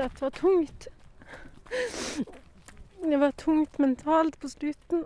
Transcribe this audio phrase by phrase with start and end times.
[0.00, 0.88] dette var tungt.
[3.02, 5.04] Det var tungt mentalt på slutten.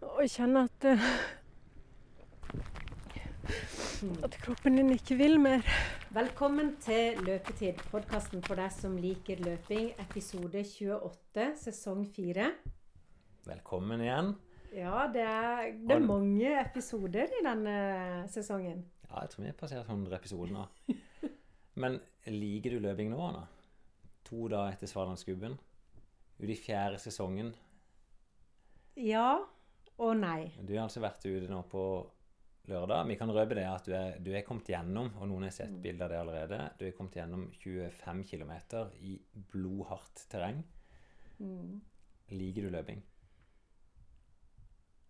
[0.00, 1.08] Og jeg kjenner at eh,
[4.24, 5.66] at kroppen din ikke vil mer.
[6.14, 12.50] Velkommen til Løpetid, podkasten for deg som liker løping, episode 28, sesong 4.
[13.48, 14.34] Velkommen igjen.
[14.74, 17.78] Ja, det er, det er mange episoder i denne
[18.32, 18.84] sesongen.
[19.14, 20.64] Ja, jeg tror vi har passert 100 episoder nå.
[21.82, 23.44] Men liker du løping nå, Anna?
[24.26, 25.54] To dager etter Svalandsgubben.
[26.40, 27.52] Ute i fjerde sesongen.
[28.98, 29.38] Ja
[30.02, 30.50] og nei.
[30.58, 31.84] Du har altså vært ute nå på
[32.66, 33.06] lørdag.
[33.06, 35.74] Vi kan røpe det at du er, du er kommet gjennom, og noen har sett
[35.84, 38.54] bilder av det allerede, du er kommet gjennom 25 km
[38.98, 39.14] i
[39.52, 40.64] blodhardt terreng.
[41.38, 41.78] Mm.
[42.34, 43.04] Liker du løping?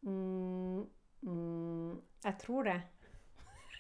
[0.05, 0.84] Mm,
[1.24, 1.92] mm,
[2.27, 2.80] jeg tror det.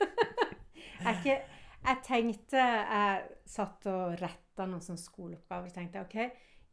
[1.04, 1.38] jeg, ikke,
[1.84, 6.18] jeg tenkte Jeg satt og retta noen sånne skoleoppgaver og tenkte OK,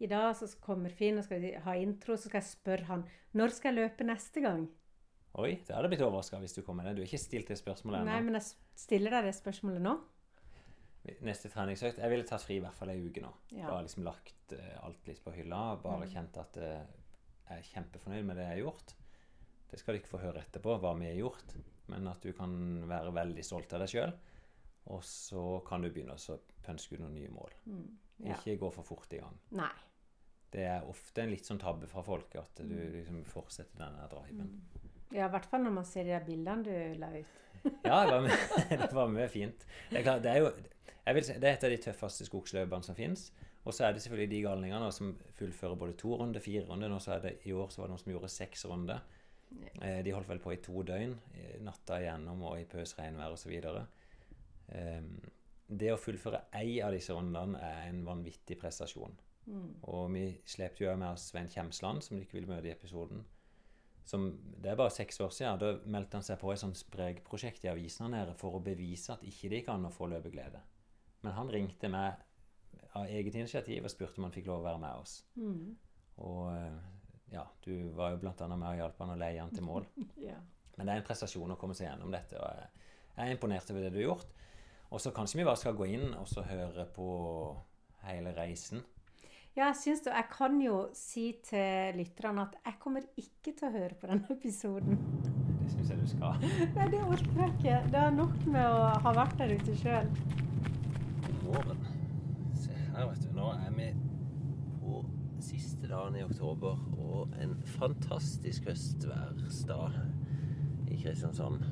[0.01, 3.03] i dag så kommer Finn og skal ha intro, så skal jeg spørre han
[3.37, 4.65] når skal jeg løpe neste gang.
[5.39, 6.97] Oi, det hadde blitt overraska hvis du kom med det.
[6.97, 8.49] Du har ikke stilt det spørsmålet Nei, men jeg
[8.81, 9.93] stiller deg det spørsmålet nå.
[11.25, 13.29] Neste treningsøkt Jeg ville tatt fri i hvert fall ei uke nå.
[13.55, 13.69] Ja.
[13.69, 15.61] Bare liksom lagt eh, alt litt på hylla.
[15.81, 16.81] Bare kjent at eh,
[17.47, 18.93] jeg er kjempefornøyd med det jeg har gjort.
[19.71, 21.55] Det skal du ikke få høre etterpå, hva vi har gjort,
[21.87, 22.53] men at du kan
[22.87, 24.13] være veldig stolt av deg sjøl.
[24.91, 27.51] Og så kan du begynne å pønske ut noen nye mål.
[27.65, 28.35] Mm, Ja.
[28.35, 29.37] Ikke gå for fort i gang.
[29.57, 29.71] Nei.
[30.51, 32.91] Det er ofte en litt sånn tabbe fra folk at du Mm.
[32.93, 34.47] liksom fortsetter den driven.
[34.47, 34.61] Mm.
[35.11, 37.25] Ja, i hvert fall når man ser de bildene du la ut.
[37.85, 39.65] Ja, det var, mye, det var mye fint.
[39.89, 42.95] Det er klart, det er jo si, det er et av de tøffeste skogsløpene som
[42.95, 43.31] fins.
[43.65, 46.89] Og så er det selvfølgelig de galningene som fullfører både to runder, fire runder.
[46.89, 49.01] Nå så er det, I år så var det noen som gjorde seks runder.
[49.81, 51.15] Eh, de holdt vel på i to døgn,
[51.65, 53.53] natta igjennom og i pøs regnvær osv.
[54.71, 55.03] Eh,
[55.71, 59.13] det å fullføre ei av disse rundene er en vanvittig prestasjon.
[59.89, 63.23] Og vi slepte jo med oss Svein Kjemsland, som du ikke ville møte i episoden.
[64.07, 64.27] Som,
[64.61, 65.59] det er bare seks år siden.
[65.61, 69.13] Da meldte han seg på et sånt spregprosjekt i avisen her nede for å bevise
[69.15, 70.61] at ikke det gikk an å få løpeglede.
[71.25, 72.21] Men han ringte meg
[72.97, 75.19] av eget initiativ og spurte om han fikk lov å være med oss.
[75.39, 75.75] Mm.
[76.25, 76.79] Og eh,
[77.31, 79.87] ja, du var jo annet med og hjalp han å leie han til mål.
[80.31, 80.37] Ja.
[80.77, 82.69] Men det er en prestasjon å komme seg gjennom dette, og jeg
[83.17, 84.31] jeg er imponert over det du har gjort.
[84.91, 87.07] Og så kanskje vi bare skal gå inn og så høre på
[88.07, 88.83] hele reisen.
[89.55, 90.13] Ja, jeg syns det.
[90.15, 94.37] Jeg kan jo si til lytterne at jeg kommer ikke til å høre på denne
[94.37, 94.99] episoden.
[95.61, 96.39] Det syns jeg du skal.
[96.75, 97.75] Nei, det orker jeg ikke.
[97.93, 100.09] Det er nok med å ha vært der ute sjøl.
[102.91, 103.29] Her, vet du.
[103.37, 103.85] Nå er vi
[105.51, 109.97] siste dagen i oktober og en fantastisk høstværsdag
[110.91, 111.63] i Kristiansand.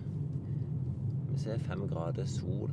[1.29, 2.71] Vi ser fem grader sol.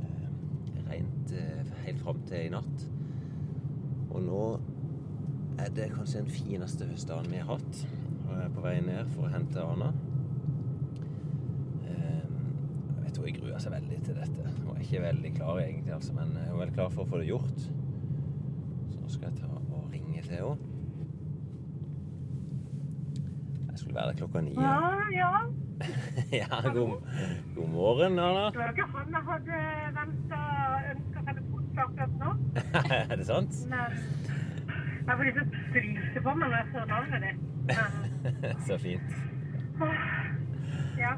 [0.00, 2.86] Eh, Rent eh, helt fram til i natt.
[4.10, 4.44] Og nå
[5.60, 7.82] er det kanskje den fineste høstdagen vi har hatt.
[8.24, 9.92] Og jeg er på vei ned for å hente Arna.
[11.84, 12.24] Eh,
[13.04, 14.56] Jeg tror jeg gruer seg veldig til dette.
[14.64, 17.20] Hun er ikke veldig klar egentlig, altså, men hun er veldig klar for å få
[17.20, 17.66] det gjort.
[17.66, 19.59] Så nå skal jeg ta
[20.30, 20.56] til henne.
[23.70, 24.54] Jeg skulle være der klokka ni.
[24.54, 24.78] Ja,
[25.22, 25.32] ja.
[26.42, 26.92] ja, god,
[27.56, 28.44] god morgen, Anna.
[28.52, 29.56] Det var ikke han jeg hadde
[29.98, 30.40] venta
[30.90, 32.30] ønska akkurat nå.
[33.10, 33.54] er det sant?
[33.70, 33.78] Men
[35.06, 37.38] jeg får lyst til å fryse på meg når jeg ser navnet ditt.
[38.68, 39.12] Så fint.
[40.98, 41.12] ja,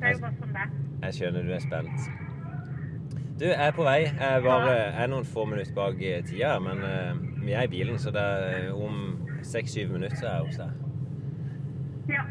[0.00, 0.68] det er jo bare sånn det.
[1.02, 2.08] Jeg skjønner du er spent.
[3.36, 4.00] Du, jeg er på vei.
[4.08, 5.98] Jeg bare, jeg er noen få minutter bak
[6.30, 8.96] tida, men eh, vi er i bilen, så det er om
[9.42, 10.70] seks-syv minutter så er jeg hos deg.
[12.16, 12.24] Ja.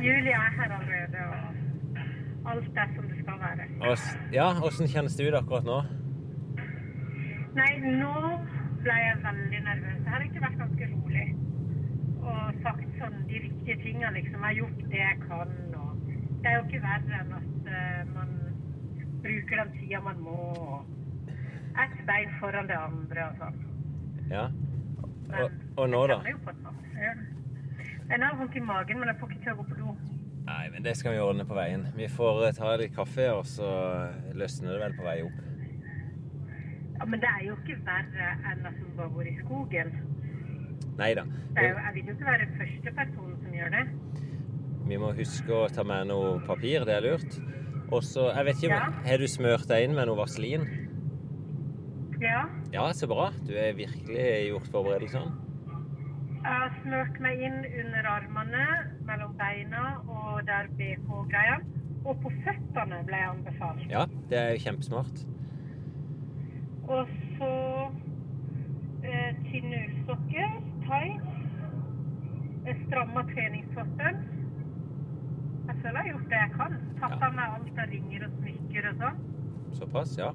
[0.00, 3.68] Julie er her allerede, og alt er som det skal være.
[3.90, 3.96] Og
[4.32, 5.78] Ja, åssen kjennes det ut akkurat nå?
[7.56, 7.70] Nei,
[8.02, 8.14] nå
[8.84, 10.00] ble jeg veldig nervøs.
[10.04, 11.28] Jeg har egentlig vært ganske rolig
[12.26, 14.40] og sagt sånn de riktige tingene, liksom.
[14.40, 16.10] Jeg har gjort det jeg kan, og
[16.42, 18.34] det er jo ikke verre enn at uh, man
[19.22, 23.64] bruker den tida man må, og ett bein foran det andre og sånn.
[24.30, 24.48] Ja.
[25.42, 26.20] Og, og nå, da?
[28.06, 29.96] Jeg har vondt i magen, men jeg får ikke til å gå på do.
[30.46, 31.88] Nei, men det skal vi ordne på veien.
[31.96, 33.70] Vi får eh, ta litt kaffe, og så
[34.38, 35.40] løsner det vel på vei opp.
[36.96, 39.90] Ja, Men det er jo ikke verre enn at hun bare går i skogen.
[40.96, 41.26] Nei da.
[41.58, 43.84] Jeg vil jo ikke være første person som gjør det.
[44.86, 47.38] Vi må huske å ta med noe papir, det er lurt.
[47.90, 48.86] Og så, jeg vet ikke, Ja.
[49.06, 50.64] Har du smørt deg inn med noe vaselin?
[52.22, 52.46] Ja.
[52.76, 53.30] Ja, så bra.
[53.46, 55.32] Du har virkelig gjort forberedelsene.
[56.46, 58.64] Jeg har smurt meg inn under armene,
[59.08, 61.56] mellom beina og der BH-greia.
[62.06, 63.86] Og på føttene ble jeg anbefalt.
[63.90, 65.24] Ja, det er jo kjempesmart.
[66.86, 67.08] Og
[67.38, 67.50] så
[69.02, 70.52] eh, tynne ullsokker,
[70.84, 71.32] tights,
[72.84, 74.20] stramma treningstoppen.
[75.66, 76.76] Jeg føler jeg har gjort det jeg kan.
[77.00, 77.30] Tatt Ja.
[77.40, 79.18] meg alt av ringer og smykker og sånn.
[79.80, 80.30] Såpass, ja.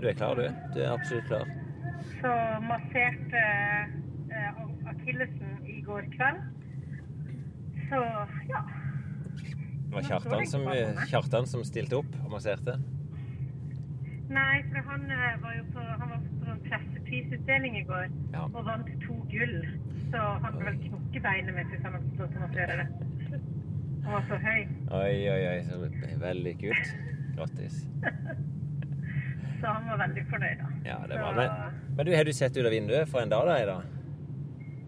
[0.00, 0.48] Du er klar, du.
[0.74, 1.46] Du er absolutt klar.
[2.20, 2.32] Så
[2.66, 3.42] masserte
[4.34, 6.40] eh, akillesen i går kveld.
[7.88, 8.00] Så
[8.48, 8.62] ja.
[9.84, 10.64] Det var Kjartan som,
[11.06, 12.78] Kjartan som stilte opp og masserte.
[14.34, 18.46] Nei, for han eh, var jo på, han var på en presseprisutdeling i går Ja.
[18.48, 19.58] og vant to gull.
[20.10, 22.88] Så han ble vel knukket beinet mitt hvis han hadde fått lov til å det.
[24.04, 24.66] Han var så høy.
[24.90, 25.60] Oi, oi, oi.
[25.68, 26.92] Så veldig kult.
[27.36, 27.84] Grattis.
[29.64, 30.70] Så han var veldig fornøyd, da.
[30.84, 33.30] Ja, det Så var Men, men du, har du sett ut av vinduet for en
[33.32, 33.86] dag da, i dag?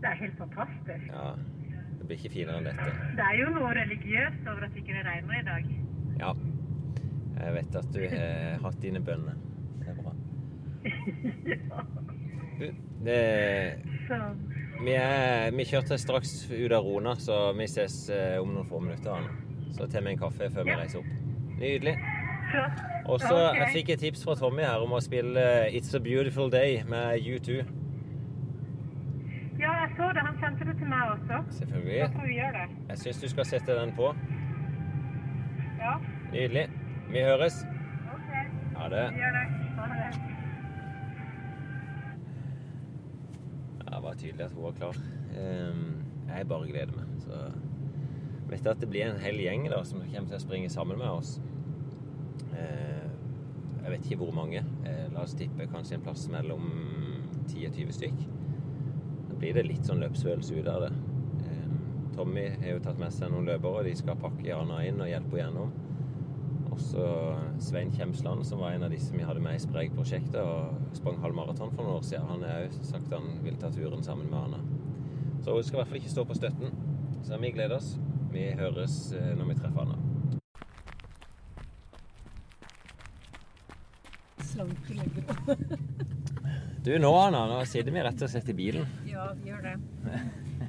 [0.03, 1.07] Det er helt fantastisk.
[1.09, 1.31] Ja.
[1.97, 2.91] Det blir ikke finere enn dette.
[3.17, 5.71] Det er jo noe religiøst over at ikke det regner i dag.
[6.21, 6.35] Ja.
[7.41, 9.41] Jeg vet at du har hatt dine bønner.
[9.81, 10.13] Det er bra.
[12.57, 12.71] Du,
[13.05, 13.17] det,
[14.09, 14.17] Så
[14.85, 18.81] vi, er, vi kjørte straks ut av Rona, så vi ses eh, om noen få
[18.81, 19.13] minutter.
[19.13, 19.73] Anna.
[19.77, 20.79] Så tar vi en kaffe før vi Ja.
[20.81, 21.11] reiser opp.
[21.61, 21.97] Nydelig.
[22.53, 22.81] flott.
[23.07, 23.73] Og så okay.
[23.73, 27.61] fikk et tips fra Tommy her om å spille It's a Beautiful Day med U2.
[29.61, 30.25] Ja, jeg så det.
[30.27, 31.29] Han sendte det til meg også.
[31.29, 32.09] Da Selvfølgelig.
[32.17, 32.67] får vi gjøre det.
[32.89, 34.11] Jeg syns du skal sette den på.
[35.79, 35.95] Ja,
[36.33, 36.67] Nydelig.
[37.11, 37.61] Vi høres.
[38.15, 38.33] OK.
[38.77, 39.05] Ha det.
[39.15, 39.45] Vi gjør det.
[39.79, 40.09] Ha det.
[43.85, 44.97] Ja, det var tydelig at hun var klar.
[45.39, 46.05] Ehm,
[46.37, 47.05] jeg bare gleder meg.
[47.23, 47.39] Så
[48.51, 50.99] vet jeg at det blir en hel gjeng da, som kommer til å springe sammen
[50.99, 51.41] med oss.
[52.57, 52.96] Eh,
[53.87, 54.65] jeg vet ikke hvor mange.
[54.83, 56.65] Eh, la oss tippe kanskje en plass mellom
[57.47, 58.23] 10 og 20 stykk.
[59.29, 60.89] Da blir det litt sånn løpsfølelse ut av det.
[61.47, 61.77] Ehm,
[62.17, 65.07] Tommy har jo tatt med seg noen løpere, og de skal pakke Jana inn og
[65.07, 65.77] hjelpe henne gjennom.
[66.75, 67.05] Også
[67.63, 71.39] Svein Kjemsland, som var en av disse vi hadde med i Spreik-prosjektet og sprang halv
[71.39, 72.27] maraton for noen år siden.
[72.33, 74.61] Han har òg sagt han vil ta turen sammen med Anna.
[75.47, 76.75] Så hun skal i hvert fall ikke stå på støtten.
[77.23, 77.95] Så vi gleder oss.
[78.35, 80.06] Vi høres eh, når vi treffer Anna.
[86.87, 88.87] Du, nå Anna, nå sitter vi rett og slett i bilen.
[89.09, 89.75] Ja, vi gjør det.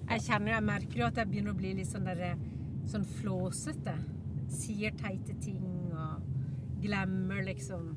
[0.07, 2.39] Jeg kjenner, jeg merker jo at jeg begynner å bli litt sånn der,
[2.89, 3.93] sånn flåsete.
[4.49, 6.23] Sier teite ting og
[6.81, 7.91] glemmer liksom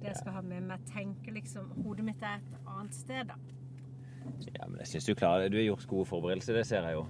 [0.00, 0.84] det jeg skal ha med meg.
[0.90, 3.38] Tenker liksom Hodet mitt er et annet sted, da.
[4.48, 5.52] Ja, men jeg syns du klarer det.
[5.54, 7.06] Du har gjort gode forberedelser, det ser jeg jo.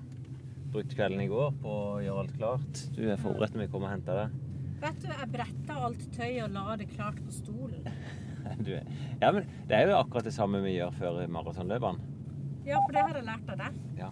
[0.75, 2.85] Brukte kvelden i går på å gjøre alt klart.
[2.97, 4.41] Du er forberedt når vi kommer og henter deg.
[4.85, 7.87] Vet du, jeg bretta alt tøyet og la det klart på stolen.
[8.61, 12.11] Du, ja, men det er jo akkurat det samme vi gjør før maratonløpene.
[12.69, 13.79] Ja, for det har jeg lært av deg.
[13.97, 14.11] Ja.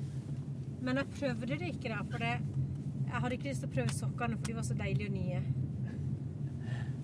[0.82, 1.98] Men jeg prøvde det ikke, da.
[2.08, 2.32] For det,
[3.10, 5.42] jeg hadde ikke lyst til å prøve sokkene, for de var så deilige og nye.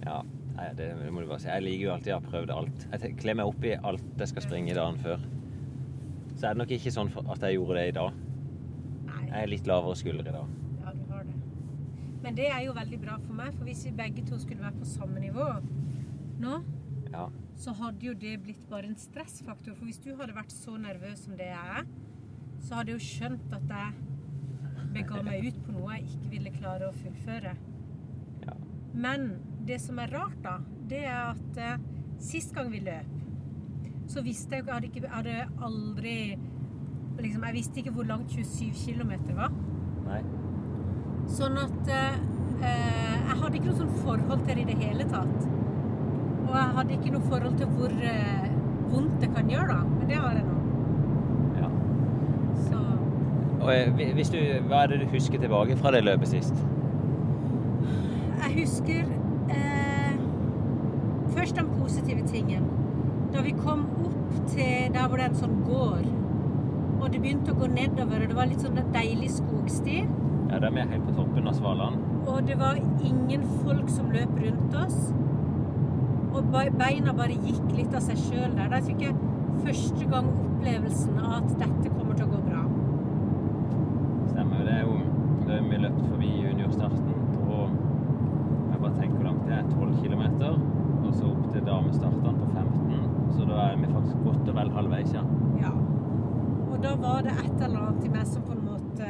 [0.07, 0.17] Ja,
[0.57, 1.51] nei, det, det må du bare si.
[1.53, 2.87] Jeg liker jo alltid å ha prøvd alt.
[2.95, 5.29] Jeg kler meg opp i alt jeg skal springe i dagen før.
[6.35, 8.25] Så er det nok ikke sånn at jeg gjorde det i dag.
[9.09, 9.23] Nei.
[9.27, 10.57] Jeg er litt lavere skulder i dag.
[10.81, 11.37] Ja, du har det.
[12.23, 14.79] Men det er jo veldig bra for meg, for hvis vi begge to skulle være
[14.81, 15.47] på samme nivå
[16.43, 16.57] nå,
[17.13, 17.29] Ja.
[17.57, 19.75] så hadde jo det blitt bare en stressfaktor.
[19.75, 21.85] For hvis du hadde vært så nervøs som det jeg er,
[22.61, 23.93] så hadde jeg jo skjønt at jeg
[24.95, 27.55] bega meg ut på noe jeg ikke ville klare å fullføre.
[28.47, 28.55] Ja.
[28.95, 29.29] Men
[29.67, 30.59] det som er rart, da,
[30.89, 31.79] det er at eh,
[32.19, 33.15] sist gang vi løp,
[34.09, 36.39] så visste jeg Jeg hadde, ikke, jeg hadde aldri
[37.19, 39.53] liksom, Jeg visste ikke hvor langt 27 km var.
[40.07, 40.23] Nei.
[41.29, 42.15] Sånn at eh,
[42.65, 45.49] eh, Jeg hadde ikke noe sånn forhold til det i det hele tatt.
[46.49, 48.49] Og jeg hadde ikke noe forhold til hvor eh,
[48.89, 49.83] vondt det kan gjøre, da.
[49.99, 50.57] Men det har jeg nå.
[51.61, 51.69] Ja.
[52.65, 52.81] Så
[53.61, 56.67] Og eh, hvis du, hva er det du husker tilbake fra det løpet sist?
[58.39, 59.05] jeg husker
[59.53, 60.15] eh,
[61.35, 62.65] først den positive tingen.
[63.33, 66.07] Da vi kom opp til der hvor det er en sånn gård,
[66.99, 70.01] og det begynte å gå nedover, og det var litt sånn deilig skogsti.
[70.49, 72.05] Ja, de er helt på toppen av Svaland.
[72.29, 75.11] Og det var ingen folk som løp rundt oss.
[76.33, 78.71] Og beina bare gikk litt av seg sjøl der.
[78.73, 79.17] Da fikk jeg
[79.65, 82.63] første gang opplevelsen av at dette kommer til å gå bra.
[84.33, 84.65] Stemmer.
[84.65, 84.97] Det er jo
[85.49, 87.61] det er mye løpt forbi juniorstarten på
[88.69, 89.71] Jeg bare tenker hvor langt det er.
[89.73, 90.25] 12 km.
[91.09, 93.07] Og så opp til damestartene på 15.
[93.37, 95.23] Så da er vi faktisk godt og vel halvveis, ja.
[95.61, 95.73] Ja.
[96.69, 99.09] Og da var det et eller annet i meg som på en måte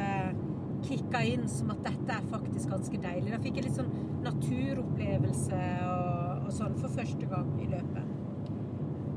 [1.19, 3.31] kicka inn som at dette er faktisk ganske deilig.
[3.33, 3.91] Da fikk jeg litt sånn
[4.23, 8.15] naturopplevelse og, og sånn for første gang i løpet.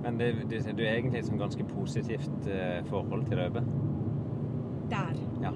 [0.02, 3.68] Men det, det, du er egentlig sånn ganske positivt eh, forhold til løpet.
[4.90, 5.14] Der.
[5.42, 5.52] Ja.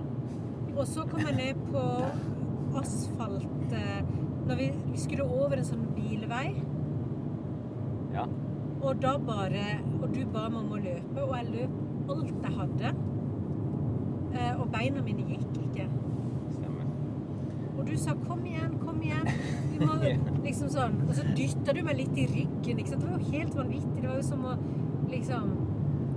[0.77, 1.83] Og så kom jeg ned på
[2.77, 4.01] asfalt eh,
[4.47, 6.55] Når vi, vi skulle over en sånn bilvei,
[8.15, 8.25] Ja.
[8.81, 9.65] og da bare
[9.99, 12.93] Og du ba meg om å løpe, og jeg løp alt jeg hadde.
[14.37, 15.89] Eh, og beina mine gikk ikke.
[17.87, 19.29] Og du sa 'kom igjen, kom igjen'.
[19.71, 19.95] Vi må
[20.47, 20.97] liksom sånn.
[21.09, 22.81] Og så dytta du meg litt i ryggen.
[22.83, 23.03] Ikke sant?
[23.05, 24.01] Det var jo helt vanvittig.
[24.03, 24.57] Det var jo som å
[25.11, 25.53] liksom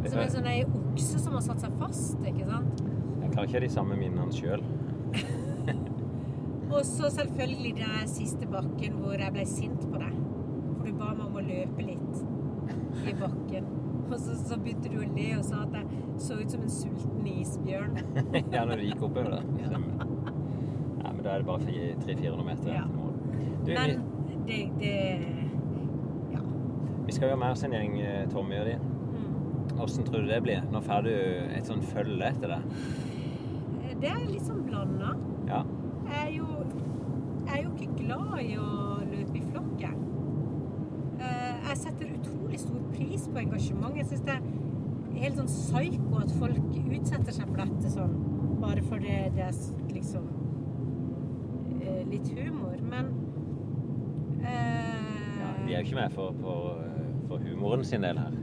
[0.10, 2.84] Som en sånn ei okse som har satt seg fast, ikke sant.
[3.22, 4.64] Jeg kan ikke de samme minnene sjøl.
[6.74, 10.16] Og så selvfølgelig den siste bakken hvor jeg ble sint på deg.
[10.78, 12.24] For du ba meg om å løpe litt
[13.12, 13.70] i bakken.
[14.10, 16.74] Og så, så begynte du å le og sa at jeg så ut som en
[16.74, 18.00] sulten isbjørn.
[18.56, 20.29] ja, når du gikk oppover der.
[21.30, 22.82] Da er det bare 300-400 meter Ja.
[22.82, 23.14] til mål.
[23.66, 23.90] Du, Men
[24.48, 24.94] det, det
[26.34, 26.40] Ja.
[27.06, 28.76] vi skal jo ha med oss en gjeng, eh, Tommy og de.
[28.80, 30.06] Mm.
[30.06, 30.62] Tror du det blir?
[30.72, 31.10] Nå får du
[31.56, 32.62] et sånn følge etter det.
[34.02, 35.14] Det er litt sånn blanda.
[35.48, 35.62] Ja.
[36.10, 36.46] Jeg er jo,
[37.46, 39.80] jeg er jo ikke glad i å løpe i flokken.
[39.80, 39.94] jeg.
[41.20, 43.96] Eh, setter utrolig stor pris på engasjement.
[43.96, 46.58] Jeg syns det er helt sånn psyko at folk
[46.92, 48.16] utsetter seg for dette sånn,
[48.60, 49.54] bare fordi det er
[49.94, 50.49] liksom
[51.82, 52.78] eh, litt humor.
[52.92, 53.12] Men
[54.44, 55.54] eh, ja.
[55.66, 56.84] De er jo ikke med for, for,
[57.28, 58.40] for humoren sin del her.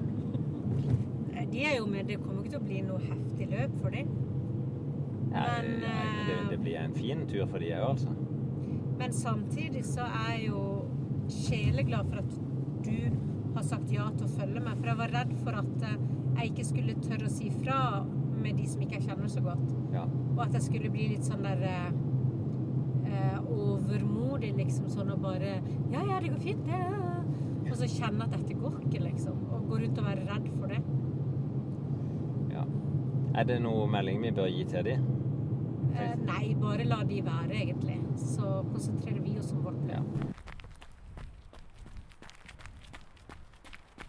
[1.53, 2.05] De er jo med.
[2.09, 4.09] Det kommer ikke til å bli noe heftig løp for dem.
[5.31, 5.93] Ja, Men, det,
[6.27, 8.13] det, det blir en fin tur for de òg, altså.
[8.97, 10.63] Men samtidig så er jeg jo
[11.33, 12.37] sjeleglad for at
[12.87, 14.79] du har sagt ja til å følge meg.
[14.79, 15.99] For jeg var redd for at eh,
[16.37, 17.81] jeg ikke skulle tørre å si fra
[18.37, 19.67] med de som ikke jeg kjenner så godt.
[19.95, 20.05] Ja.
[20.37, 21.65] Og at jeg skulle bli litt sånn der
[23.17, 25.57] eh, overmodig, liksom sånn og bare
[25.93, 26.81] Ja, ja, det går fint, det.
[27.71, 29.41] Og så kjenne at dette går ikke, liksom.
[29.53, 30.81] Og gå rundt og være redd for det.
[32.55, 32.65] ja.
[33.37, 34.95] Er det noe melding vi bør gi til de?
[35.97, 37.99] Eh, nei, bare la de være, egentlig.
[38.21, 40.01] Så konsentrerer vi oss om vårt Ja.
[40.01, 40.33] løp.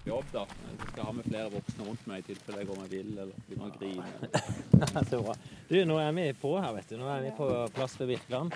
[0.08, 0.46] jobb, da.
[0.80, 3.34] Jeg skal ha med flere voksne rundt meg i tilfelle jeg går meg vill eller
[3.50, 5.04] begynner å grine.
[5.10, 5.34] Så bra.
[5.68, 6.96] Du, nå er vi på her, vet du.
[7.02, 8.56] Nå er vi på plass ved Birkeland.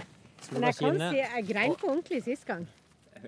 [0.51, 2.67] Men jeg kan si jeg grein på ordentlig sist gang.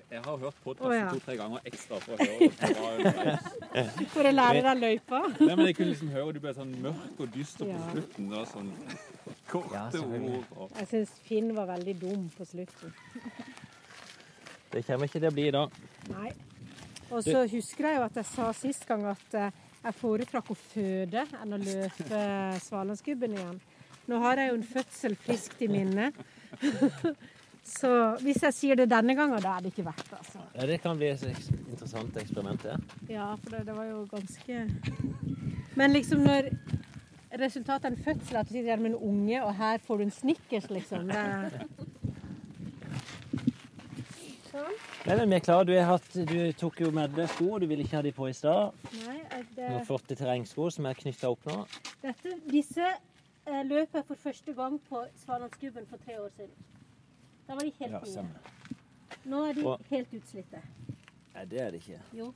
[0.09, 1.09] Jeg- har hørt podkasten oh, ja.
[1.13, 4.05] to-tre ganger ekstra for å høre.
[4.09, 5.19] For å lære deg løypa.
[5.39, 7.91] Nei, men jeg kunne liksom høre du ble sånn mørk og dyster på Ja.
[7.91, 8.29] slutten.
[8.31, 8.71] Det var sånn
[9.51, 10.47] korte ja, ord.
[10.57, 10.71] Og...
[10.79, 12.95] Jeg syns Finn var veldig dum på slutten.
[14.73, 15.77] Det kommer ikke til å bli i dag.
[16.09, 16.31] Nei.
[17.13, 19.51] Og så husker jeg jo at jeg sa sist gang at eh,
[19.83, 22.21] jeg foretrakk å føde enn å løpe
[22.63, 23.59] Svalandsgubben igjen.
[24.09, 26.09] Nå har jeg jo en fødsel friskt i minne.
[27.63, 30.41] Så hvis jeg sier det denne gangen, da er det ikke verdt det, altså.
[30.57, 31.23] Ja, det kan bli et
[31.71, 32.75] interessant eksperiment, det.
[33.09, 34.65] Ja, for det, det var jo ganske
[35.79, 36.49] Men liksom når
[37.39, 40.11] resultatet er en fødsel at du sitter med en unge, og her får du en
[40.11, 41.07] Snickers, liksom.
[41.07, 41.23] Det...
[44.51, 44.75] Sånn.
[45.07, 45.65] Nei, men vi er klare.
[45.65, 48.35] Du, hatt, du tok jo med deg sko, du ville ikke ha de på i
[48.37, 48.75] stad.
[49.07, 49.87] Nei, er Noen det...
[49.87, 51.63] flotte terrengsko som er knytta opp nå.
[52.03, 52.91] Dette, disse
[53.47, 56.55] eh, løp jeg for første gang på Svalandsgubben for tre år siden.
[57.47, 58.29] Da var de helt Ja, nye.
[59.25, 60.61] Nå er de Og- helt utslitte.
[61.35, 61.99] Nei, det er det ikke.
[62.13, 62.33] Jo.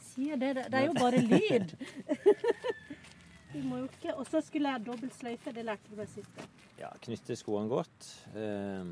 [0.00, 0.54] Sier det.
[0.56, 1.74] Det er jo bare lyd.
[3.52, 5.52] De må jo ikke Og så skulle jeg dobbelt sløyfe.
[5.54, 6.48] Det lærte du meg sist gang.
[6.78, 8.06] Ja, knytte skoene godt.
[8.34, 8.84] Eh,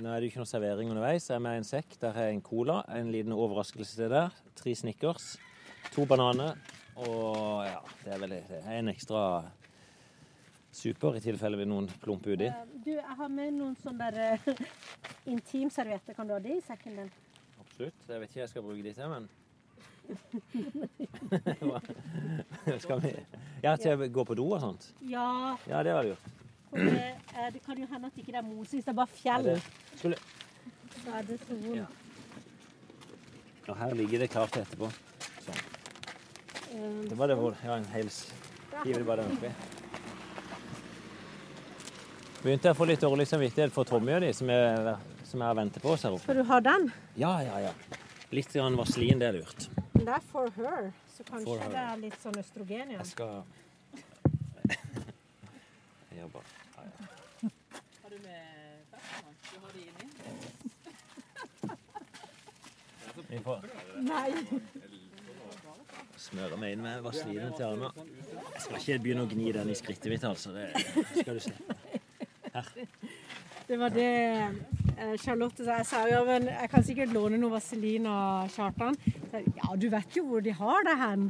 [0.00, 1.28] nå er det jo ikke noe servering underveis.
[1.30, 1.94] Jeg er med en sekk.
[2.02, 4.34] Der er en cola, en liten overraskelse til der.
[4.58, 5.36] Tre Snickers,
[5.94, 6.56] to bananer
[7.00, 9.20] og ja, det er vel det en ekstra
[10.72, 12.44] super i tilfelle vi noen plumper uti.
[12.46, 14.54] Eh, Du, jeg har med noen sånne der eh,
[15.26, 16.14] intimservietter.
[16.16, 17.10] Kan du ha det i sekken din?
[17.60, 17.94] Absolutt.
[18.08, 19.28] Jeg vet ikke jeg skal bruke de til, men
[22.82, 23.10] Skal vi
[23.62, 24.88] Ja, til å gå på do og sånt?
[25.06, 25.56] Ja.
[25.70, 26.04] Ja, det var.
[26.70, 28.72] For det, eh, det kan jo hende at ikke det er mose.
[28.76, 29.56] Hvis det er bare fjell, Ja,
[29.96, 30.16] skulle
[31.00, 31.76] så er det vondt.
[31.76, 31.86] Ja.
[33.70, 34.86] Og her ligger det klart etterpå.
[35.44, 35.60] Sånn.
[37.10, 38.16] Det var det hvor Ja, en hels.
[38.84, 39.50] Hiver det bare oppi.
[42.40, 44.94] Begynte jeg å få litt dårlig samvittighet for Tommy og de som jeg,
[45.28, 46.24] som jeg venter på oss her oppe.
[46.24, 46.86] Skal du ha den?
[47.20, 47.72] Ja, ja, ja.
[48.32, 49.66] Litt grann vaselin, det er lurt.
[49.92, 51.70] Det er for her, så kanskje For her.
[51.74, 53.02] det er litt sånn østrogen igjen.
[53.02, 53.44] Jeg skal
[56.16, 56.48] Jeg bare
[56.80, 56.92] ja, ja.
[58.00, 58.42] Har du med
[58.94, 59.34] ferskvann?
[59.50, 60.06] Du har det inni?
[63.30, 63.58] Vi får
[64.08, 64.30] Nei.
[66.30, 67.92] smøre meg inn med vaselinen til Arna.
[67.98, 70.52] Jeg skal ikke begynne å gni den i skrittet mitt, altså.
[70.56, 70.66] Det
[71.20, 71.79] skal du slippe.
[73.70, 74.04] Det var det
[74.98, 75.76] eh, Charlotte sa.
[75.78, 78.96] Jeg sa ja, men jeg kan sikkert låne noe vaselin av Kjartan.
[79.30, 81.28] Ja, du vet jo hvor de har det hen.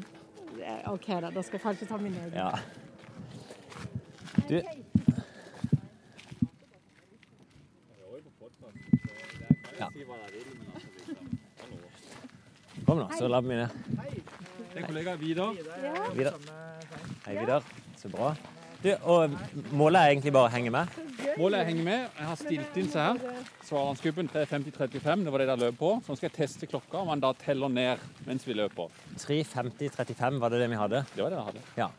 [0.56, 1.28] Eh, OK, da.
[1.34, 2.32] Da skal jeg kanskje ta min egen.
[2.34, 2.54] Ja.
[4.48, 4.62] Du
[9.80, 9.88] Ja.
[12.86, 13.68] Kom nå, så lar vi ned.
[14.72, 15.60] Det er kollega Vidar.
[16.16, 16.40] Vidar.
[17.26, 17.68] Hei, Vidar.
[17.96, 18.34] Så bra.
[18.80, 19.34] Du, og
[19.76, 20.94] målet er egentlig bare å henge med.
[21.36, 22.04] Målet er å henge med.
[22.16, 23.42] Jeg har stilt inn seg her.
[23.68, 25.90] Svarlandsgruppen 350-35, det var det der løp på.
[26.00, 28.88] Så nå skal jeg teste klokka, om han da teller ned mens vi løper.
[29.20, 31.02] 3.50,35 var det det vi hadde.
[31.12, 31.64] Det var det vi hadde.
[31.76, 31.90] Ja.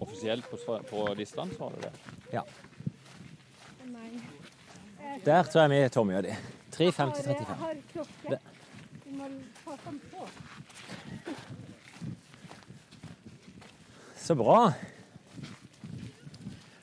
[0.00, 2.16] Offisielt på, på listene så var det det.
[2.38, 2.46] ja.
[5.24, 6.32] Der tror jeg vi er Tommy og de.
[6.74, 7.52] 3.50,35.
[7.60, 7.76] har
[9.04, 9.28] Du må
[9.60, 10.26] ta den på.
[14.24, 14.72] Så bra.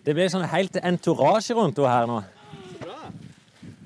[0.01, 2.15] Det ble sånn helt entourage rundt henne her nå.
[2.81, 2.95] Bra.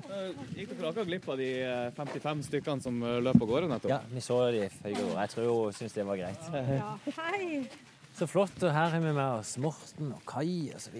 [0.08, 3.68] Eh, Gikk dere akkurat glipp av de eh, 55 stykkene som eh, løp av gårde
[3.68, 3.92] nettopp?
[3.92, 5.10] Ja, vi så de i går.
[5.12, 6.48] Jeg tror hun syntes det var greit.
[6.72, 7.66] Ja, hei.
[8.16, 8.54] Så flott.
[8.64, 10.94] Og her har vi med oss Morten og Kai osv.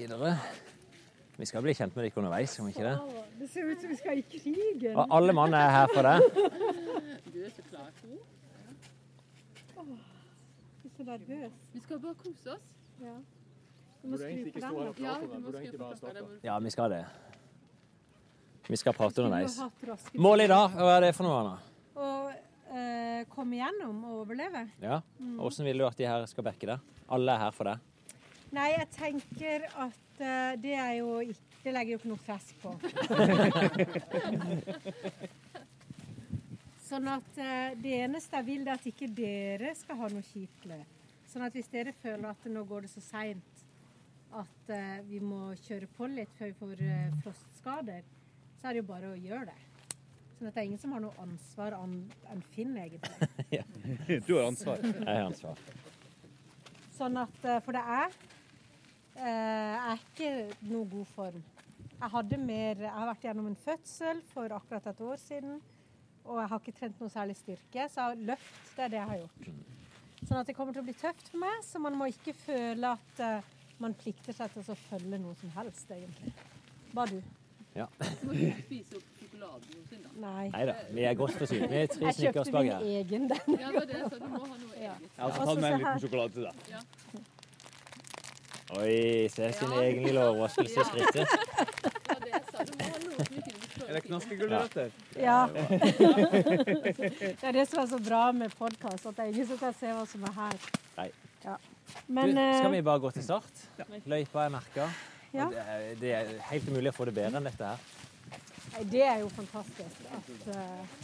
[1.36, 3.22] Vi skal bli kjent med dere underveis, om ikke det?
[3.40, 4.92] Det ser ut som vi skal i krigen.
[4.92, 6.18] Og alle mann er her for det.
[7.32, 7.88] Du er så klar.
[8.04, 8.20] Jeg
[10.84, 11.56] er så nervøs.
[11.72, 12.68] Vi skal bare kose oss.
[13.00, 13.16] Ja.
[14.06, 14.74] Må skru på den.
[14.76, 14.92] da.
[15.02, 15.78] Ja, du det.
[15.78, 16.12] på klokka.
[16.12, 17.04] Det Ja, vi skal det.
[18.68, 19.60] Vi skal prate underveis.
[20.14, 21.56] Målet i dag, hva er det for noe, Anna?
[21.96, 22.06] Å
[22.74, 24.66] eh, komme igjennom og overleve.
[24.82, 26.78] Ja, Hvordan vil du at de her skal backe deg?
[27.06, 27.78] Alle er her for deg.
[28.56, 32.52] Nei, jeg tenker at eh, det er jo ikke Det legger jo ikke noe press
[32.62, 32.70] på.
[36.86, 40.62] sånn at eh, det eneste jeg vil, er at ikke dere skal ha noe kjipt
[40.70, 40.92] løp.
[41.26, 43.55] Sånn at hvis dere føler at nå går det så seint
[44.34, 48.06] at eh, vi må kjøre på litt før vi får eh, frostskader,
[48.58, 49.58] så er det jo bare å gjøre det.
[50.36, 53.28] Sånn at det er ingen som har noe ansvar enn Finn, egentlig.
[54.26, 54.82] Du har ansvar.
[54.82, 55.62] Jeg har ansvar.
[56.96, 58.18] Sånn at eh, For det er
[59.16, 60.32] Jeg er ikke
[60.68, 61.38] noe god form.
[61.96, 65.56] Jeg hadde mer Jeg har vært gjennom en fødsel for akkurat et år siden.
[66.26, 69.20] Og jeg har ikke trent noe særlig styrke, så løft det er det jeg har
[69.22, 69.50] gjort.
[70.26, 72.96] Sånn at det kommer til å bli tøft for meg, så man må ikke føle
[72.96, 73.20] at
[73.82, 76.32] man plikter seg til å følge noe som helst, egentlig.
[76.94, 77.20] Bare du.
[77.76, 80.10] Du må ikke spise opp sjokoladen sin, da.
[80.22, 80.44] Nei.
[80.54, 81.66] Nei da, vi er godt forsynt.
[81.70, 83.58] Vi er tre Jeg kjøpte min egen, den.
[83.60, 84.20] Ja, det var det.
[84.20, 85.02] Du må ha noe eget.
[85.02, 86.54] Jeg har også Og tatt med en liten sjokolade til deg.
[88.76, 89.82] Oi, se sin Ja.
[89.82, 91.28] egen lille overraskelse i skrittet.
[91.28, 92.64] Det det sa.
[92.64, 93.52] Du må ha noe som ikke
[93.86, 94.90] Er det knaskegulrøtter?
[95.20, 95.46] Ja.
[95.52, 99.76] det er det som er så bra med podkast, at det er ingen som kan
[99.78, 100.56] se hva som er her.
[100.96, 101.10] Nei.
[101.44, 101.54] Ja.
[102.06, 103.66] Du, skal eh, vi bare gå til start?
[104.06, 104.88] Løypa er merka.
[105.34, 105.48] Ja.
[105.52, 107.78] Det, det er helt umulig å få det bedre enn dette her.
[108.76, 110.96] Nei, det er jo fantastisk at eh,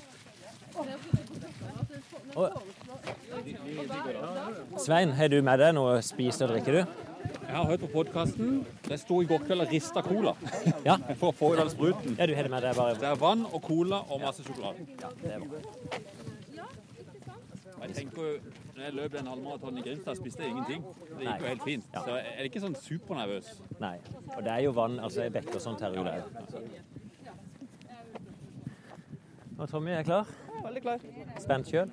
[4.79, 7.11] Svein, har du med deg noe å spise og drikke, du?
[7.42, 8.62] Jeg har hørt på podkasten.
[8.87, 10.33] Det sto i går kveld og rista cola
[10.87, 10.97] Ja.
[11.21, 12.16] for å få i den spruten.
[12.18, 14.87] Ja, du har det med deg bare Det er vann og cola og masse sjokolade.
[15.03, 15.61] Ja, det er bra.
[17.83, 18.33] Jeg tenker jo,
[18.74, 20.85] når jeg løp den halvmaratonen i Grimstad, spiste jeg ingenting.
[21.11, 21.88] Det gikk jo helt fint.
[21.92, 22.04] Ja.
[22.06, 23.50] Så jeg er ikke sånn supernervøs.
[23.82, 23.96] Nei.
[24.37, 26.22] Og det er jo vann, altså ei bekke og sånt her ute òg.
[29.58, 30.30] Og Tommy er klar?
[30.64, 31.04] Veldig klar.
[31.42, 31.92] Spent sjøl?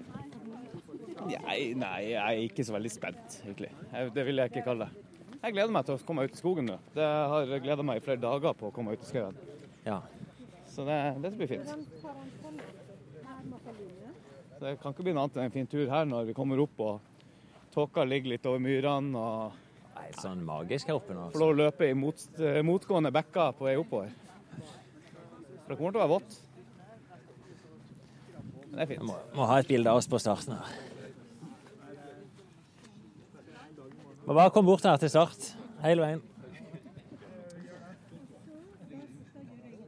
[1.29, 3.69] Nei, nei, jeg er ikke så veldig spent, egentlig.
[4.15, 5.05] Det vil jeg ikke kalle det.
[5.39, 6.77] Jeg gleder meg til å komme ut i skogen nå.
[6.95, 9.35] Det har gleda meg i flere dager på å komme ut i skauen.
[9.85, 9.99] Ja.
[10.69, 11.69] Så det, det blir fint.
[14.59, 16.59] Så det kan ikke bli noe annet enn en fin tur her når vi kommer
[16.59, 16.99] opp og
[17.71, 19.53] tåka ligger litt over myrene og
[19.95, 21.29] Nei, sånn magisk her oppe nå.
[21.29, 21.39] får Altså.
[21.39, 22.25] lov å løpe i mot,
[22.67, 24.11] motgående bekker på vei oppover.
[25.63, 26.37] For det kommer til å være vått.
[28.65, 28.99] Men det er fint.
[28.99, 29.07] fint.
[29.07, 30.77] må, må ha et bilde av oss på starten her.
[34.25, 35.53] Må bare komme bort her til start,
[35.85, 36.25] hele veien.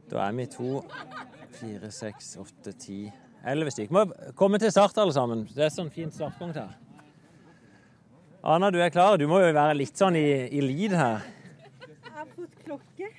[0.08, 0.78] Da er vi to,
[1.60, 3.02] fire, seks, åtte, ti,
[3.44, 3.92] elleve stykker.
[3.96, 5.44] Må komme til start, alle sammen.
[5.54, 6.72] Det er sånn fint startpunkt her.
[8.42, 9.16] Anna, du er klar?
[9.20, 11.20] Du må jo være litt sånn i, i lead her.
[11.82, 13.10] jeg har fått klokke.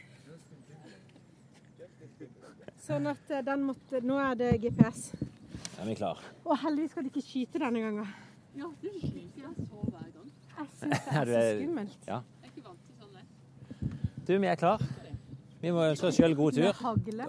[2.83, 5.05] Sånn at eh, den måtte Nå er det GPS.
[5.79, 6.19] Er vi klar?
[6.43, 8.09] Og heldigvis skal de ikke skyte denne gangen.
[8.59, 10.27] Ja, du skyter jeg så hver gang.
[10.57, 12.09] Jeg syns det er så er- skummelt.
[12.09, 12.19] Ja.
[12.43, 13.23] Jeg er ikke vant til sånn, det.
[14.27, 14.83] Du, vi er klar.
[15.63, 16.81] Vi må ønske oss sjøl god tur.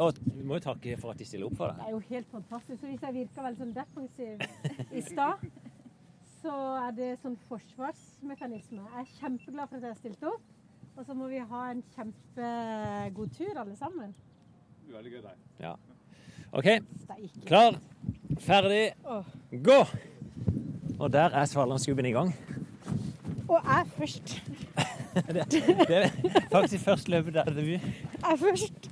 [0.03, 1.87] Og vi må jo takke for at de stiller opp for Det deg.
[1.87, 2.81] er jo helt fantastisk.
[2.81, 4.43] Så hvis jeg virka veldig sånn defensiv
[4.91, 5.45] i stad,
[6.43, 8.83] så er det sånn forsvarsmekanisme.
[8.83, 10.43] Jeg er kjempeglad for at jeg har stilt opp.
[10.97, 14.13] Og så må vi ha en kjempegod tur, alle sammen.
[14.91, 15.39] Veldig gøy deg.
[15.63, 15.73] Ja.
[16.55, 16.69] OK,
[17.49, 17.79] klar,
[18.45, 18.83] ferdig,
[19.65, 19.79] gå!
[21.01, 22.31] Og der er Svalandsgubben i gang.
[23.49, 24.37] Og jeg først.
[25.15, 26.09] Det er
[26.51, 28.14] faktisk først løpet der det debut.
[28.25, 28.89] Jeg først.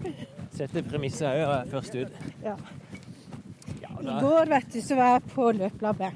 [0.53, 2.17] Sette premisset òg og er først ut.
[2.45, 2.57] Ja.
[3.83, 6.13] Ja, I går vet du, så var jeg på løplabbet.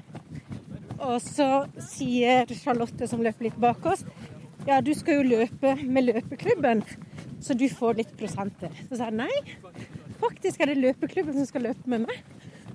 [0.97, 1.49] Og så
[1.83, 4.05] sier Charlotte, som løper litt bak oss,
[4.67, 6.83] ja, du skal jo løpe med løpeklubben,
[7.41, 8.73] så du får litt prosenter.
[8.89, 9.85] Så sa jeg nei,
[10.21, 12.17] faktisk er det løpeklubben som skal løpe med meg.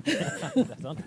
[0.06, 1.04] Det er sant.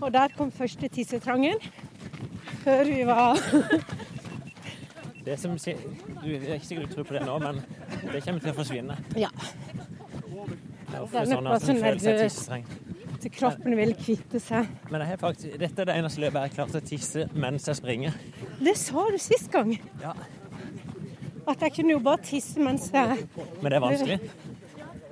[0.00, 1.60] Og der kom første tissetrangen.
[2.64, 3.38] Før vi var
[5.30, 7.58] Det som du det er ikke sikkert du tror på det nå, men
[8.10, 8.96] det kommer til å forsvinne.
[9.14, 9.28] Ja.
[10.90, 12.38] Det er nok sånn bare seg nervøs.
[13.22, 14.66] til kroppen vil kvitte seg.
[14.90, 17.68] Men jeg har faktisk, dette er det eneste løpet jeg har klart å tisse mens
[17.70, 18.16] jeg springer.
[18.58, 19.70] Det sa du sist gang.
[20.02, 20.16] Ja.
[21.46, 23.28] At jeg kunne jo bare tisse mens jeg
[23.60, 24.18] Men det er vanskelig.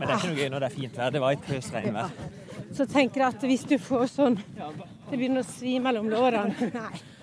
[0.01, 1.15] Men det er ikke noe gøy når det er fint vær.
[1.15, 2.19] Det var et pøs regnvær.
[2.75, 6.73] Så tenker jeg at hvis du får sånn Det begynner å svi mellom lårene.
[6.75, 7.18] Nei.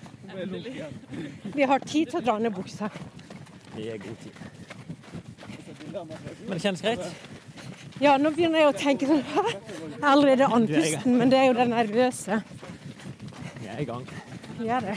[1.54, 2.90] Vi har tid til å dra ned buksa.
[3.76, 4.32] Det er god tid.
[5.96, 7.04] Men det kjennes greit.
[8.00, 9.22] Ja, nå begynner jeg å tenke sånn?
[9.24, 12.40] Jeg er allerede andpusten, men det er jo det nervøse.
[13.62, 14.04] Vi er i gang.
[14.58, 14.96] Vi er det.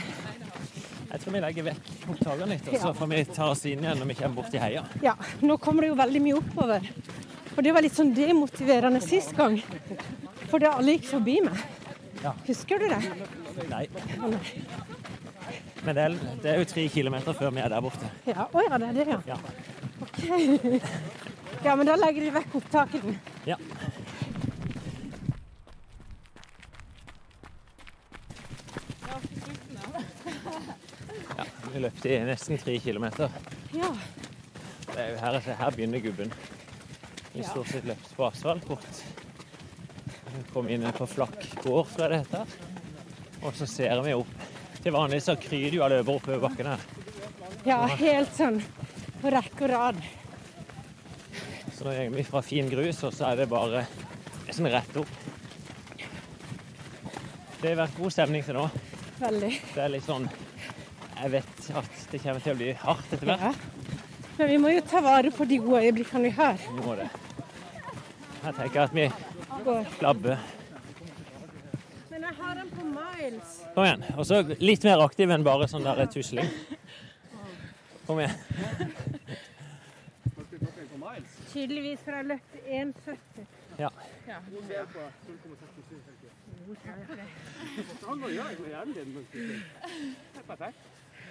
[1.10, 3.98] Jeg tror vi legger vekk opptakene litt, og så får vi ta oss inn igjen
[3.98, 4.84] når vi kommer bort til heia.
[5.02, 6.86] Ja, nå kommer det jo veldig mye oppover.
[7.56, 9.58] Og det var litt sånn demotiverende sist gang.
[10.52, 11.64] For det alle gikk forbi meg.
[12.20, 12.34] Ja.
[12.46, 13.00] Husker du det?
[13.72, 13.86] Nei.
[15.84, 18.10] Men det er, det er jo tre kilometer før vi er der borte.
[18.28, 19.20] Ja, å ja, det er det, ja.
[19.26, 19.38] Ja.
[20.04, 20.18] Ok.
[21.60, 23.02] Ja, men da legger de vekk opptaket.
[23.44, 23.56] Ja.
[31.36, 33.30] Ja, vi løpte i nesten tre kilometer.
[33.74, 33.90] Ja.
[34.98, 36.32] Er her, her begynner gubben.
[37.32, 37.48] Vi Ja.
[37.48, 39.02] stort sett løpt på asfalt bort.
[40.52, 42.46] Kom inn på Flakk gård, tror jeg det heter.
[43.42, 44.26] Og så ser vi opp.
[44.80, 46.84] Til vanlig så kryr det jo av løver oppover bakken her.
[47.68, 48.60] ja, helt sånn
[49.20, 49.98] på rekke og rad.
[51.76, 53.86] Så nå går vi fra fin grus, og så er det bare
[54.50, 55.12] sånn rett opp.
[57.60, 58.64] Det har vært god stemning til nå.
[59.20, 59.50] Veldig.
[59.74, 60.24] Det er litt sånn
[61.20, 63.42] Jeg vet at det kommer til å bli hardt etter hvert.
[63.44, 63.52] Ja.
[64.38, 66.56] Men vi må jo ta vare på de gode øyeblikkene vi har.
[66.64, 67.10] Vi må det.
[68.40, 69.04] Jeg tenker at vi
[69.66, 69.84] Går.
[70.00, 70.38] labber.
[72.08, 72.86] Men jeg har den på
[73.20, 73.56] miles.
[73.74, 74.04] Kom igjen.
[74.16, 76.50] Og så litt mer aktiv enn bare sånn der tusling.
[78.08, 78.36] Kom igjen.
[81.50, 83.46] Tydeligvis, for løft løpte 1,70.
[83.80, 83.88] Ja.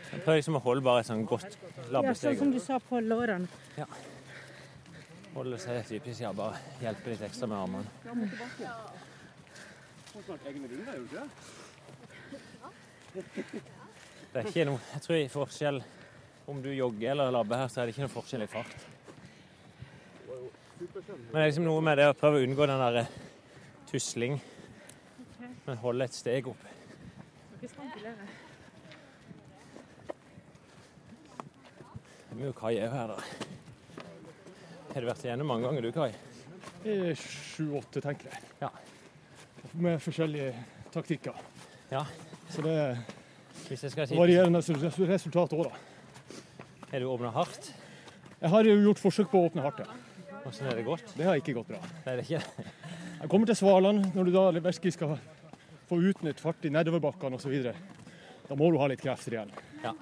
[0.10, 1.58] Jeg prøver liksom å holde bare et sånn godt
[1.94, 3.48] Ja, sånn som du sa på lårene.
[3.78, 3.86] Ja.
[5.36, 6.34] Holde seg typisk, ja.
[6.36, 7.86] Bare hjelpe litt ekstra med armene.
[13.14, 15.82] Det er ikke noe Jeg tror i forskjell
[16.50, 18.74] om du jogger eller labber her, så er det ikke noe forskjell i fart.
[20.80, 23.10] Men det er liksom noe med det å prøve å unngå den der
[23.90, 24.40] tusling,
[25.66, 26.64] men holde et steg opp.
[27.60, 27.70] Det
[32.32, 33.20] er mye Kai òg her, da.
[34.90, 36.12] Har du vært igjennom mange ganger, du, Kai?
[37.20, 38.40] Sju-åtte, tenker jeg.
[38.64, 38.72] Ja.
[39.78, 40.54] Med forskjellige
[40.94, 41.38] taktikker.
[41.92, 42.06] Ja.
[42.50, 43.00] Så det er
[43.70, 46.38] Hvis jeg skal si varierende resultat òg, da.
[46.90, 47.72] Har du åpna hardt?
[48.40, 50.40] Jeg har jo gjort forsøk på å åpne hardt, ja.
[50.40, 51.12] Hvordan er det gått?
[51.18, 51.82] Det har ikke gått bra.
[52.06, 52.66] Det er det ikke?
[53.20, 55.18] Jeg kommer til Svaland, når du da virkelig skal
[55.90, 57.58] få utnytte fart i nedoverbakkene osv.
[58.48, 59.52] Da må du ha litt krefter igjen.
[59.84, 59.94] Ja.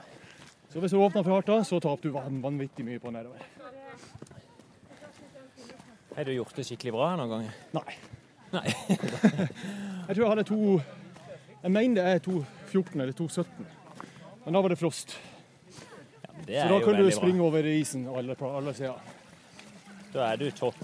[0.71, 3.41] Så hvis du åpner for hardt da, så taper du vanvittig mye på nedover.
[6.15, 7.57] Har du gjort det skikkelig bra noen ganger?
[7.75, 7.97] Nei.
[8.53, 8.67] Nei.
[10.07, 10.77] Jeg tror jeg hadde to
[11.63, 13.45] Jeg mener det er 2.14 eller 2.17.
[14.45, 15.17] Men da var det frost.
[16.47, 17.47] Det Så da kunne kan du springe bra.
[17.49, 18.99] over isen alle, alle sider.
[20.13, 20.75] Da er du topp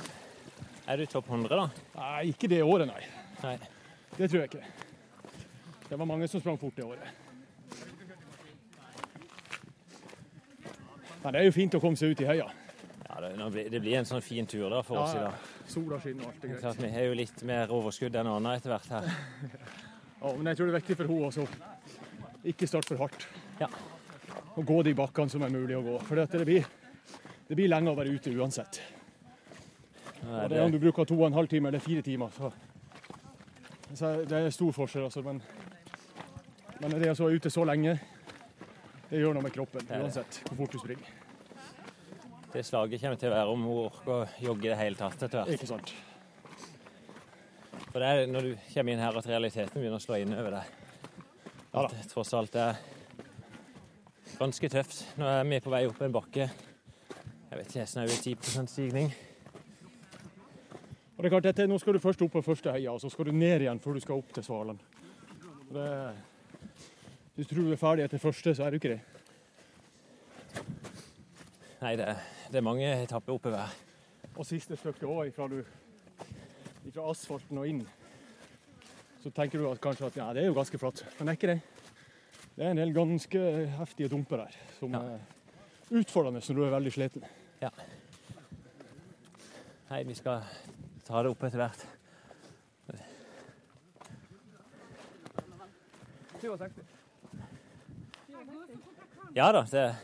[0.88, 1.70] Er du topp 100, da?
[1.96, 3.04] Nei, ikke det året, nei.
[3.44, 3.54] Nei.
[4.18, 4.66] Det tror jeg ikke.
[5.90, 7.08] Det var mange som sprang fort det året.
[11.24, 12.50] Men det er jo fint å komme seg ut i høya.
[13.08, 15.48] Ja, det, blir- det blir en sånn fin tur da for oss i Ja, dag.
[15.72, 16.82] Sola skinner og alt er er greit.
[16.84, 19.04] Vi har jo litt mer overskudd enn andre etter hvert her.
[20.24, 21.48] Ja, men jeg tror det er viktig for henne også.
[22.48, 23.26] Ikke starte for hardt.
[23.60, 23.68] Ja.
[24.56, 25.98] Og gå de bakkene som er mulig å gå.
[26.08, 26.68] For det blir,
[27.50, 28.80] det blir lenge å være ute uansett.
[30.24, 32.54] Og det er om du bruker to og en halv time eller fire timer, så,
[33.92, 35.10] så det er stor forskjell.
[35.10, 35.42] Altså, men,
[36.80, 37.98] men det å være ute så lenge,
[39.10, 41.12] det gjør noe med kroppen uansett hvor fort du springer.
[42.54, 45.20] det slaget kommer til å være om hun orker å jogge i det hele tatt
[45.20, 45.54] etter hvert.
[45.58, 45.94] Ikke sant?
[47.94, 50.56] For det er når du kommer inn her at realiteten begynner å slå inn over
[50.56, 50.72] deg.
[51.74, 52.80] Ja At det tross alt er
[54.40, 55.04] ganske tøft.
[55.22, 56.48] Nå er vi på vei opp en bakke.
[57.52, 59.12] Jeg vet ikke, snaue 10% stigning.
[61.14, 63.12] Og det er klart, dette, Nå skal du først opp på første heia, og så
[63.14, 64.80] skal du ned igjen før du skal opp til Svalen.
[65.74, 65.86] Det,
[67.38, 69.02] hvis du tror du er ferdig etter første, så er du ikke det.
[71.84, 72.10] Nei, det,
[72.50, 73.78] det er mange etapper oppover.
[74.34, 75.62] Og siste stykket òg, fra, du-
[76.94, 77.84] fra asfalten og inn.
[79.24, 81.40] Så tenker du at kanskje at ja, det er jo ganske flatt, men det er
[81.40, 81.62] ikke det.
[82.54, 83.40] Det er en del ganske
[83.80, 85.00] heftige dumper her, som Ja.
[85.00, 85.20] er
[86.00, 87.24] utfordrende når du er veldig sliten.
[89.90, 90.42] Nei, vi skal
[91.06, 91.86] ta det opp etter hvert.
[96.42, 96.72] 67.
[99.34, 99.96] Ja da, det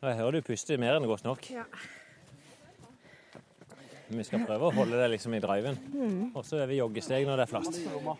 [0.00, 1.50] Og Jeg hører du puster mer enn godt nok.
[1.50, 1.64] Ja.
[4.10, 5.76] Men vi skal prøve å holde det liksom i driven.
[6.34, 7.76] Og så er vi joggesteg når det er flatt.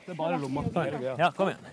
[0.07, 0.62] Det er bare lomma.
[1.18, 1.64] Ja, kom igjen.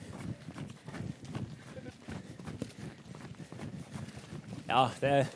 [4.67, 5.27] Ja, det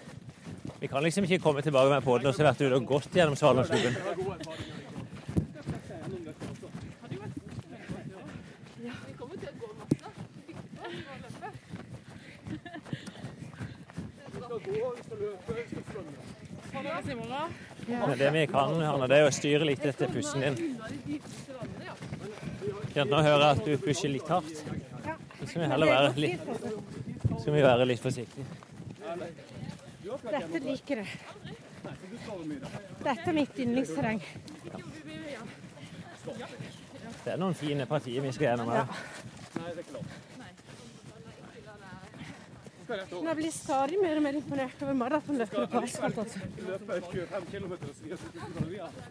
[0.81, 3.37] Vi kan liksom ikke komme tilbake med poden og så vært ute og gått gjennom
[3.37, 3.93] Svalandsklubben.
[8.81, 10.01] Vi kommer til å gå masse.
[17.87, 20.55] Men det vi kan, Hanne, det er å styre litt etter pusten din.
[22.93, 24.61] Ja, nå hører at du pusher litt hardt.
[25.39, 26.43] Så skal vi heller være litt,
[27.41, 28.45] skal vi være litt forsiktige.
[30.21, 31.09] Dette liker jeg.
[33.01, 34.21] Dette er mitt yndlingsterreng.
[37.21, 39.01] Det er noen fine partier vi skal gjennom her.
[42.91, 46.17] Men jeg blir stadig mer og mer imponert over maratonløpere på asfalt.
[46.17, 46.39] Altså.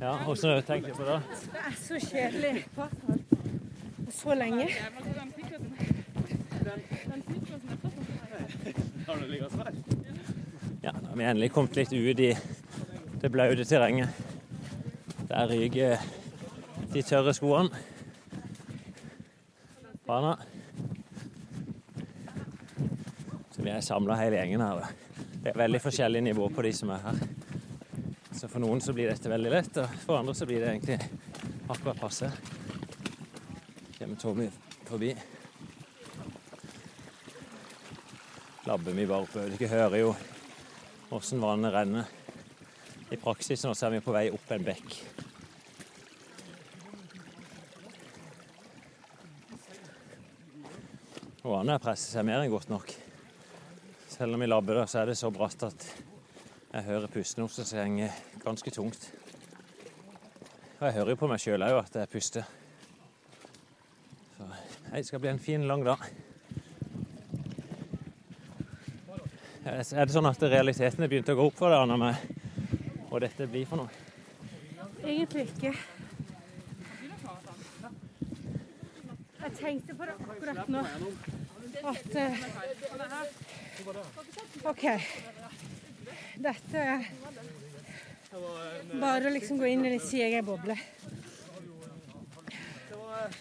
[0.01, 1.21] Ja, Hvordan tenker du på det?
[1.55, 3.37] Det er så kjedelig på asfalt.
[4.07, 4.69] Og så lenge.
[10.83, 12.33] Ja, nå har vi endelig kommet litt ut i
[13.21, 14.09] det blaute terrenget.
[15.29, 15.99] Der ryker
[16.93, 17.71] de tørre skoene.
[20.07, 20.37] Bana.
[23.55, 24.87] Så vi er samla hele gjengen her.
[25.45, 27.19] Det er veldig forskjellig nivå på de som er her.
[28.35, 30.97] Så for noen så blir dette veldig lett, og for andre så blir det egentlig
[31.71, 32.31] akkurat passe.
[33.95, 34.49] Kommer Tommy
[34.89, 35.11] forbi.
[38.67, 39.55] Labber vi bare oppover.
[39.55, 40.09] Dere hører jo
[41.13, 42.11] hvordan vannet renner.
[43.15, 44.97] I praksis nå så er vi på vei opp en bekk.
[51.45, 52.97] Og vannet presser seg mer enn godt nok.
[54.21, 55.85] Selv om vi labber så er det så bratt at
[56.75, 59.07] jeg hører pusten hos som henger ganske tungt.
[60.77, 62.51] Og jeg hører jo på meg sjøl òg at jeg puster.
[64.35, 64.51] Så
[64.91, 66.05] det skal bli en fin, lang dag.
[69.65, 73.25] Er det sånn at realiteten er begynt å gå opp for deg, Anna, med hva
[73.25, 73.89] dette blir for noe?
[75.01, 75.73] Egentlig ikke.
[79.41, 80.85] Jeg tenkte på det akkurat nå.
[81.91, 82.37] At eh,
[84.71, 84.85] OK.
[86.41, 87.05] Dette er
[89.01, 90.77] bare å liksom gå inn i litt sin egen boble.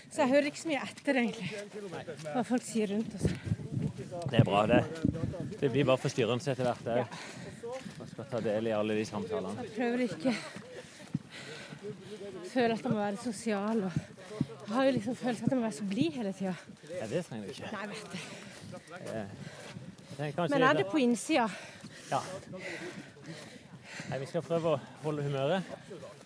[0.09, 1.49] Så jeg hører ikke så mye etter, egentlig,
[2.33, 3.27] hva folk sier rundt oss.
[4.29, 4.83] Det er bra, det.
[5.59, 7.03] Det blir bare forstyrrende etter hvert òg.
[7.99, 9.63] Man skal ta del i alle de samtalene.
[9.63, 10.35] Jeg prøver ikke å
[12.49, 13.77] føle at jeg må være sosial.
[13.87, 16.55] Og jeg har jo liksom følelsen at jeg må være så blid hele tida.
[16.99, 17.71] Ja, det trenger du ikke.
[17.73, 18.17] Nei, vet du.
[20.19, 21.47] Er Men er det på innsida?
[22.11, 22.19] Ja.
[24.09, 25.69] Nei, vi skal prøve å holde humøret.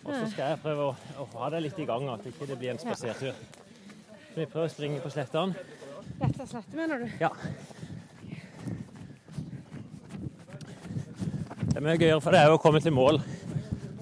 [0.03, 2.57] Og så skal jeg prøve å, å ha det litt i gang, at ikke det
[2.59, 3.37] blir en spasertur.
[4.33, 5.53] Så vi prøver å springe på slettene.
[6.19, 7.07] Rett og slett, mener du?
[7.21, 7.29] Ja.
[11.63, 13.21] Det er mye gøyere for deg å komme til mål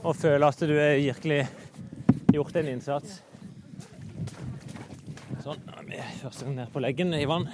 [0.02, 1.44] og føle at du har virkelig
[2.34, 3.20] gjort en innsats.
[5.44, 5.62] Sånn.
[5.68, 5.91] Nå er vi
[6.22, 7.48] første gang ned på leggen i vann.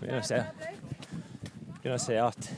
[0.00, 0.38] Begynner å se,
[1.78, 2.48] begynner å se at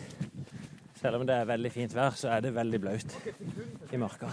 [1.00, 3.16] selv om det er veldig fint vær, så er det veldig blaut
[3.92, 4.30] i marka.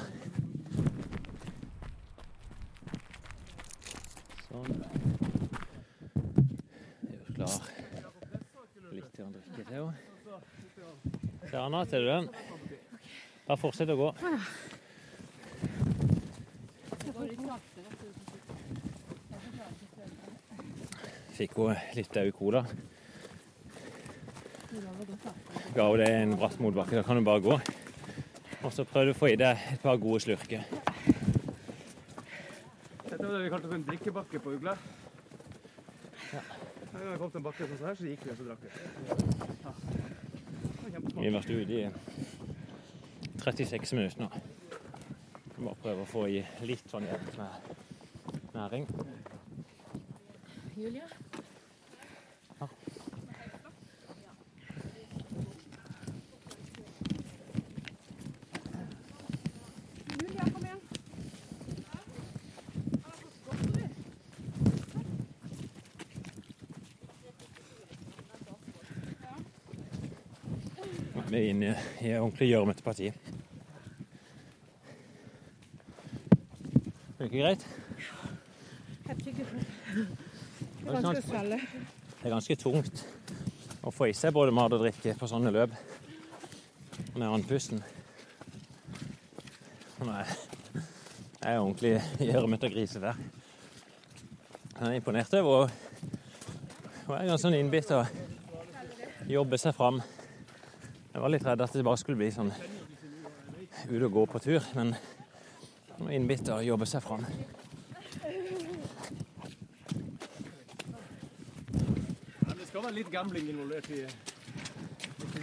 [4.45, 4.71] Sånn.
[7.03, 7.69] Jeg er jo klar.
[8.91, 9.91] Litt til å drikke til.
[11.49, 12.31] Se, Anna, til du den?
[13.49, 14.13] Bare fortsett å gå.
[21.41, 22.59] Fikk hun litt au cola.
[25.73, 27.55] Ga hun det en bratt motbakke, da kan du bare gå.
[28.61, 30.61] Og så prøv du å få i deg et par gode slurker.
[33.07, 34.75] Dette var det vi kalte for en drikkebakke på Ugla.
[36.35, 36.43] Ja.
[36.91, 38.69] Når vi kom til en bakke sånn her, så gikk vi og så drakk vi.
[41.15, 41.83] Vi har vært ute i
[43.41, 44.29] 36 minutter nå.
[45.57, 47.49] Jeg må prøve å få i litt sånn hjelp med
[48.53, 48.85] næring.
[50.81, 51.05] Julia,
[72.01, 73.07] i et ordentlig gjørmete parti.
[77.11, 77.65] Er det ikke greit?
[79.07, 79.63] Jeg tygger på.
[80.81, 81.59] Det er er svelge.
[82.21, 83.03] Det er ganske tungt
[83.81, 85.75] å få i seg både mat og drikke på sånne løp.
[87.15, 87.83] Med andpusten.
[89.99, 90.25] Nå er
[91.41, 93.15] jeg er ordentlig gjørmete og grise der.
[94.77, 95.69] Jeg er imponert over og
[97.11, 99.97] og er ganske sånn innbitt og jobbe seg fram.
[101.13, 102.51] Jeg var litt redd at det bare skulle bli sånn
[103.89, 104.93] ute og gå på tur, men
[106.11, 107.23] innbitt og jobbe seg fram.
[112.41, 114.05] Men det skal være litt gambling involvert i i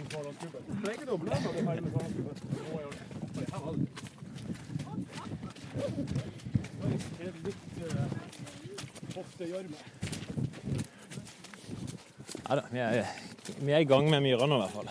[0.09, 0.61] Sørlandsklubben.
[0.83, 2.35] Det ikke noe blød når det ferdig med Sørlandsklubben.
[2.59, 2.95] Nå jo-
[3.35, 3.87] det her var det.
[7.19, 7.87] Det litt uh,
[9.15, 9.79] hoftegjørme.
[12.49, 12.91] Ja da, vi er,
[13.59, 14.89] vi er i gang med myra nå i hvert fall.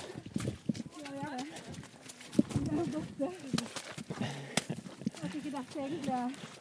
[5.18, 6.18] At ikke dette egentlig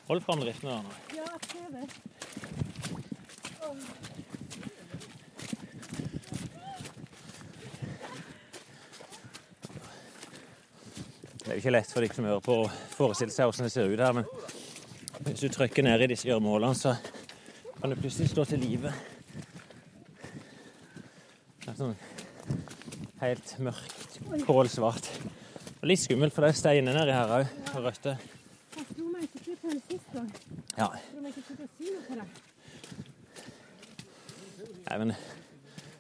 [0.08, 0.92] Hold framdriften der nå.
[1.16, 1.86] Ja, jeg ser det.
[11.38, 13.72] Det er jo ikke lett for de som hører på å forestille seg hvordan det
[13.72, 14.26] ser ut her, men
[15.28, 16.98] hvis du trykker ned i disse gjørmehullene, så
[17.78, 18.92] kan du plutselig stå til live.
[21.64, 21.96] Det er sånn
[23.22, 25.12] helt mørkt, kålsvart.
[25.78, 28.20] Og litt skummelt, for det er steiner nedi her òg, og røtter.
[30.18, 30.30] Deg.
[34.88, 35.12] Nei, men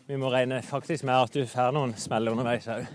[0.07, 2.85] vi må regne faktisk med at du får noen smeller underveis òg.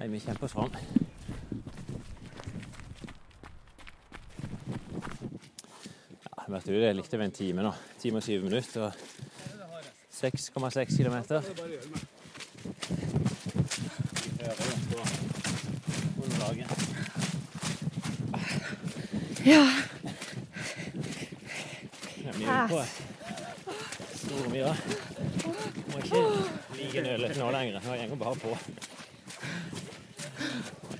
[0.00, 0.74] Nei, vi kjemper oss fram.
[6.24, 6.86] Ja, jeg du det?
[6.88, 7.72] Jeg likte over en time nå.
[8.02, 8.88] Time og syv minutter.
[8.88, 9.29] Og
[10.20, 11.42] 6,6 kilometer.
[16.22, 16.70] Underlaget.
[19.44, 19.64] Ja.
[24.14, 24.74] Store myra.
[25.90, 26.22] Må ikke
[26.76, 27.80] like nølete nå lenger.
[27.80, 28.58] Nå går bare på.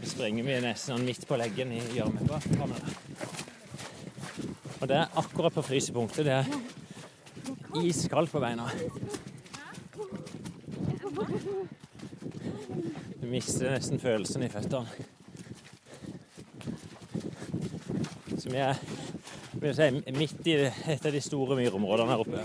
[0.00, 2.82] Så springer vi nesten sånn midt på leggen i gjørmekannet.
[4.80, 6.24] Og det er akkurat på frysepunktet.
[6.24, 6.79] Det er
[7.82, 8.66] iskaldt på beina.
[13.20, 15.08] Du mister nesten følelsen i føttene.
[18.50, 18.78] Vi er
[19.60, 22.40] vil si, midt i et av de store myrområdene her oppe.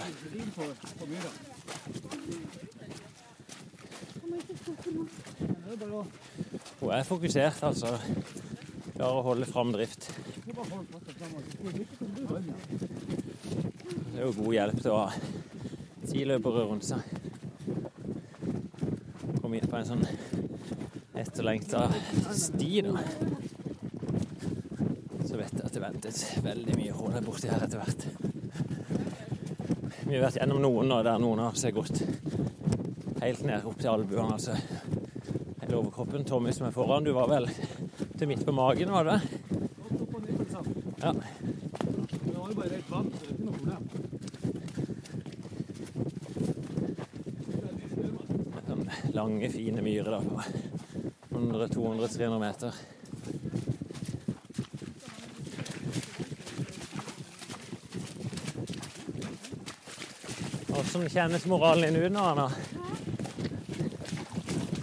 [6.80, 7.96] Hun er fokusert, altså.
[8.96, 10.10] Klarer å holde framdrift.
[14.16, 15.10] Det er jo god hjelp til å ha
[16.08, 17.02] ti løpere rundt seg.
[19.42, 20.06] Kom inn på en sånn
[21.20, 21.82] etterlengta
[22.32, 23.04] sti, da.
[25.28, 28.08] Så vet jeg at det ventet veldig mye hull borti her etter hvert.
[30.06, 32.00] Vi har vært gjennom noen, nå der noen har seg gått
[33.20, 34.40] helt ned opp til albuene.
[34.40, 34.56] altså
[35.60, 36.24] hele overkroppen.
[36.24, 37.52] Tommy som er foran, du var vel
[38.16, 39.20] til midt på magen, var det?
[41.04, 41.12] Ja.
[41.12, 43.84] Men han er jo bare helt vant, så det er ikke noe problem.
[48.66, 48.90] Sånn
[49.26, 50.42] lange, fine myrer på
[51.30, 52.74] 100, 200, 300 meter.
[60.68, 62.52] Hvordan kjennes moralen din ut nå, Anna?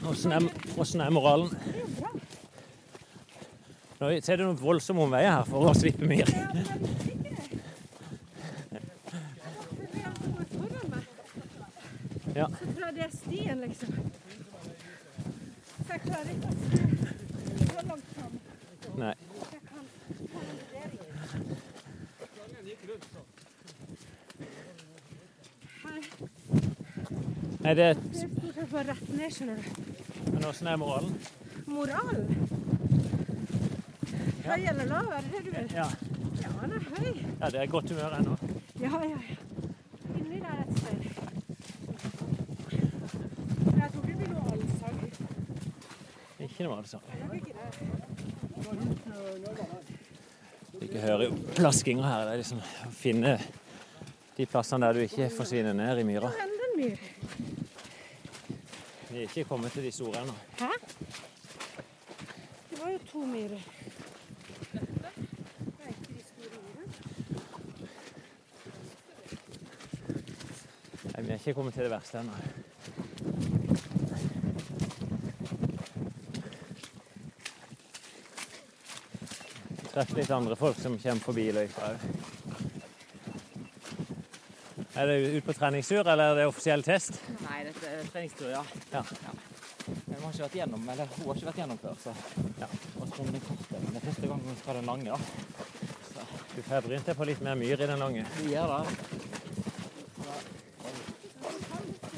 [0.03, 1.55] Hvordan er, er moralen?
[4.01, 6.27] Nå ser det noen voldsomme omveier her for å slippe myr.
[12.35, 12.49] Ja.
[12.59, 13.89] Så tror jeg det er stien, liksom.
[15.87, 16.79] Så jeg klarer ikke å se
[17.73, 18.35] så langt fram.
[18.97, 19.15] Nei.
[19.53, 21.01] Jeg kan ta en vurdering.
[27.62, 29.63] Her, Er det det rett ned, skjønner du.
[30.27, 31.13] Men hvordan er moralen?
[31.73, 32.27] Moralen?
[34.45, 35.71] Høy eller lav, er det det du vil?
[35.73, 35.87] Ja.
[36.43, 37.23] Ja, den er høy.
[37.41, 38.37] ja, det er godt humør ennå.
[38.83, 39.21] Ja, ja, ja.
[40.19, 40.99] Inni der et sted.
[43.81, 44.97] Jeg tror det blir noe allsang.
[46.51, 47.01] Ikke noe altså.
[47.09, 47.55] Jeg ikke.
[50.93, 52.29] Du hører jo plaskinga her.
[52.29, 53.39] Det er liksom å finne
[54.37, 56.37] de plassene der du ikke forsvinner ned i myra.
[56.37, 57.22] Det er en myr?
[59.23, 60.33] Er ikke kommet til de store ennå.
[60.59, 60.67] Hæ?
[62.71, 63.53] Det var jo to myrer.
[63.55, 63.61] Er.
[71.13, 72.33] Nei, vi er ikke kommet til det verste ennå.
[79.93, 81.99] Treffer litt andre folk som kommer forbi løypa òg.
[84.93, 87.13] Er det ut på treningstur, eller er det offisiell test?
[87.41, 88.63] Nei, dette er treningstur, ja.
[88.93, 89.03] Ja.
[89.87, 92.15] Men vi har ikke vært gjennom, eller hun har ikke vært gjennom før, så
[92.61, 92.69] Ja.
[92.99, 93.81] Og så kommer den korte.
[93.81, 95.19] Men det er første gang hun skal den lange, da.
[96.57, 98.27] Du får brynt deg på litt mer myr i den lange.
[98.39, 98.83] Vi gjør det.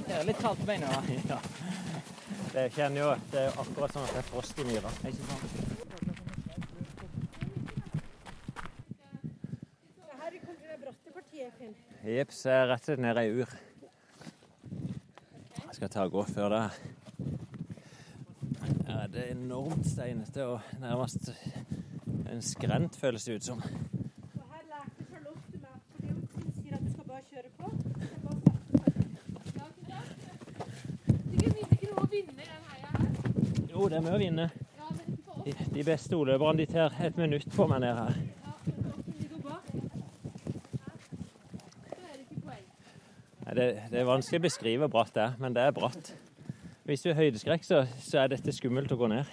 [0.06, 0.90] Det er litt kaldt på beina.
[1.32, 1.38] Ja.
[2.54, 4.90] Det kjenner jo Det er akkurat sånn at det er frost i myra.
[5.08, 5.74] Ikke sant?
[12.04, 13.54] Jepp, så er jeg rett og slett nede i ur.
[15.84, 16.70] Skal ta og gå før det.
[18.86, 21.28] Her er det enormt steinete og nærmest
[22.32, 23.58] en skrent, føles det ut som.
[23.60, 23.66] Og
[24.54, 25.76] her lærte Charlotte meg
[26.56, 27.66] sier at du skal bare kjøre på.
[33.68, 34.46] Jo, det er med å vinne.
[35.76, 38.14] De beste oløperne de tar et minutt på meg ned her.
[38.16, 39.64] Ja, men for oss som ligger bak.
[41.92, 42.66] Så er det ikke poeng.
[43.43, 46.08] Nei, Det, det er vanskelig å beskrive bratt det er, men det er bratt.
[46.88, 49.28] Hvis du er høydeskrekk, så, så er dette skummelt å gå ned.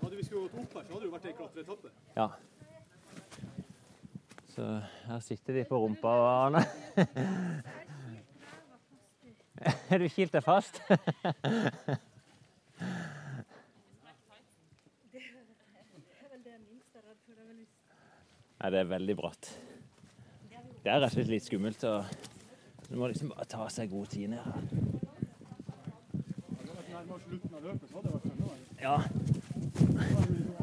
[0.00, 1.92] Hadde vi skulle gått opp her, så hadde det vært en klatreetappe.
[2.16, 2.28] Ja.
[4.54, 4.70] Så
[5.10, 6.64] her sitter de på rumpa og Arne.
[9.90, 10.80] Er du kilt deg fast?
[18.58, 19.57] Nei, det er veldig bratt.
[20.82, 21.84] Det er rett og slett litt skummelt.
[21.84, 22.04] og
[22.88, 24.62] Du må liksom bare ta seg god tid ned her.
[27.88, 28.10] Så det.
[28.82, 28.96] Ja.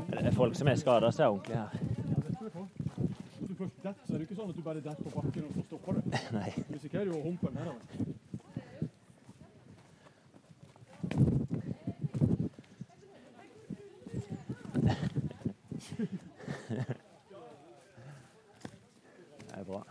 [0.09, 1.69] Det er folk som er skada seg ordentlig her.
[1.71, 1.85] Det.
[3.39, 5.47] Hvis du først detter, så er det ikke sånn at du bare detter på bakken
[5.47, 6.01] og så stopper.
[6.37, 6.51] Nei.
[6.57, 7.81] Du risikerer jo å humpe nedover.
[19.45, 19.83] Det er bra.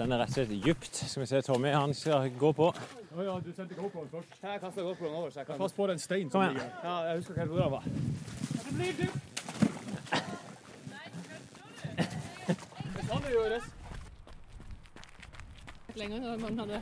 [0.00, 0.96] Her er rett og slett dypt.
[0.96, 2.70] Skal vi se, Tommy han skal gå på.
[3.10, 4.36] Ja, ja, du sendte GoProen først.
[4.40, 6.70] Jeg kasta GoPro-en over, så jeg kan Pass på den steinen som ligger.
[6.84, 7.84] Ja, jeg husker ikke hvor den var.
[12.96, 13.66] Det kan det gjøres.
[16.00, 16.80] Lenger når man hadde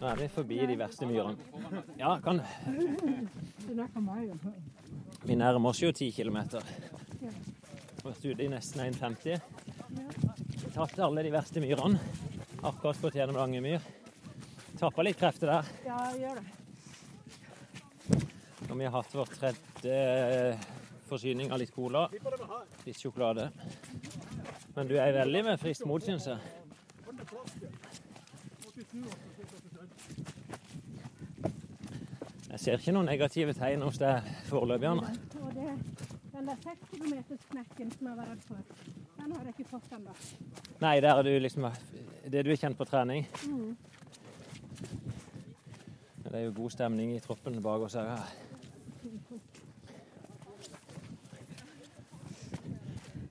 [0.00, 1.36] Nå er vi forbi de verste myrene.
[1.98, 2.40] Ja, kan
[5.24, 6.38] Vi nærmer oss jo 10 km.
[8.04, 9.42] Vært ute i nesten 1,50.
[10.76, 11.98] Tatt alle de verste myrene.
[12.66, 13.80] Akkurat gått gjennom lange myr.
[14.78, 15.68] Tappa litt krefter der.
[15.86, 16.46] Ja, gjør det.
[18.66, 20.58] Og vi har hatt vår tredje
[21.06, 22.08] forsyning av litt cola.
[22.82, 23.44] Litt sjokolade.
[24.74, 26.38] Men du er veldig med friskt mot, syns jeg.
[32.50, 34.90] Jeg ser ikke noen negative tegn hos deg foreløpig.
[36.34, 38.58] Den der 6 km-knekken som jeg var redd for,
[39.16, 40.12] den har jeg ikke fått ennå.
[40.82, 41.70] Nei, der er du liksom
[42.26, 43.26] Det du er kjent på trening.
[43.46, 43.76] Mm.
[46.24, 48.18] Det er jo god stemning i troppen bak oss her.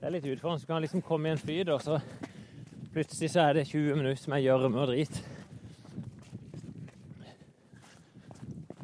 [0.00, 0.64] er litt utfordrende.
[0.64, 1.98] Du kan liksom komme i en flyt, og så
[2.94, 5.22] plutselig så er det 20 minutter med gjørme og drit.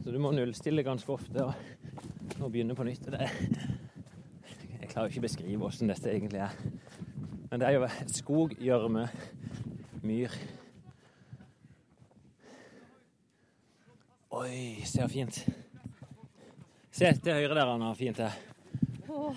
[0.02, 1.54] Så du må nullstille ganske ofte og,
[2.36, 3.08] og begynne på nytt.
[3.08, 3.32] Det,
[4.82, 6.58] jeg klarer ikke å beskrive hvordan dette egentlig er.
[7.48, 9.08] Men det er jo skog, gjørme,
[10.02, 10.30] myr.
[14.30, 15.42] Oi, se så fint.
[16.92, 17.92] Se til høyre der, Anna.
[17.94, 18.38] Fint her.
[19.12, 19.28] Å,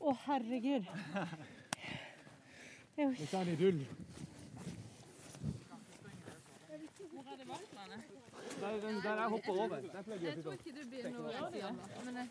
[0.00, 0.86] å, herregud.
[2.92, 3.82] Det er jo Hvis Hvor er idyll.
[8.62, 9.68] Der, den, der jeg hopper over.
[9.68, 9.80] Der
[10.22, 11.70] Jeg tror ikke du blir noe av det,
[12.04, 12.28] men jeg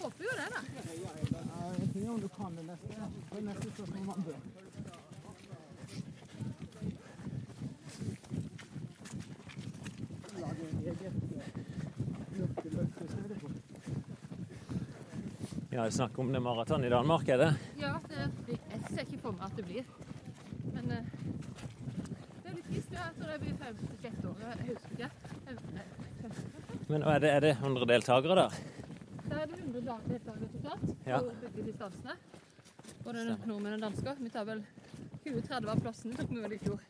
[0.00, 0.62] håper jo det, da.
[0.78, 4.67] Jeg vet ikke om du kan det neste, det neste spørsmål man andre.
[15.78, 17.48] Ja, Snakk om det maraton i Danmark, er det?
[17.78, 19.84] Ja, det, jeg ser ikke for meg at det blir.
[20.74, 20.96] Men uh,
[22.42, 22.96] det er litt trist.
[22.96, 24.40] Jeg tror det blir femte-sjette år.
[24.42, 25.10] Jeg husker ikke.
[25.46, 28.58] Jeg- Men er det, er det 100 deltakere der?
[29.28, 31.18] Da er det 100 dager deltakere totalt Ja.
[31.22, 32.18] på begge distansene.
[33.04, 34.18] Både nordmenn og dansker.
[34.18, 34.64] Vi tar vel
[35.28, 36.80] 20-30 av plassene tok vi vel i fjor.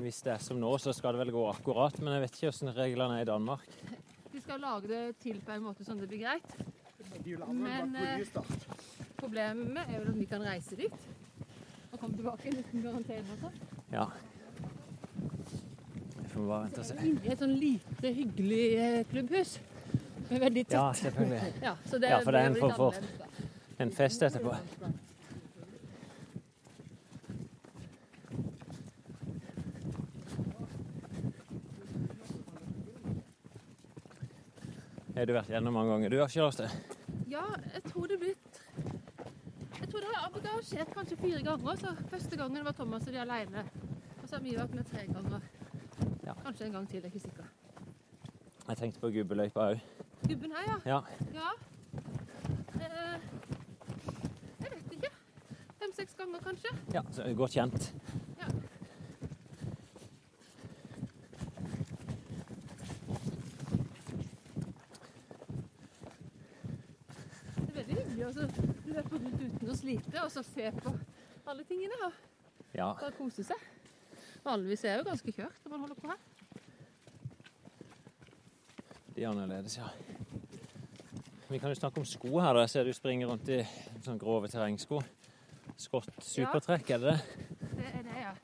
[0.00, 2.00] Hvis det er som nå, så skal det vel gå akkurat.
[2.00, 3.68] Men jeg vet ikke hvordan reglene er i Danmark.
[4.46, 6.52] Skal lage det til på en måte sånn det blir greit.
[7.50, 8.20] Men eh,
[9.18, 10.92] problemet er vel at vi kan reise dit
[11.90, 13.56] og komme tilbake uten karantene og sånn.
[13.90, 14.04] Ja.
[16.20, 16.98] Det får bare vente og se.
[17.10, 19.56] Inne i et sånn lite, hyggelig eh, klubbhus.
[20.30, 20.78] Veldig tett.
[20.78, 21.52] Ja, selvfølgelig.
[21.66, 23.42] Ja, så det, Ja, for det er en form for-.
[23.82, 24.54] En fest etterpå.
[35.16, 36.68] Har du vært gjennom mange ganger, du, Kjæreste?
[37.32, 38.58] Ja, jeg tror det blitt
[39.80, 41.76] Jeg tror det har det har skjedd kanskje fire ganger.
[41.80, 43.64] Så første gangen var Thomas og de alene.
[44.22, 45.40] Og så har vi vært med tre ganger.
[46.26, 46.34] Ja.
[46.44, 47.48] Kanskje en gang til, jeg er ikke sikker.
[48.68, 49.80] Jeg tenkte på gubbeløypa òg.
[50.28, 50.78] Gubben her, ja.
[50.84, 51.00] Ja.
[51.34, 51.50] ja.
[52.80, 53.26] Eh,
[54.60, 55.10] jeg vet ikke.
[55.80, 56.76] Fem-seks ganger, kanskje.
[56.94, 57.94] ja, så godt kjent.
[58.40, 58.48] Ja.
[67.56, 68.46] Det er veldig hyggelig å så
[68.90, 70.92] løpe rundt uten å slite, og så se på
[71.46, 72.12] alle tingene og
[72.74, 72.92] Ja.
[72.94, 73.56] bare kose seg.
[74.44, 76.18] Vanligvis er jeg jo ganske kjørt når man holder på her.
[79.16, 79.88] De er annerledes, ja.
[81.48, 82.52] Vi kan jo snakke om sko her.
[82.52, 82.60] da.
[82.60, 83.62] Jeg ser du springer rundt i
[84.04, 85.00] sånn grove terrengsko.
[85.76, 87.20] Skott supertrekk, er det det?
[87.76, 88.34] Det er det, ja.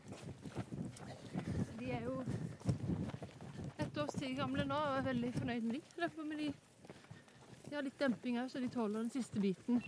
[1.78, 2.24] De er jo
[3.78, 5.82] et års tid gamle nå og er veldig fornøyd med de.
[5.98, 6.52] Løper med de.
[7.68, 9.82] De har litt demping òg, så de tåler den siste biten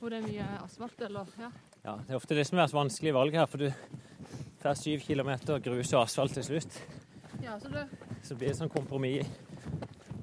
[0.00, 1.00] hvor det er mye asfalt.
[1.06, 1.50] Eller, ja.
[1.84, 3.70] Ja, Det er ofte det som er så vanskelig valg her, for du
[4.60, 6.80] tar syv kilometer grus og asfalt til slutt.
[7.42, 7.86] ja, så det,
[8.22, 9.26] Så blir det sånn kompromiss.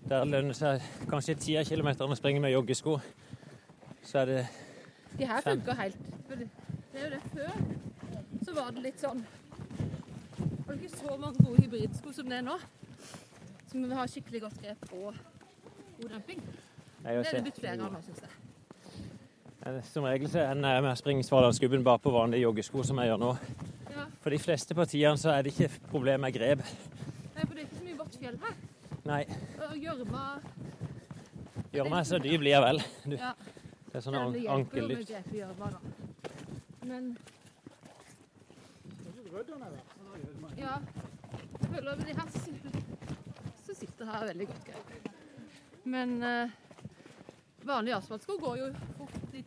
[0.07, 2.99] Der lønner det seg kanskje ti av kilometerne å springe med joggesko.
[4.03, 4.47] Så er det
[5.17, 5.57] de her Fem.
[5.57, 5.97] funker helt.
[6.28, 6.49] For det,
[6.93, 7.51] det er jo det før.
[8.45, 9.25] Så var det litt sånn
[10.67, 12.57] Var er ikke så mange gode hybridsko som det er nå?
[13.67, 15.13] Som vil skikkelig godt grep på
[16.01, 16.41] god demping.
[17.03, 18.26] Det er det blitt flere av nå, syns jeg.
[19.91, 23.09] Som regel så ender jeg med å springe Svalandsgubben bare på vanlige joggesko, som jeg
[23.11, 23.32] gjør nå.
[23.91, 24.05] Ja.
[24.24, 26.61] For de fleste partiene så er det ikke problem med grep.
[26.63, 28.55] Nei, for det er ikke så mye vått fjell her.
[29.07, 29.22] Nei,
[29.68, 30.24] Og gjørma
[31.74, 32.82] gjør meg så dyp blir jeg vel.
[33.05, 33.34] Du, Ja.
[33.88, 34.18] Det er sånn
[34.55, 35.11] ankellykt.
[35.34, 35.80] gjørma, da.
[36.86, 37.18] Men
[40.57, 40.80] Ja.
[41.61, 45.09] Jeg føler at de her som- sitter her, er veldig godt grep.
[45.86, 46.49] Men uh,
[47.63, 48.70] vanlige asfaltsko går jo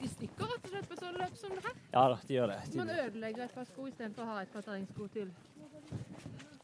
[0.00, 1.76] fort stikker i stykker, rett og slett, på sånne løp som det her.
[1.92, 2.58] Ja da, de gjør det.
[2.76, 5.30] Man ødelegger et par sko istedenfor å ha et par terrengsko til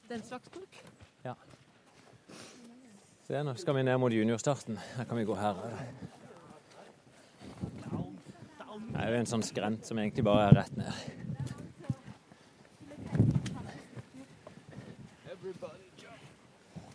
[0.09, 0.83] den slags bruk.
[3.27, 4.79] se, nå skal vi ned mot juniorstarten.
[4.97, 5.55] Her kan vi gå her.
[8.87, 10.93] Det er jo en sånn skrent som egentlig bare er rett ned.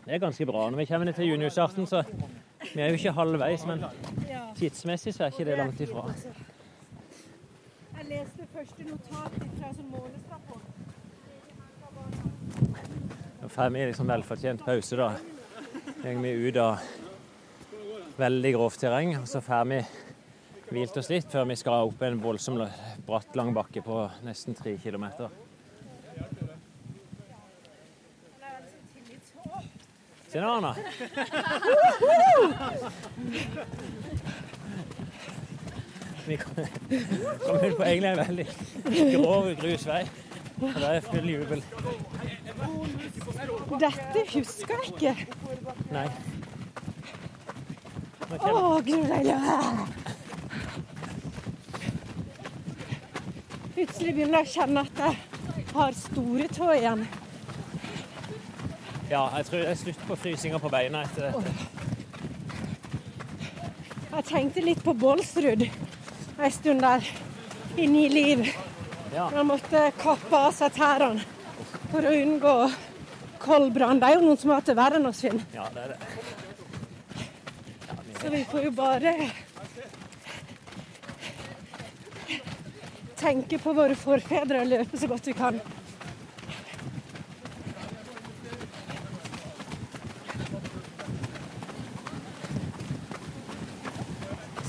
[0.02, 0.70] Det er ganske bra.
[0.70, 2.04] Når vi kommer ned til juniorstarten, så
[2.62, 3.84] Vi er jo ikke halvveis, men
[4.62, 6.04] tidsmessig så er ikke det langt ifra.
[7.98, 10.66] Jeg leste første notat fra sånn målestapport.
[13.42, 15.10] Nå får vi liksom velfortjent pause, da.
[16.02, 16.74] Går vi ut av
[18.22, 19.80] veldig grovt terreng, og så får vi
[20.72, 22.60] hvilt oss litt før vi skal opp en voldsom
[23.08, 25.30] bratt, lang bakke på nesten tre kilometer.
[30.32, 30.72] Se nå, Anna.
[36.28, 36.56] Vi kom,
[37.46, 38.46] kom på egentlig en veldig
[39.16, 40.02] grov grusvei.
[40.62, 41.64] Og det er full jubel.
[43.82, 45.14] Dette husker jeg ikke.
[45.96, 46.06] Nei.
[48.32, 49.38] Å, kommer- gud deilig.
[53.74, 57.06] Plutselig begynner jeg å kjenne at jeg har store tå igjen.
[59.12, 61.52] Ja, jeg tror det er slutt på frysinga på beina etter dette.
[64.12, 65.66] Jeg tenkte litt på Bålsrud
[66.44, 67.08] en stund der
[67.78, 68.46] i Ni liv.
[69.14, 69.30] Ja.
[69.36, 71.24] Man måtte kappe av seg tærne
[71.92, 72.56] for å unngå
[73.42, 74.00] koldbrann.
[74.00, 75.42] Det er jo noen som har hatt det verre enn oss, Finn.
[75.56, 76.00] Ja, det er det.
[78.22, 79.16] Så vi får jo bare
[83.22, 85.60] tenke på våre forfedre og løpe så godt vi kan.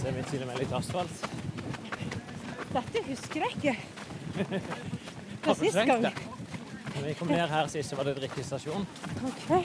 [0.01, 1.32] Ser er til og med litt asfalt.
[2.73, 3.75] Dette husker jeg ikke.
[5.43, 6.07] Fra sist gang.
[6.95, 8.87] Når vi kom ned her sist, var det drikkestasjon.
[9.29, 9.65] Okay.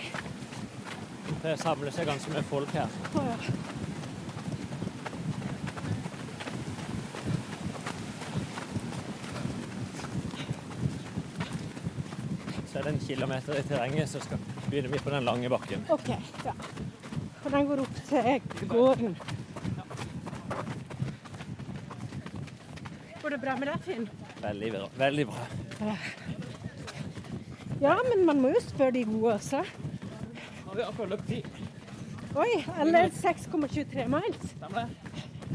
[1.43, 2.91] Det samler seg ganske mye folk her.
[3.15, 3.37] Ja.
[12.67, 15.85] Så er det en kilometer i terrenget, så skal begynner vi på den lange bakken.
[15.89, 16.09] OK.
[16.45, 16.53] Ja.
[17.45, 19.17] Og den går opp til gården.
[23.37, 24.05] Det bra med deg, Finn?
[24.41, 24.85] Veldig bra.
[24.97, 25.95] Veldig bra.
[27.81, 29.61] Ja, men man må jo spørre de gode også.
[29.61, 31.43] Nå har vi akkurat løpt ti.
[32.37, 34.49] Oi, eller 6,23 miles.
[34.55, 34.87] Stemmer det?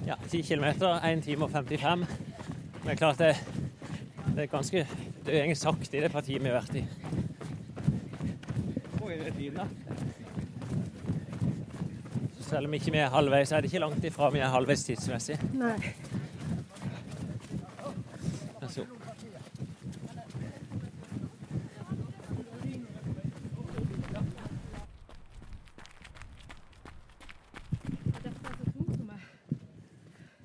[0.06, 2.06] Ja, 10 kilometer, 1 time og 55.
[2.84, 3.36] Men klart det,
[4.34, 4.86] det er ganske
[5.22, 6.84] Det går sakte i det partiet vi har vært i.
[9.02, 9.66] Oi, det er tiden, da.
[12.42, 14.82] Selv om ikke vi er halvveis, så er det ikke langt ifra vi er halvveis
[14.86, 15.38] tidsmessig.
[15.54, 15.78] Nei.
[18.62, 18.98] Vær så god.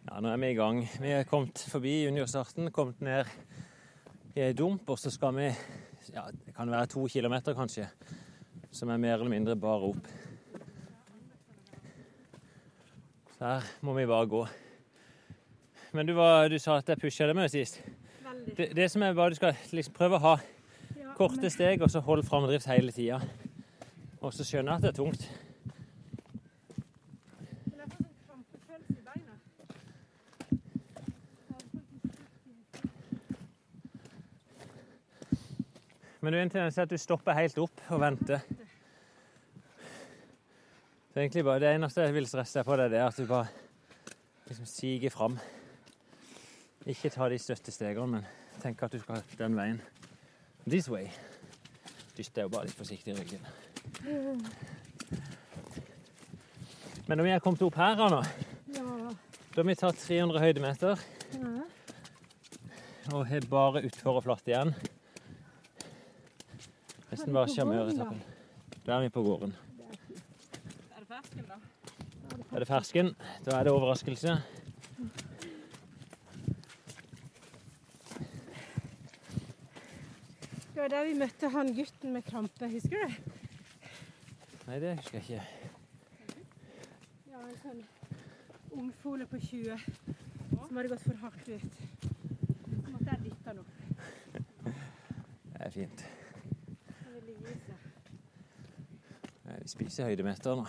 [0.07, 0.83] Ja, nå er vi i gang.
[1.01, 3.25] Vi er kommet forbi juniorstarten, kommet ned
[4.38, 5.47] i ei dump, og så skal vi
[6.13, 7.88] ja, det kan være to kilometer kanskje,
[8.71, 10.11] som er mer eller mindre bare opp.
[13.33, 14.43] Så her må vi bare gå.
[15.97, 17.81] Men du, var, du sa at jeg pusha deg med sist.
[18.53, 20.38] Det, det som er bare Du skal liksom prøve å ha
[21.17, 23.23] korte steg, og så holde framdrift hele tida.
[24.21, 25.29] Og så skjønner jeg at det er tungt.
[36.28, 38.41] Men du er en tendens til at du stopper helt opp og venter.
[41.13, 43.47] Så egentlig bare Det eneste jeg vil stresse deg på, det er at du bare
[44.49, 45.38] liksom siger fram.
[46.86, 48.25] Ikke ta de støtte stegene, men
[48.59, 49.80] tenk at du skal den veien.
[50.67, 51.07] This way.
[52.17, 53.47] Dyst deg jo bare litt forsiktig i ryggen.
[57.07, 58.21] Men når vi er kommet opp her nå,
[58.75, 61.07] da har vi tatt 300 høydemeter.
[63.15, 64.75] Og har bare utfor og flatt igjen.
[67.28, 68.19] Nesten bare sjarmøretappen.
[68.86, 69.51] Da er vi på gården.
[70.95, 71.55] Er det fersken, da?
[72.55, 73.09] Er det fersken?
[73.43, 74.36] Da er det overraskelse.
[80.71, 83.07] Det var der vi møtte han gutten med krampe, husker du?
[84.69, 85.43] Nei, det husker jeg ikke.
[87.34, 87.82] Ja, en sånn
[88.86, 91.67] ungfole på 20 som hadde gått for hardt ut.
[92.71, 93.75] Så måtte jeg dytte han opp.
[94.63, 96.05] Det er fint.
[97.07, 97.78] Han ville gi seg.
[99.47, 100.61] Nei, Vi spiser høydemeter nå.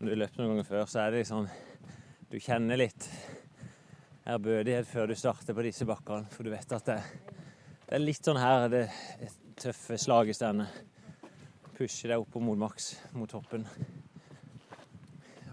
[0.00, 1.44] du har løpt noen ganger før, så er det liksom
[2.26, 3.04] Du kjenner litt
[4.26, 6.26] ærbødighet før du starter på disse bakkene.
[6.34, 6.96] For du vet at det,
[7.84, 8.80] det er litt sånn her det
[9.62, 10.72] tøffe slaget slagestender.
[11.76, 13.62] Pusher deg opp mot maks, mot toppen.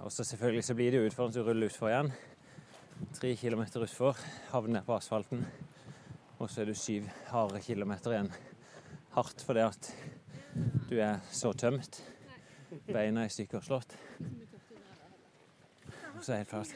[0.02, 2.10] Og så selvfølgelig så blir det jo utfordrende å rulle utfor igjen.
[3.20, 4.18] Tre kilometer utfor,
[4.50, 5.46] havner på asfalten.
[6.40, 8.34] Og så er du syv harde kilometer igjen.
[9.14, 9.92] Hardt fordi at
[10.90, 12.00] du er så tømt.
[12.88, 13.94] Beina er i stykker slått.
[16.22, 16.74] Så er det helt flatt.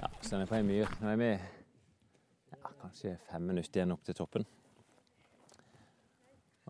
[0.00, 0.96] Ja, så den er på ei myr.
[1.00, 4.48] Nå er vi ja, kanskje fem minutter igjen opp til toppen.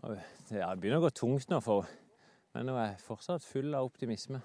[0.03, 1.87] Det begynner å gå tungt nå, for,
[2.53, 4.43] men nå er jeg fortsatt full av optimisme.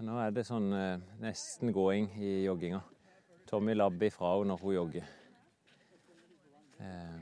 [0.00, 2.78] Nå er det sånn eh, nesten gåing i jogginga.
[3.50, 5.08] Tommy labber ifra henne når hun jogger.
[6.80, 7.18] Eh,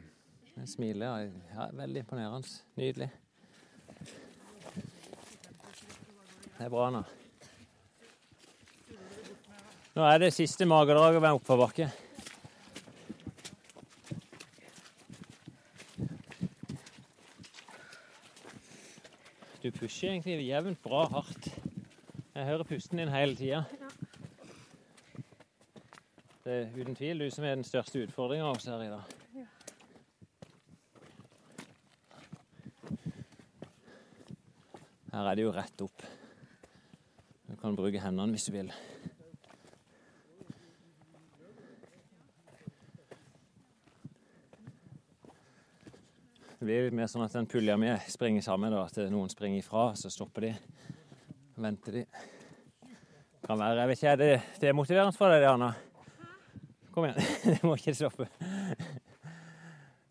[0.54, 1.24] men smiler.
[1.50, 2.52] Ja, veldig imponerende.
[2.78, 3.08] Nydelig.
[6.54, 7.02] Det er bra nå.
[9.96, 11.88] Nå er det siste magedraget ved oppoverbakke.
[19.64, 21.50] Du pusher egentlig jevnt bra hardt.
[22.38, 23.64] Jeg hører pusten din hele tida.
[26.44, 29.02] Det er uten tvil du som er den største utfordringa oss her i dag.
[35.16, 36.06] Her er det jo rett opp.
[37.48, 38.70] Du kan bruke hendene hvis du vil.
[46.54, 49.58] Det blir litt mer sånn at den pulja mi springer sammen, da, at noen springer
[49.58, 50.54] ifra, så stopper de.
[51.58, 52.04] Venter de.
[53.46, 54.26] Kan være, jeg vet ikke, det,
[54.60, 55.72] det er motiverende for deg, Anna?
[56.94, 57.18] Kom igjen.
[57.54, 58.28] Det må ikke stoppe.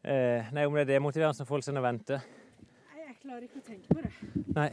[0.07, 2.23] Eh, nei, om det er demotiverende for folk som venter.
[2.91, 4.11] Nei, jeg klarer ikke å tenke på det.
[4.55, 4.69] Nei.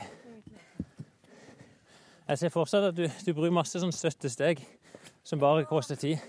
[2.28, 4.62] Jeg ser fortsatt at du, du bruker masse sånn støttesteg
[5.26, 6.22] som bare koster tid.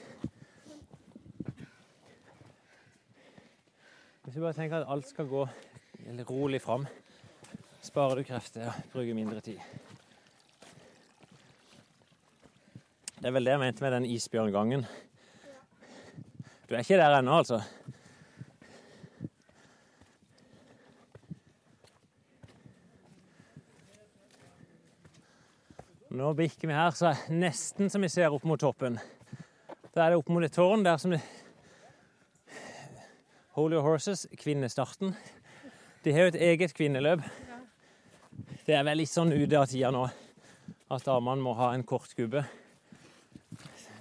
[4.25, 5.45] Hvis du bare tenker at alt skal gå
[6.29, 6.85] rolig fram,
[7.85, 9.84] sparer du krefter og bruker mindre tid.
[13.25, 14.83] Det er vel det jeg mente med den isbjørngangen.
[16.69, 17.57] Du er ikke der ennå, altså.
[26.13, 28.99] Nå bikker vi her, så er det nesten som vi ser opp mot toppen.
[29.89, 31.23] Da er det opp mot et tårn der som det
[33.57, 35.17] Holy Horses, kvinnestarten.
[36.05, 37.25] De har jo et eget kvinneløp.
[38.69, 40.05] Det er vel litt sånn ute av tida nå
[40.93, 42.13] at damene må ha en kort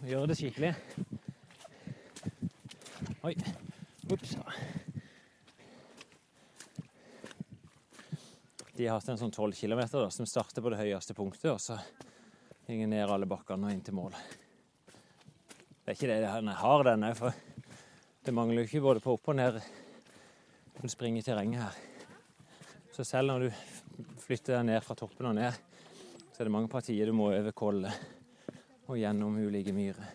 [0.05, 0.11] gubbe.
[0.11, 0.75] Gjør det skikkelig.
[3.25, 3.35] Oi.
[4.13, 4.37] Ops.
[8.75, 11.61] De har hatt en sånn 12 km da, som starter på det høyeste punktet, og
[11.63, 11.79] så
[12.67, 14.17] går ned alle bakkene og inn til mål.
[15.85, 17.33] Det er ikke det den har, den er, for
[18.25, 19.61] det mangler jo ikke både på opp og ned.
[20.81, 21.79] Du springer terrenget her.
[22.93, 25.55] Så selv når du flytter ned fra toppen og ned,
[26.33, 28.24] så er det mange partier du må over kollet
[28.87, 30.11] og gjennom ulike myrer.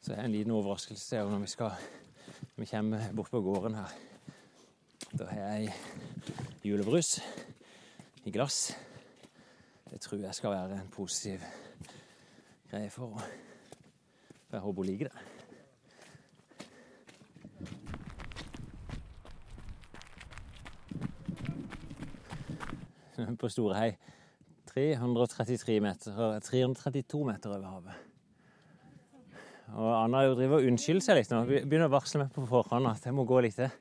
[0.00, 1.88] Så det er en liten overraskelse er når vi skal
[2.58, 3.92] vi kommer bort på gården her.
[5.18, 5.74] Da har jeg
[6.64, 7.20] julebrus
[8.24, 8.72] i glass.
[9.90, 11.44] Det tror jeg skal være en positiv
[12.70, 13.22] greie for henne.
[14.52, 15.37] Jeg håper hun liker det.
[23.40, 23.92] På Storehei
[24.68, 28.04] 333 meter, 332 meter over havet.
[29.76, 31.42] Og Anna jo driver og unnskylder seg litt nå.
[31.48, 33.72] Begynner å varsle meg på forhånd at jeg må gå litt til.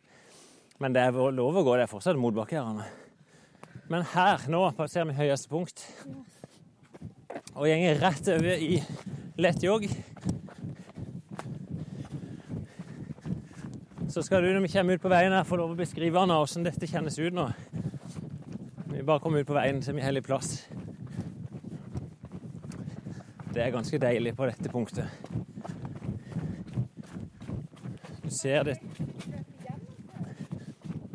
[0.83, 1.75] Men det er lov å gå.
[1.77, 2.67] Det er fortsatt motbakke her.
[2.67, 2.87] Anna.
[3.87, 5.85] Men her nå passerer vi høyeste punkt.
[7.55, 8.81] Og gjenger rett over i
[9.39, 9.87] lett jogg.
[14.11, 16.39] Så skal du når vi kommer ut på veien her få lov å beskrive Anna,
[16.41, 17.47] hvordan dette kjennes ut nå.
[18.97, 20.63] Vi bare kommer ut på veien, er vi hellig plass.
[23.53, 25.05] Det er ganske deilig på dette punktet.
[28.23, 28.75] Du ser det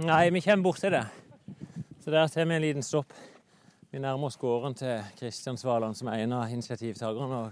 [0.03, 1.03] Nei, vi kommer borti det.
[2.05, 3.12] Så der tar vi en liten stopp.
[3.91, 7.51] Vi nærmer oss gården til Kristian Svaland, som er en av initiativtakerne og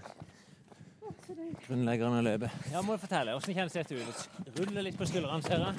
[1.67, 2.71] grunnleggerne av løpet.
[2.71, 3.35] Ja, må du fortelle.
[3.35, 4.47] Hvordan kjennes dette ut?
[4.61, 5.75] Ruller litt på skuldrene, ser jeg.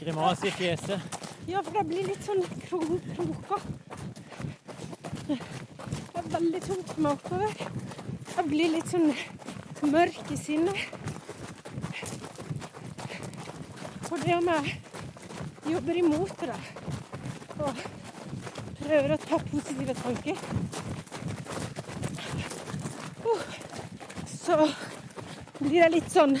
[0.00, 1.31] Grimase i fjeset.
[1.46, 3.64] Ja, for det blir litt sånn kro- kroker.
[5.26, 5.38] Det
[6.20, 7.56] er veldig tungt med oppover.
[8.36, 9.10] Jeg blir litt sånn
[9.92, 10.78] mørk i sinnet.
[14.06, 14.76] For det om jeg
[15.72, 16.56] jobber imot det
[17.62, 17.82] og
[18.82, 20.38] prøver å ta positive tanker,
[24.42, 24.56] så
[25.62, 26.34] blir jeg litt sånn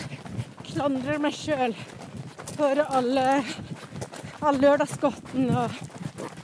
[0.72, 1.74] Klandrer meg sjøl
[2.56, 3.26] for alle
[4.42, 5.70] all lørdagsgodten og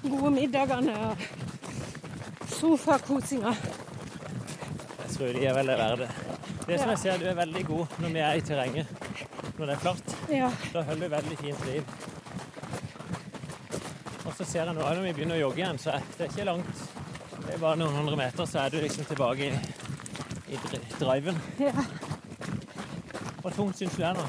[0.05, 1.23] gode middagene og
[2.55, 3.55] sofakosinga.
[5.03, 6.11] Jeg tror de er veldig verdt det.
[6.69, 8.87] Det som jeg ser, du er veldig god når vi er i terrenget.
[9.59, 10.15] Når det er flatt.
[10.31, 10.51] Ja.
[10.75, 11.83] Da holder du veldig fint liv.
[14.27, 16.47] Og så ser jeg nå når vi begynner å jogge igjen, så er det ikke
[16.47, 16.85] langt.
[17.47, 19.53] Det er bare noen hundre meter, så er du liksom tilbake i,
[20.53, 20.61] i
[21.01, 21.41] driven.
[21.59, 21.89] ja.
[23.39, 24.27] Hvor tungt syns du det er nå?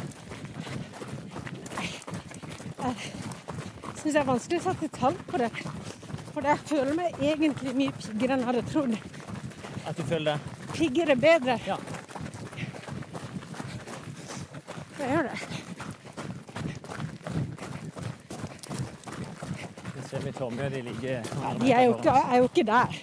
[3.99, 5.49] Syns jeg er vanskelig å sette tall på det.
[6.33, 8.93] For jeg føler meg egentlig mye piggere enn jeg hadde trodd.
[9.89, 10.57] At du føler det?
[10.75, 11.57] Piggere bedre.
[11.67, 11.77] Ja.
[14.99, 15.37] Jeg gjør det.
[19.95, 21.23] Du ser vi Tommy, de ligger
[21.59, 22.99] De er jo ikke, er jo ikke der.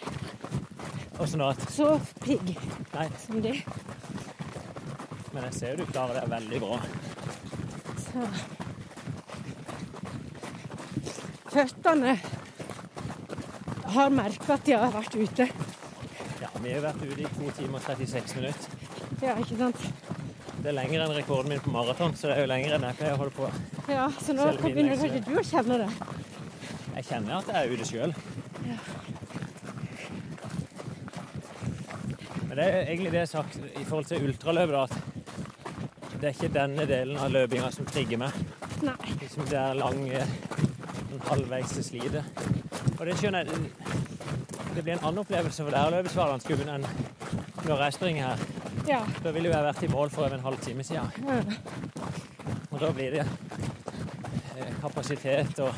[1.20, 1.52] Åssen da?
[1.72, 2.50] Så pigg
[2.92, 3.54] Nei, som de.
[5.32, 6.78] men jeg ser jo du klarer det veldig bra.
[8.04, 8.28] Så.
[11.56, 12.18] Føttene
[13.94, 15.46] har merka at de har vært ute.
[16.42, 18.90] Ja, vi har vært ute i 2 timer og 36 minutter.
[19.24, 19.86] Ja, ikke sant?
[20.60, 22.98] Det er lenger enn rekorden min på maraton, så det er jo lenger enn jeg
[23.00, 23.48] pleier å holde på.
[23.88, 25.88] Ja, Så nå Selv begynner kanskje du å kjenne det.
[26.98, 28.14] Jeg kjenner at jeg er ute sjøl.
[32.44, 34.84] Men det er egentlig det jeg har sagt i forhold til ultraløpet, da,
[36.04, 38.40] at det er ikke denne delen av løpinga som trigger meg.
[38.84, 38.98] Nei.
[39.22, 40.04] Liksom det er lang,
[41.30, 42.44] halvveis til slitet.
[42.98, 43.70] Og det skjønner jeg.
[44.74, 46.86] det blir en annen opplevelse for deg å løpe Svalandsgubben enn
[47.66, 48.44] når jeg springer her.
[48.86, 49.00] Ja.
[49.24, 51.10] Da ville jeg vært i mål for over en halv time siden.
[52.70, 55.72] Og da blir det eh, kapasitet og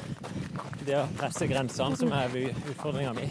[0.85, 3.29] det å presse grensene som er utfordringa mi.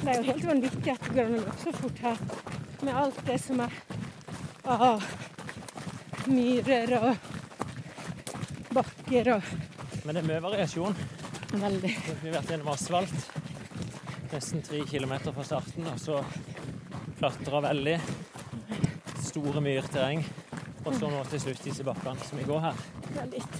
[0.00, 2.22] Det er jo helt vanvittig at det går an å løpe så fort her.
[2.80, 3.74] Med alt det som er
[4.70, 5.04] av
[6.30, 7.29] myrer og
[9.10, 9.42] bakker og
[10.06, 10.94] Men det er mye variasjon.
[11.50, 11.90] Veldig.
[12.22, 13.24] Vi har vært gjennom asfalt.
[14.30, 16.20] Nesten tre kilometer fra starten, og så
[17.18, 17.98] klatra veldig.
[19.20, 20.22] Store myrterreng.
[20.86, 22.84] Og så nå til slutt disse bakkene som vi går her.
[23.18, 23.58] Ja, litt.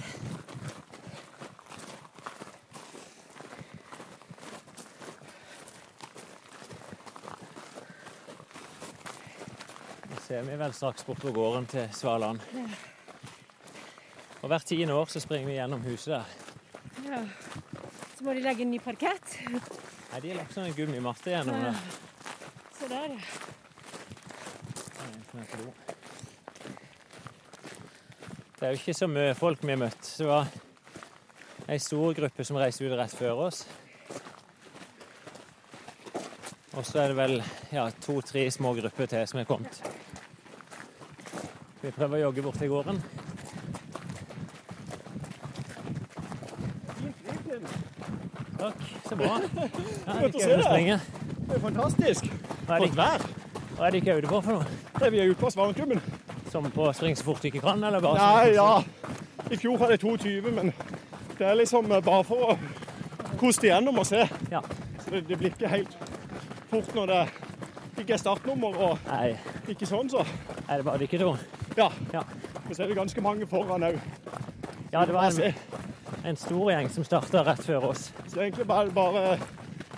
[10.25, 12.41] Ser vi vel straks bort på gården til Svaland.
[12.55, 12.90] Ja.
[14.51, 16.25] Og hvert tiende år så springer vi gjennom huset der.
[17.07, 17.19] Ja.
[18.19, 19.37] Så må de legge en ny parkett.
[19.47, 21.79] Nei, de har lagt sånn en gummimatte gjennom der.
[22.75, 23.21] Se der, ja.
[28.59, 30.11] Det er jo ikke så mye folk vi har møtt.
[30.19, 30.51] Det var
[31.71, 33.63] ei stor gruppe som reiste ut rett før oss.
[36.75, 37.39] Og så er det vel
[37.71, 39.79] ja, to-tre små grupper til som er kommet.
[41.87, 43.05] Vi prøver å jogge bort til gården.
[48.61, 48.87] Takk.
[49.09, 49.39] Så bra.
[50.07, 50.91] Ja, Godt å se deg.
[51.49, 52.25] Det er fantastisk.
[52.25, 53.25] Er det- Flott vær.
[53.77, 54.65] Hva er det ikke ute på for noe?
[55.01, 56.01] Det vi er ute på Svaneklubben.
[56.51, 58.83] Som på spring så fort du ikke kan, eller bare Nei, ja.
[59.51, 60.73] I fjor hadde jeg 22, men
[61.39, 62.59] det er liksom eh, bare for å
[63.41, 64.25] koste igjennom og se.
[64.51, 64.61] Ja.
[65.05, 65.97] Så det, det blir ikke helt
[66.71, 67.21] fort når det
[68.03, 69.33] ikke er startnummer og Nei.
[69.69, 70.25] ikke sånn, så.
[70.69, 71.37] Er det bare dere to?
[71.79, 71.89] Ja.
[72.13, 72.23] Ja.
[72.69, 73.99] Og så er det ganske mange foran òg.
[74.93, 75.55] Ja, det var en,
[76.25, 78.09] en stor gjeng som starta rett før oss.
[78.27, 79.39] Så det er egentlig bare, bare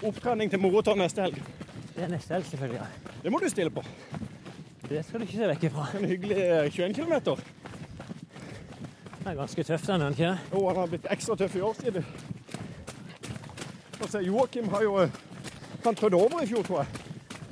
[0.06, 1.40] opptrening til moroton neste helg.
[1.96, 2.78] Det er neste helg, selvfølgelig.
[2.80, 3.14] ja.
[3.22, 3.82] Det må du stille på.
[4.88, 5.86] Det skal du ikke se vekk ifra.
[5.98, 7.12] En hyggelig eh, 21 km.
[9.22, 10.32] Det er ganske tøft, den, er den ikke?
[10.52, 12.02] Jo, han har blitt ekstra tøff i år, sier du.
[14.02, 15.20] Altså, Joakim har jo eh,
[15.84, 16.86] Han trødde over i fjor, tror jeg,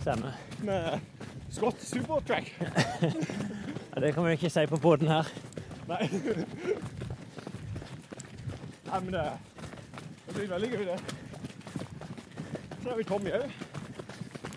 [0.01, 0.35] Stemmer.
[0.63, 0.99] med
[1.51, 2.51] Scott Supertrack.
[3.91, 5.27] Ja, det kan vi ikke si på båten her.
[5.89, 6.05] Nei.
[9.01, 9.23] Det,
[10.27, 10.99] det blir veldig gøy, det.
[12.83, 13.55] Så har vi Tommy òg.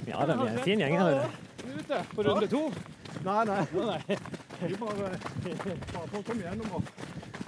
[0.07, 1.29] Ja, det blir en fin gjeng her.
[1.63, 2.63] Ute på runde to.
[3.23, 3.61] Nei, nei.
[3.73, 4.17] nei.
[4.63, 5.09] Vi bare,
[5.93, 6.91] bare får komme gjennom og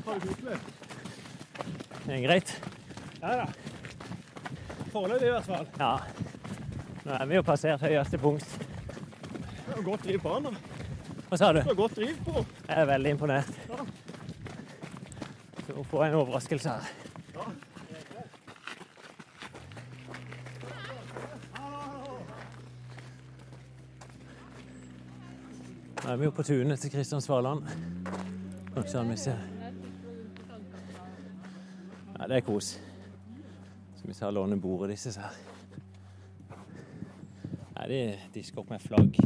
[0.05, 0.57] ha det koselig.
[2.05, 2.55] Det er greit.
[3.21, 3.45] Ja da.
[4.93, 5.67] Foreløpig i hvert fall.
[5.79, 5.93] Ja.
[7.05, 8.57] Nå er vi jo passert høyeste punkt.
[9.65, 10.49] Det er godt driv på han.
[10.49, 10.53] da.
[11.29, 11.59] Hva sa du?
[11.59, 12.45] Det er godt driv på.
[12.67, 13.51] Jeg er veldig imponert.
[15.83, 16.81] Får jeg en overraskelse her.
[26.05, 27.63] Nå er vi jo på tunet til Kristian Svaland.
[32.19, 32.81] Ja, det er kos.
[33.95, 35.33] Skal vi ta låne bordet deres her.
[37.75, 37.99] Nei, de
[38.33, 39.17] disker opp med flagg.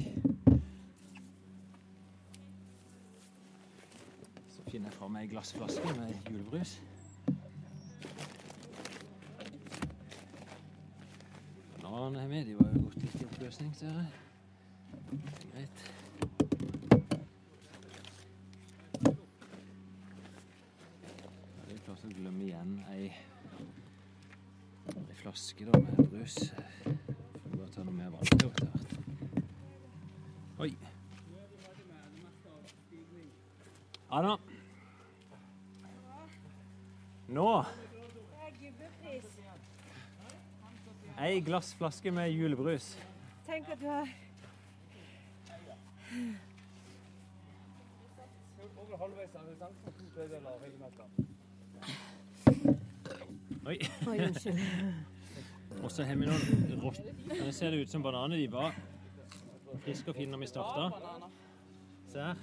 [4.56, 4.64] Så
[5.20, 6.82] jeg fram ei glassflaske med julebrus.
[11.82, 14.05] Bananene er med, de var jo gått litt i oppløsning, ser jeg.
[15.51, 15.91] Greit.
[21.57, 23.09] Er det klart å glemme igjen ei,
[24.95, 26.38] ei flaske da, med brus.
[26.86, 28.88] Får bare ta noe mer vann til etter hvert.
[30.59, 30.72] Oi.
[34.09, 34.38] Anna.
[37.30, 37.45] Nå
[41.20, 42.93] ei glassflaske med julebrus.
[43.47, 44.10] Tenk at du har
[53.70, 53.78] Oi.
[54.08, 54.60] Oi, unnskyld.
[55.84, 56.97] Og så har vi noen rått...
[57.30, 58.41] Nå ser det ut som bananer.
[58.41, 58.74] De var
[59.86, 60.89] friske og fine når vi starta.
[62.10, 62.36] Se her.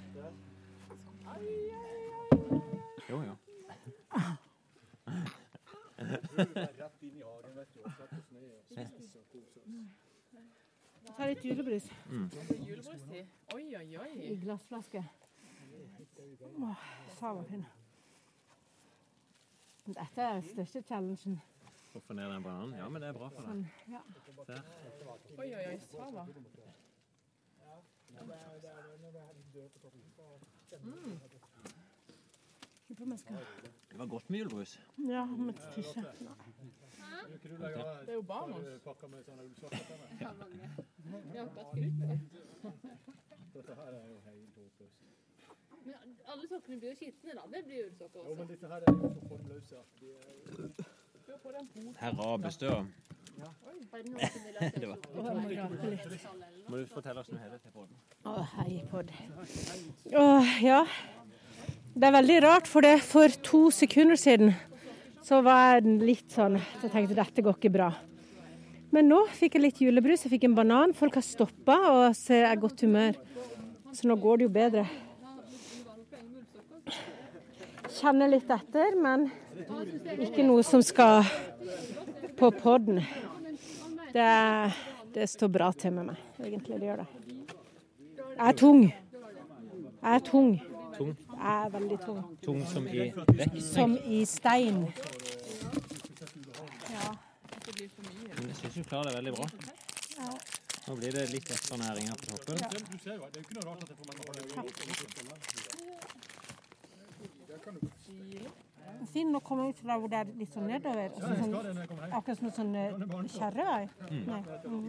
[3.09, 3.37] Jo, jo.
[11.17, 12.29] Ta litt julebrus Mm.
[13.53, 14.11] Oi, oi, oi.
[14.31, 15.03] i glassflaske.
[16.59, 16.75] Åh,
[17.49, 17.65] fin
[19.85, 21.41] Dette er den største challengen.
[21.95, 22.73] Å få ned den bananen?
[22.77, 23.49] Ja, men det er bra for deg.
[23.49, 24.01] Sånn, ja.
[24.47, 24.61] Der.
[25.37, 25.77] Oi, oi, oi.
[25.79, 26.27] Sava.
[30.83, 31.46] Lurer
[32.97, 33.33] på mennesker.
[33.91, 34.79] Det var godt med julebrus.
[34.97, 36.03] Ja, med tisje.
[38.05, 38.67] Det er jo barn hans.
[40.21, 40.69] Ja, mange.
[41.33, 41.97] Jeg har akkurat skrytt.
[43.53, 45.03] Dette her er jo helt håpløst.
[45.85, 45.93] Men
[46.27, 47.43] alle sokkene blir jo skitne, da.
[47.53, 48.51] Det blir ullsokker Jo, men også.
[48.53, 50.17] disse her er jo så formløse at de er
[51.27, 51.95] Prøv på den poten.
[51.99, 52.85] Her rabes det, var-
[55.15, 55.21] må.
[56.69, 57.95] Må du fortelle oss noe hele til podden?
[58.25, 59.11] Å, hei, pod.
[60.11, 60.25] Å,
[60.65, 60.81] ja.
[61.97, 64.51] Det er veldig rart, for det for to sekunder siden
[65.25, 67.87] så var jeg litt sånn Jeg tenkte dette går ikke bra.
[68.93, 70.93] Men nå fikk jeg litt julebrus, jeg fikk en banan.
[70.93, 73.17] Folk har stoppa og så er jeg i godt humør.
[73.97, 74.85] Så nå går det jo bedre.
[77.97, 79.27] Kjenner litt etter, men
[80.21, 81.25] ikke noe som skal
[82.37, 83.01] på podden.
[84.13, 84.31] Det,
[85.17, 86.77] det står bra til med meg, egentlig.
[86.77, 87.11] Det gjør det.
[88.21, 88.83] Jeg er tung.
[88.85, 90.59] Jeg er tung.
[90.97, 91.15] Tung?
[91.37, 92.21] Er veldig tung.
[92.43, 92.99] Tung som i
[93.37, 93.63] vekt?
[93.63, 94.87] Som i stein.
[96.91, 97.09] Ja.
[98.37, 99.45] Men jeg syns du klarer det veldig bra.
[100.87, 102.55] Nå blir det litt ekstra næring her på toppen.
[102.91, 104.15] Du ser jo, det er jo ikke noe rart at jeg får meg
[109.13, 111.09] Finn, nå kommer vi til der hvor det er litt sånn nedover.
[111.11, 111.53] og så sånn,
[112.07, 112.91] akkurat som en sånn eh,
[113.33, 113.83] kjerrevei.
[114.11, 114.23] Mm.
[114.65, 114.87] Mm.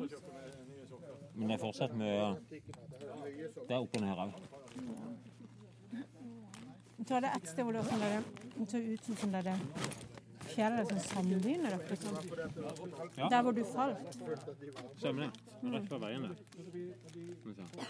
[1.34, 4.30] Men det er fortsatt mye Det er opp og ned òg.
[7.06, 8.22] Så er det et sted hvor det var sånn der,
[8.70, 9.50] så ut som sånn der
[10.48, 11.96] fjell eller sånn sanddyner oppe.
[12.02, 12.16] Sånn.
[13.18, 13.28] Ja.
[13.30, 14.00] Der hvor du falt.
[14.98, 15.30] Stemmer det.
[15.74, 16.34] Rett fra veien der.
[16.54, 17.64] Skal vi se.
[17.78, 17.86] Var.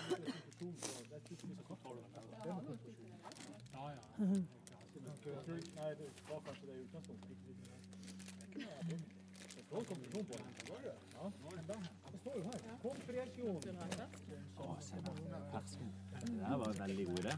[14.59, 15.14] Å, se der.
[15.52, 15.88] Fersken.
[16.18, 17.32] Det der var en veldig god idé.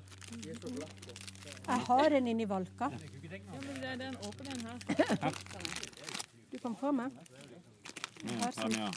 [1.67, 2.91] Jeg har en inni valka.
[2.91, 2.99] Ja,
[3.61, 4.77] men det er den åpne den her.
[6.53, 7.11] Du kan få med.
[8.23, 8.91] Mm, ta med, ja.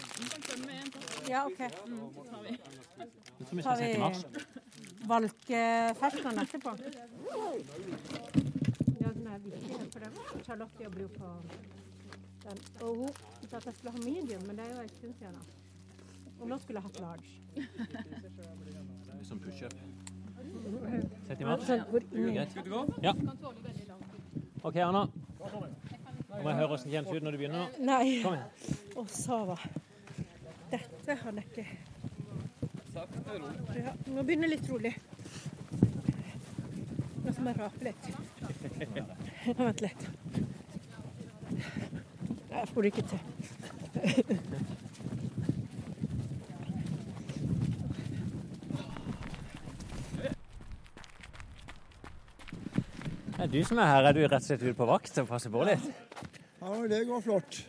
[1.30, 1.62] Ja, OK.
[3.50, 3.88] Så tar vi
[5.08, 6.72] valkeferskene etterpå.
[9.00, 10.14] Ja, den er viktig, for den
[10.46, 11.26] Charlotte jobber jo på
[12.44, 12.58] den.
[12.82, 13.10] Og hun
[13.50, 15.36] sa at jeg skulle ha medium, men det er jo en stund siden.
[16.40, 17.32] Og nå skulle jeg hatt large.
[19.24, 19.76] Som pushup.
[21.28, 21.44] Se i
[22.12, 22.34] inni.
[22.34, 22.58] Greit.
[23.02, 23.14] Ja.
[24.62, 25.08] OK, Anna.
[26.34, 27.74] Nå må jeg høre hvordan det kjennes ut når du begynner.
[27.80, 28.06] Nei.
[28.24, 28.78] Kom igjen.
[28.98, 29.58] Å, Sava.
[30.74, 31.66] Dette har jeg ikke
[32.94, 34.94] ja, Nå begynner litt rolig.
[37.24, 38.04] Nå skal jeg rape litt.
[39.60, 40.08] Vent litt.
[42.54, 43.22] Jeg får det ikke til.
[53.54, 54.08] Du som er her.
[54.10, 55.86] Er du rett og slett ute på vakt og passer på litt?
[56.64, 57.60] Ja, det går flott.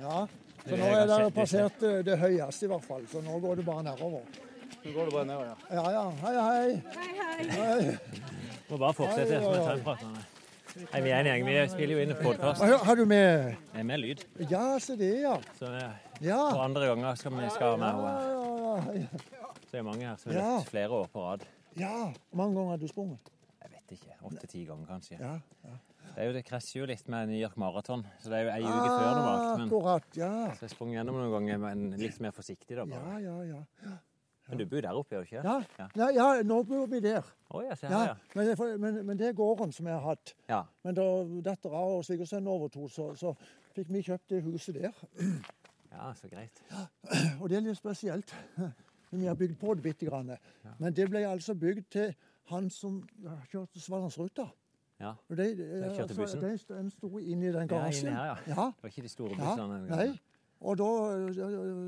[0.00, 0.26] Ja.
[0.68, 3.64] Så nå er det passert eh, det høyeste i hvert fall, så nå går det
[3.66, 4.26] bare nedover.
[4.84, 5.56] Nå går det bare nedover, ja.
[5.78, 7.52] Ja ja, hei hei.
[7.54, 7.94] Hei.
[8.68, 10.26] Må bare fortsette som en tømpraterne.
[10.78, 11.46] Nei, vi er en gjeng.
[11.48, 12.60] Vi spiller jo inn podkast.
[12.62, 14.20] Har har du med Er Med lyd.
[14.50, 15.38] Ja, se det, ja.
[15.58, 16.38] Så eh, Ja.
[16.52, 18.12] for andre ganger skal vi skal med henne.
[18.92, 19.50] ja, ja.
[19.64, 21.48] Så det er mange her som har løpt flere år på rad.
[21.80, 21.96] ja.
[22.30, 23.32] Hvor mange ganger har du sprunget?
[23.88, 24.16] Vet ikke.
[24.28, 25.16] Åtte-ti ganger, kanskje.
[25.20, 25.38] Ja.
[26.08, 28.50] Det, er jo, det krasjer jo litt med New York Marathon, så det er jo
[28.56, 29.46] ei uke før normalt.
[29.60, 30.30] Men, Akkurat, ja.
[30.58, 32.84] så jeg sprang gjennom noen ganger, men litt mer forsiktig, da.
[32.88, 33.18] bare.
[33.24, 33.96] Ja, ja, ja.
[34.48, 35.42] Men du bor der oppe, gjør du ikke?
[35.44, 36.08] Ja, Ja.
[36.16, 37.24] Ja nå bor vi der.
[37.52, 38.14] Oh, ja, Ja, her, ja.
[38.34, 40.34] men, det, men, men det er gården som jeg har hatt.
[40.48, 40.62] Ja.
[40.84, 41.04] Men da
[41.50, 43.34] dattera og svigersønnen overtok, så, så
[43.76, 44.96] fikk vi kjøpt det huset der.
[45.92, 46.62] ja, så greit.
[47.40, 48.32] Og det er litt spesielt.
[49.10, 50.32] Vi har bygd på det bitte grann.
[50.78, 52.16] Men det ble altså bygd til
[52.50, 53.02] han som
[53.52, 54.48] kjørte Svalandsruta.
[55.00, 55.12] Ja.
[55.30, 56.40] De, de, kjørte bussen?
[56.42, 58.10] de, den sto i den Ja, garasjen.
[58.12, 58.36] her, ja.
[58.46, 58.64] ja.
[58.74, 59.74] Det var ikke de store Ja, bussene.
[59.74, 60.20] den nei.
[60.60, 60.88] Og da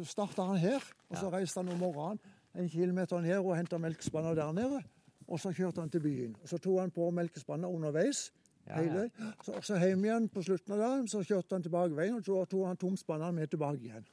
[0.07, 2.21] starta han her, og så reiste han om morgenen
[2.55, 4.83] en kilometer ned og henta melkespanner der nede.
[5.27, 6.37] Og så kjørte han til byen.
[6.43, 8.31] Og så tok han på melkespanner underveis.
[8.67, 9.09] Ja, ja.
[9.43, 12.45] Så, så hjem igjen på slutten av dagen, så kjørte han tilbake veien, og så
[12.51, 14.07] tok han tomspannet med tilbake igjen.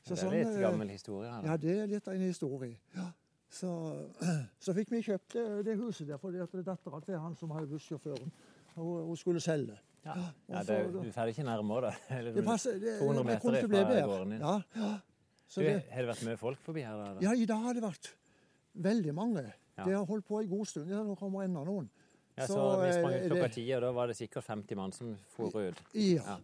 [0.00, 1.42] Så Det er sånn, litt sånn, gammel historie her.
[1.46, 2.78] Ja, det er litt en historie.
[2.96, 3.10] Ja.
[3.50, 3.70] Så,
[4.64, 7.66] så fikk vi kjøpt det, det huset der, fordi at dattera til han som har
[7.70, 8.30] bussjåføren,
[8.76, 9.76] hun, hun skulle selge.
[10.06, 10.14] Ja.
[10.16, 12.20] ja, Ja, så- du får det ikke nærmere, da.
[12.36, 14.02] Det passer, det, 200 meter fra bedre.
[14.06, 14.40] gården din.
[14.40, 14.92] Ja, ja.
[15.50, 16.94] Så Du, det, har det vært mye folk forbi her?
[16.96, 17.16] da?
[17.26, 18.12] ja, i dag har det vært
[18.78, 19.42] veldig mange.
[19.76, 19.84] Ja.
[19.84, 20.90] Det har holdt på en god stund.
[20.92, 21.88] Ja, nå kommer enda noen.
[22.38, 24.76] Ja, så, Så, Vi sprang eh, ut klokka ti, og da var det sikkert 50
[24.78, 25.80] mann som for ut.
[25.98, 26.36] Ja.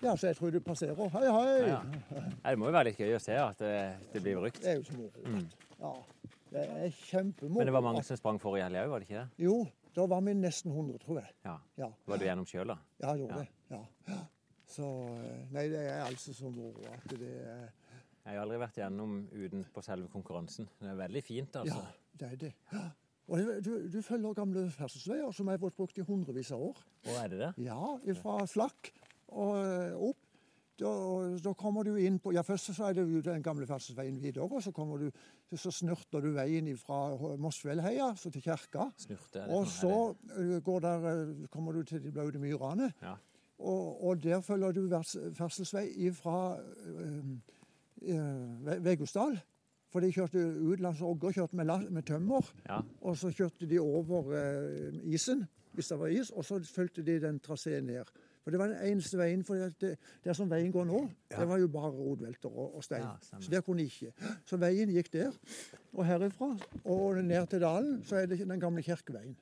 [0.00, 0.94] ja, så jeg tror det passerer.
[1.16, 1.68] Hei, hei!
[1.68, 1.80] Ja.
[2.46, 3.74] Det må jo være litt gøy å se at det,
[4.14, 4.62] det blir brukt.
[4.62, 5.42] Det er jo så moro.
[5.82, 5.92] Ja,
[6.52, 7.58] det er kjempemoro.
[7.58, 9.44] Men det var mange som sprang forrige helg òg, var det ikke det?
[9.46, 9.56] Jo,
[9.96, 11.32] da var vi nesten 100, tror jeg.
[11.44, 11.56] Ja.
[11.80, 12.78] Ja, Var du gjennom sjøl, da?
[13.02, 13.42] ja gjorde Ja.
[13.42, 13.76] det.
[13.76, 13.82] Ja.
[14.14, 14.20] Ja.
[14.72, 14.86] Så
[15.20, 17.68] eh, Nei, det er altså så moro at det er
[18.24, 20.68] Jeg har aldri vært gjennom uten på selve konkurransen.
[20.80, 21.80] Det er veldig fint, altså.
[21.82, 22.52] Ja, det er det.
[23.28, 26.78] Og du, du følger gamle ferdselsveier som har vært brukt i hundrevis av år.
[27.08, 27.50] Og er det det?
[27.66, 27.78] Ja,
[28.22, 28.92] fra Flakk
[29.28, 30.18] og eh, opp.
[30.82, 30.88] Da,
[31.44, 34.46] da kommer du inn på Ja, først så er det jo den gamle ferdselsveien videre,
[34.48, 35.10] og så kommer du
[35.60, 38.88] så snurter du veien fra Mosfjellheia til kirka.
[39.00, 39.44] Snurte?
[39.52, 42.92] Og så eh, går der, eh, kommer du til de blaute myrene.
[43.02, 43.14] Ja.
[43.62, 44.88] Og, og der følger du
[45.36, 47.24] ferdselsvei fra uh,
[48.82, 49.36] Vegosdal.
[49.92, 52.46] For de kjørte ut langs Ågger, kjørte med, med tømmer.
[52.64, 52.80] Ja.
[53.04, 55.44] Og så kjørte de over eh, isen,
[55.76, 58.08] hvis det var is, og så fulgte de den traseen ned.
[58.42, 59.92] For det var den eneste veien, for det,
[60.24, 63.04] der som veien går nå, det var jo bare rodvelter og, og stein.
[63.06, 64.10] Ja, så der kunne ikke.
[64.48, 65.36] Så veien gikk der.
[65.92, 66.50] Og herifra
[66.84, 69.36] og ned til dalen så er det den gamle kirkeveien.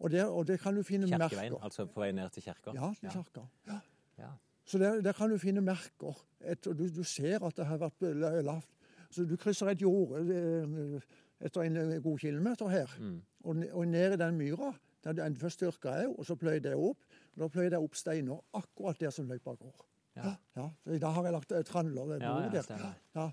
[0.00, 1.64] Og der, og der kan du finne Kirkeveien, merker.
[1.64, 2.72] altså på vei ned til kirka?
[2.72, 3.42] Ja, til kirka.
[3.68, 3.74] Ja.
[4.18, 4.30] Ja.
[4.64, 6.16] Så der, der kan du finne merker.
[6.40, 8.06] Et, og du, du ser at det har vært
[8.46, 8.68] lavt.
[9.10, 11.04] Så du krysser et jorde eh,
[11.44, 12.96] etter en eh, god kilometer her.
[13.00, 13.18] Mm.
[13.44, 14.72] Og, og ned i den myra,
[15.04, 17.04] der du først dyrka jeg, og så pløyde jeg opp.
[17.38, 19.86] Da pløyde jeg opp steiner akkurat der som løypa går.
[20.16, 20.34] Ja.
[20.56, 22.94] Ja, I dag har jeg lagt eh, trandler bordet Ja, ja, der.
[23.14, 23.30] Ja.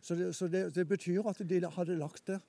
[0.00, 2.40] Så, det, så det, det betyr at de hadde lagt der.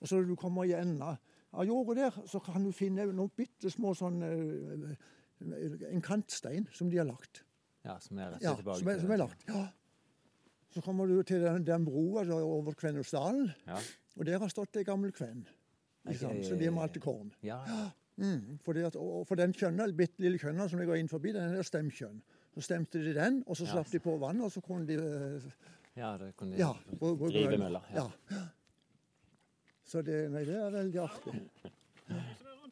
[0.00, 3.30] Og så når du kommer i enden av jordet der, så kan du finne noen
[3.36, 4.96] bitte små sånn eh,
[5.94, 7.44] En kantstein som de har lagt.
[7.86, 9.44] Ja, som er Ja, som er, som er lagt.
[9.48, 9.68] Ja.
[10.74, 13.78] Så kommer du til den, den broa over Kvennosdalen, Ja.
[14.18, 15.46] og der har stått ei gammel kvenn.
[16.04, 16.42] Liksom?
[16.44, 17.30] Så de har malt korn.
[17.30, 17.32] korn.
[17.42, 17.62] Ja.
[18.18, 21.62] Mm, at, og for den kjønna, bitte lille kjønna som ligger inn forbi, den er
[21.66, 22.16] stemkjønn.
[22.56, 23.72] Så stemte de den, og så Ja.
[23.76, 25.50] slapp de på vann, og så kunne de eh,
[25.96, 27.80] ja, det kunne de ja, gå- gå- drive mølla.
[27.94, 28.08] Ja.
[28.30, 28.40] Ja.
[29.88, 31.34] Så det, nei, det er veldig artig.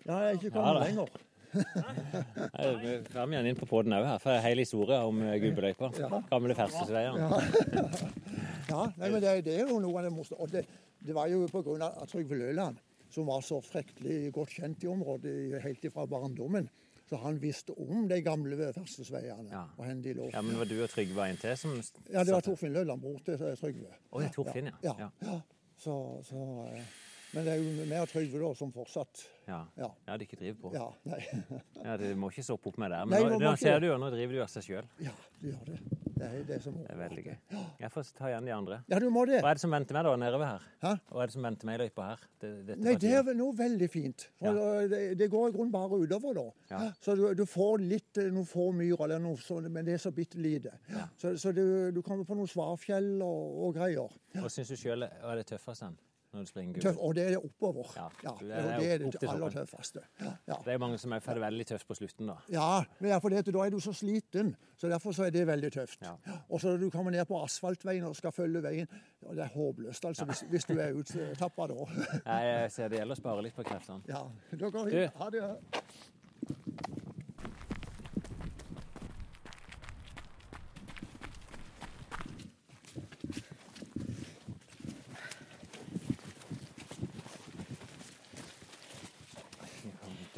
[0.06, 1.08] Ja, jeg er ikke kommet ja, lenger.
[1.56, 5.88] Vi er igjen inn på poden òg her, for det er hele historien om gubbeløypa.
[6.02, 6.20] Ja.
[6.30, 7.16] Gamle ferdselsveier.
[8.68, 10.42] Ja, nei, men det, det er jo noe av det morsomme.
[10.42, 10.64] Og det,
[11.06, 12.76] det var jo på grunn av Trygve Løland,
[13.10, 16.68] som var så fryktelig godt kjent i området helt fra barndommen.
[17.06, 19.50] Så han visste om de gamle ferdselsveiene.
[19.52, 19.64] Ja.
[19.78, 20.30] og hen de lå.
[20.34, 21.76] Ja, men var du og Trygve en til som
[22.10, 23.92] Ja, det var Torfinn Løland, bror til Trygve.
[24.10, 24.94] Å, det er Torfinn, ja.
[24.98, 25.10] Ja.
[25.22, 25.36] Ja.
[25.78, 25.94] Så,
[26.26, 26.40] så,
[26.72, 26.82] eh,
[27.36, 29.60] men det er jo mer Trygve da som fortsatt Ja.
[29.78, 29.92] Ja.
[30.08, 30.74] ja, de ikke driver på.
[30.74, 31.20] Ja, nei.
[31.84, 33.04] Ja, Det må ikke stoppe opp med det.
[33.06, 34.90] Nei, Men nå, nå ser du jo, nå driver du av seg sjøl.
[35.06, 36.05] Ja, du gjør det.
[36.16, 37.34] Det er det som Det er veldig gøy.
[37.82, 38.78] Jeg får ta igjen de andre.
[38.88, 39.42] Ja, du må det.
[39.44, 40.64] Hva er det som venter meg da nedover her?
[40.80, 40.92] Hæ?
[41.12, 42.24] Hva er det som venter meg i løypa her?
[42.40, 44.26] Det, Nei, det er noe veldig fint.
[44.40, 44.86] For ja.
[44.88, 46.46] det, det går i grunnen bare utover, da.
[46.72, 46.80] Ja.
[47.04, 50.02] Så du, du får litt eh, noen få myr, eller noe sånt, men det er
[50.06, 50.72] så bitte lite.
[51.20, 54.16] Så, så du, du kommer på noen svarfjell og, og greier.
[54.36, 55.92] Hva syns du sjøl er det tøffeste
[56.36, 57.90] når du springer Tøff, og det er oppover.
[57.96, 60.02] Ja, Ja, det er det er det aller tøffeste.
[60.20, 60.58] Ja.
[60.64, 62.36] Det er mange som får det veldig tøft på slutten, da.
[62.52, 62.68] Ja,
[63.00, 66.04] men det, da er du så sliten, så derfor så er det veldig tøft.
[66.48, 68.86] Og så når du kommer ned på asfaltveien og skal følge veien,
[69.32, 71.86] det er håpløst altså, hvis, hvis du er uttappa da.
[72.26, 74.02] Nei, Jeg ser det gjelder å spare litt på kreftene.
[74.08, 74.22] Ja,
[74.52, 74.96] da går Du.
[74.96, 75.06] vi.
[75.18, 77.02] Ha det.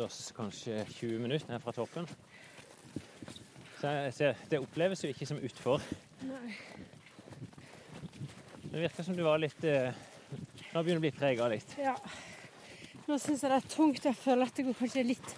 [0.05, 2.09] Oss kanskje 20 minutter ned fra toppen.
[3.79, 5.85] Så jeg ser, det oppleves jo ikke som utfor.
[6.27, 6.55] Nei.
[8.69, 9.95] Det virker som du var litt eh,
[10.75, 11.71] Nå begynner du å bli prega litt.
[11.81, 11.95] Ja.
[13.09, 14.05] Nå syns jeg det er tungt.
[14.05, 15.31] Jeg føler at det går kanskje litt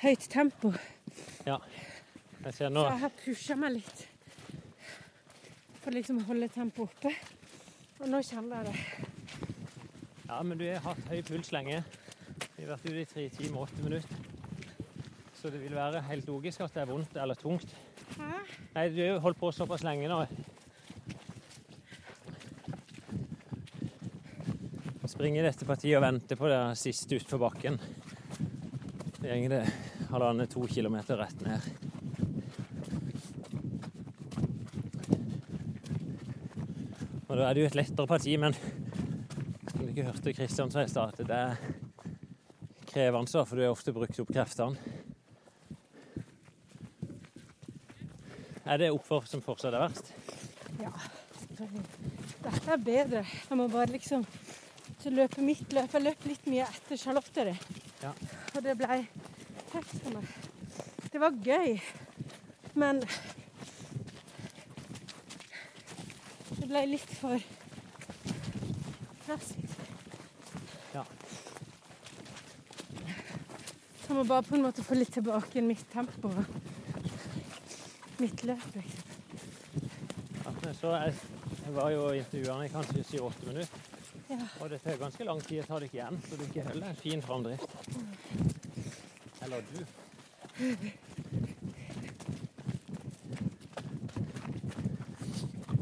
[0.00, 0.70] høyt tempo.
[1.44, 1.58] Ja.
[2.46, 4.06] Jeg ser nå Så jeg har pusha meg litt
[5.80, 7.12] for liksom å holde tempoet oppe.
[8.00, 9.08] Og nå kjenner jeg det.
[10.30, 11.82] Ja, men du har hatt høy puls lenge.
[12.60, 14.16] Vi har vært ute i tre timer og åtte minutter.
[15.32, 17.72] Så det vil være helt logisk at det er vondt eller tungt.
[18.18, 18.26] Hæ?
[18.74, 20.18] Nei, du har jo holdt på såpass lenge nå.
[25.08, 27.80] Springe i dette partiet og vente på det siste utfor bakken.
[29.22, 29.64] Det går det
[30.12, 31.72] halvannen to kilometer rett ned.
[37.24, 40.84] Og da er det jo et lettere parti, men som du ikke hørte Kristian sa
[40.84, 41.79] i stad, det er
[42.90, 44.76] krevende, for du har ofte brukt opp kreftene.
[48.70, 50.12] Er det oppfor som fortsatt er verst?
[50.78, 50.92] Ja.
[52.44, 53.24] Dette er bedre.
[53.24, 54.22] Jeg må bare liksom
[55.00, 55.90] så løpe mitt løp.
[55.96, 57.44] Jeg løp litt mye etter Charlotte.
[57.50, 57.56] det.
[58.02, 58.12] Ja.
[58.54, 59.00] Og det ble
[59.72, 60.30] tøft for meg.
[61.10, 61.80] Det var gøy,
[62.78, 63.02] men
[66.60, 67.40] Det ble litt for
[69.26, 69.70] raskt.
[70.92, 71.04] Ja.
[73.99, 76.32] Så jeg må bare på en måte få litt tilbake mitt tempo.
[78.18, 79.06] mitt løp, Liksom.
[80.80, 81.14] Så jeg,
[81.64, 83.78] jeg var jo intervjua i kanskje syv-åtte minutter.
[84.30, 84.38] Ja.
[84.60, 86.98] Og det tar ganske lang tid å ta deg igjen, så du ikke holder en
[86.98, 87.70] fin framdrift.
[89.42, 89.80] Eller du.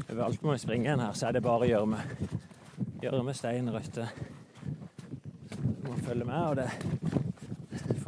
[0.09, 2.05] Overalt må jeg springe en her, så er det bare gjørme.
[3.01, 4.13] Gjørme, stein, røtter.
[5.85, 6.98] Må følge med, og det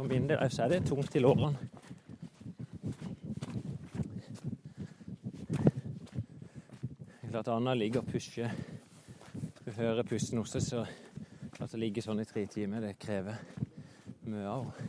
[0.02, 1.58] For min del så er det tungt i lårene.
[7.20, 8.50] Det er klart Anna ligger og pusher.
[9.64, 10.80] Du hører pusten også, så
[11.60, 13.38] at det ligger sånn i tre timer, det krever
[14.26, 14.88] mye av henne.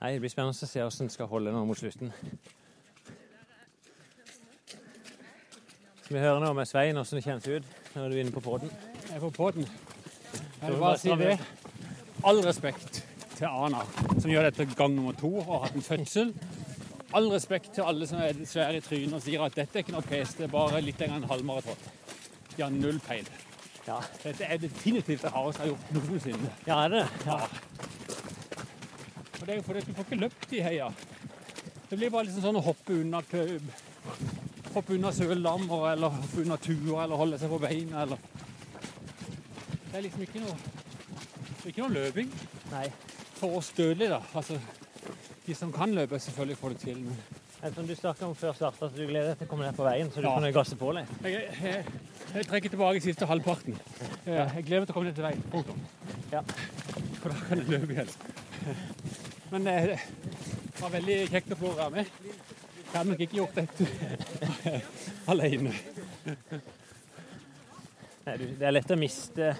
[0.00, 2.16] Det blir spennende å se hvordan det skal holde nå mot slutten.
[6.00, 8.46] Skal vi høre nå med Svein, hvordan det kjennes ut når du er inne på
[8.48, 8.72] podden?
[9.04, 9.68] Jeg er på podden.
[10.60, 11.38] Jeg vil bare si det.
[12.28, 13.00] All respekt
[13.38, 13.80] til Ana,
[14.20, 16.34] som gjør dette gang nummer to og har hatt en fødsel.
[17.16, 19.94] All respekt til alle som er svære i trynet og sier at dette er ikke
[19.96, 21.80] noe pes, det er bare litt engang enn en halvmaraton.
[22.56, 23.26] De har null peil.
[23.86, 23.96] Ja.
[24.22, 26.52] Dette er definitivt det hardeste jeg har gjort noensinne.
[26.68, 27.06] Ja, er det?
[27.26, 27.38] Ja.
[29.40, 30.90] Og det er jo fordi du får ikke løpt i heia.
[31.90, 33.60] Det blir bare liksom sånn å hoppe unna kø-
[34.70, 38.20] Hoppe unna søldammer, eller hoppe unna tuer, eller holde seg på beina, eller
[39.90, 40.56] Det er liksom ikke noe
[41.66, 42.30] Ikke noe løping.
[42.70, 42.86] Nei.
[43.40, 44.20] For oss dødelige, da.
[44.36, 44.56] Altså,
[45.46, 47.00] de som kan løpe, selvfølgelig får det til.
[47.60, 49.76] Men som du snakket om før starta, at du gleder deg til å komme ned
[49.76, 50.34] på veien, så du Ja.
[50.40, 51.10] kan gasse på litt.
[51.24, 51.84] jeg, jeg,
[52.34, 53.76] jeg trekker tilbake siste halvparten.
[54.24, 55.42] Jeg, jeg gleder meg til å komme ned til veien.
[55.52, 55.82] Punktum.
[56.32, 56.40] Ja.
[57.20, 58.14] For da kan jeg løpe igjen.
[59.50, 62.06] Men det, det var veldig kjekt å få være med.
[62.90, 63.86] Jeg hadde nok ikke gjort dette
[65.34, 65.74] alene.
[68.24, 69.52] Nei, du, det er lett å miste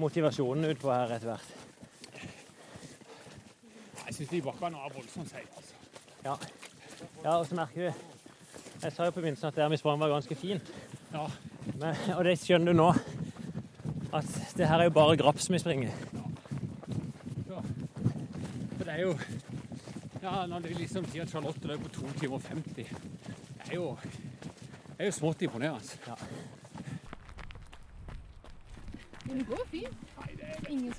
[0.00, 1.50] motivasjonen utpå her etter hvert.
[4.06, 5.46] Jeg syns de bakkene var voldsomt seige.
[5.56, 5.74] Altså.
[6.24, 6.34] Ja.
[7.24, 7.92] ja, og så merker du
[8.82, 10.72] Jeg sa jo på begynnelsen at der vi sprang var ganske fint.
[11.12, 11.26] Ja.
[11.78, 12.88] Men, og det skjønner du nå.
[14.12, 15.92] At det her er jo bare graps vi springer.
[17.46, 19.14] For det er jo
[20.22, 22.88] Ja, når de liksom sier at Charlotte løper på 2 timer og 50, det
[23.70, 23.96] er jo,
[24.42, 25.96] det er jo smått imponerende.
[26.06, 26.14] Ja.
[29.24, 29.96] Men det går fint.
[30.68, 30.92] Ingen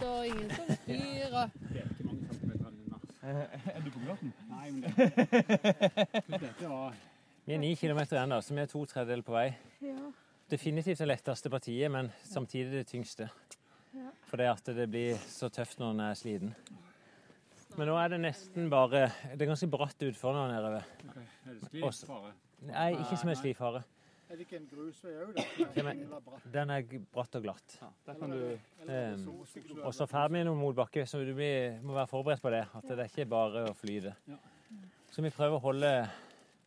[0.00, 1.34] gråter, ingen som spyr.
[1.34, 2.76] og- Det er ikke mange centimeter enn.
[3.76, 4.32] Er du på glatten?
[4.48, 4.94] Nei, men det,
[6.40, 6.94] dette var
[7.46, 9.46] Vi er ni kilometer igjen, da, så vi er to tredjedeler på vei.
[9.82, 10.10] Ja.
[10.50, 13.28] Definitivt det letteste partiet, men samtidig det tyngste.
[13.94, 14.10] Ja.
[14.30, 16.54] Fordi at det blir så tøft når en er sliten.
[17.78, 20.82] Men nå er det nesten bare Det er ganske bratt utfor nå nedover.
[21.46, 22.06] Er det Også-
[22.66, 23.82] Nei, ikke som en slifare.
[24.30, 25.38] Er det ikke en grusvei òg,
[25.76, 25.92] Ja,
[26.54, 27.80] Den er bratt og glatt.
[28.06, 28.58] Der kan du
[28.90, 29.24] Um,
[29.84, 32.62] og så får vi mot motbakke, så du blir, må være forberedt på det.
[32.74, 34.14] At det er ikke bare å fly det.
[35.12, 35.90] Så vi prøver å holde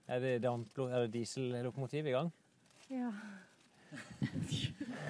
[0.07, 2.31] Er det, er det diesellokomotivet i gang?
[3.02, 3.11] ja.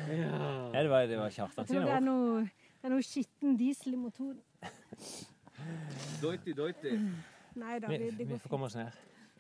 [0.08, 2.04] Ja, det var, det var Kjartan sine det er ord.
[2.04, 2.44] noe,
[2.82, 4.40] det er noe skitten diesel i motoren.
[6.22, 6.94] Doity, doity.
[7.56, 8.92] Nei da, Vi, det, det vi får komme oss ned.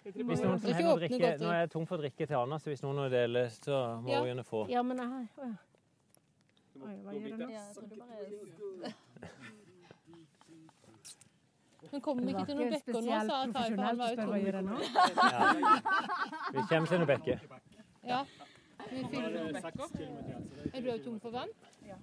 [0.03, 2.57] Vi Hvis noen som Ikke har drikke, nå er jeg tom for drikke til Anna,
[2.59, 4.19] så hvis noen vil dele, så må Ja.
[4.19, 4.65] hun gjerne få.
[4.69, 5.53] Ja, men jeg har Å ja.
[6.84, 7.47] Oi, hva gjør jeg nå?
[7.53, 8.93] Ja, jeg tror det bare
[11.91, 14.63] Men kommer ikke til noen bekker nå, sa Kai, han var å jeg.
[16.53, 17.39] Vi kommer til noen bekker.
[18.07, 18.23] Ja.
[18.89, 19.88] Vi fyller noen bekker.
[20.73, 21.49] Er du tom for vann?
[21.88, 21.97] Ja.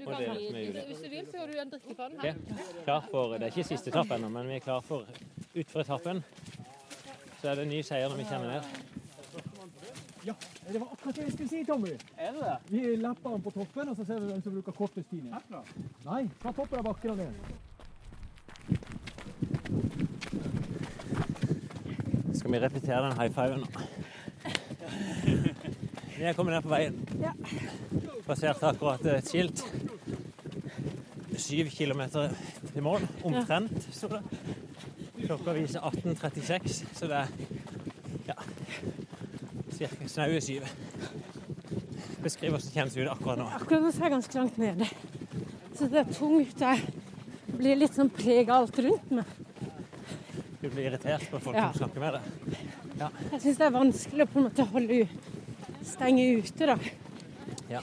[0.00, 0.34] Du kan er
[0.88, 2.32] hvis, du vil, så har du en drikkepann her.
[2.32, 2.34] her.
[2.84, 5.06] Klar for, Det er ikke siste etappe ennå, men vi er klar for
[5.54, 6.24] utfor etappen.
[7.40, 8.62] Så er det en ny seier når vi kommer ned.
[10.26, 10.32] Ja,
[10.72, 11.88] det var akkurat det jeg skulle si, Tommy.
[12.18, 12.56] Er det det?
[12.68, 15.34] Vi lapper den på toppen, og så ser vi hvem som bruker kortest tid ned.
[16.04, 17.34] Nei, fra toppen av bakken og ned.
[22.34, 23.66] Skal vi repetere den high fiven nå?
[26.20, 26.96] Vi er kommet ned på veien.
[27.16, 27.30] Ja.
[28.26, 29.62] Passerte akkurat et skilt.
[31.40, 32.34] Syv kilometer
[32.74, 33.06] til mål.
[33.24, 34.20] Omtrent, sto det.
[35.22, 37.32] Klokka viser 18.36, så det er
[38.28, 38.36] ja,
[39.78, 40.68] cirka snaue syv.
[42.20, 43.48] Beskriv hvordan det kjennes ut akkurat nå.
[43.56, 44.90] Akkurat nå er jeg ganske langt nede.
[45.78, 46.60] Så det er tungt.
[46.68, 49.36] Jeg blir litt sånn prega alt rundt meg.
[50.60, 51.70] Du blir irritert på folk Ja.
[51.72, 53.12] som snakker med deg.
[53.32, 55.29] Jeg syns det er vanskelig å på en måte holde u
[55.90, 56.76] stenge ute, da.
[57.70, 57.80] Ja.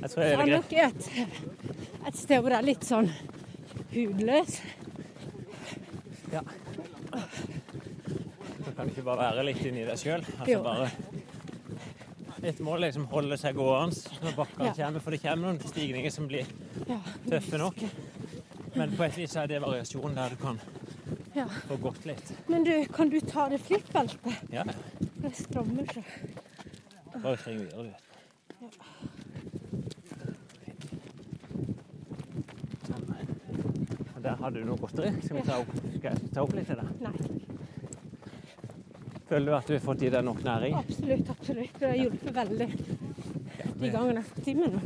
[0.00, 0.54] Jeg tror det jeg er er greit.
[0.56, 3.10] nok et, et sted hvor det er litt sånn
[3.94, 4.58] hudløs.
[6.32, 6.42] Ja.
[8.64, 10.24] Så kan ikke bare være litt inni deg sjøl.
[10.40, 10.88] Altså bare
[12.44, 14.74] Et mål er liksom holde seg gående når bakkene Ja.
[14.84, 16.44] kommer, for det kommer noen stigninger som blir
[16.88, 16.98] Ja,
[17.30, 17.78] tøffe nok.
[18.74, 20.60] Men på et vis er det variasjon der du kan
[21.34, 21.46] Ja.
[21.68, 22.32] få gått litt.
[22.48, 24.36] Men du, kan du ta det flippbeltet?
[24.52, 24.64] Ja,
[25.22, 26.02] Det strammer så.
[27.24, 27.92] Bare spring videre, du.
[32.84, 33.04] Sånn.
[34.14, 35.14] Og Der har du noe godteri.
[35.24, 36.88] Skal vi ta opp, skal jeg ta opp litt til deg?
[37.06, 37.14] Nei.
[39.24, 40.76] Føler du at du har fått i deg nok næring?
[40.82, 41.80] Absolutt, absolutt.
[41.80, 42.68] Det har hjulpet veldig
[43.80, 44.84] de gangene jeg har fått i meg noe.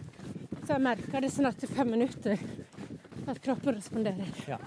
[0.63, 2.37] Så jeg merker det sånn etter fem minutter
[3.29, 4.31] at kroppen responderer.
[4.49, 4.59] Ja.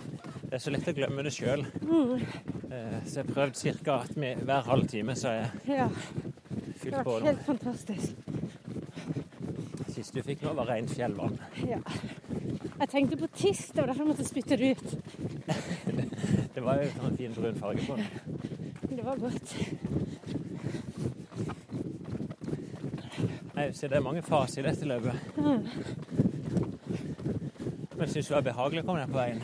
[0.42, 1.64] Det er så lett å glemme det sjøl.
[1.88, 2.20] Mm.
[3.08, 3.96] Så jeg har prøvd ca.
[4.12, 5.88] hver halvtime så er jeg Ja,
[6.82, 7.12] det fylt har på.
[7.12, 8.14] Det var helt fantastisk.
[9.92, 11.38] Sist du fikk nå, var rent fjellvann.
[11.68, 11.80] Ja.
[12.82, 14.90] Jeg tenkte på tiss, det var derfor jeg måtte spytte det ut.
[16.52, 18.08] Det var jo sånn fin brun farge på det.
[18.92, 19.54] Det var godt.
[23.56, 25.16] Nei, så det er mange faser i dette løpet.
[27.96, 29.40] Men syns du det var behagelig å komme deg på veien?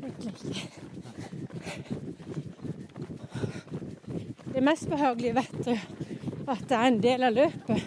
[0.00, 0.66] Egentlig ikke.
[4.64, 5.74] Det mest behagelige vet du,
[6.48, 7.82] at det er en del av løpet,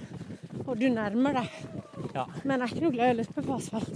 [0.68, 1.48] og du nærmer deg.
[2.14, 2.26] Ja.
[2.44, 3.95] Men jeg er ikke noe glad i å løpe på asfalt.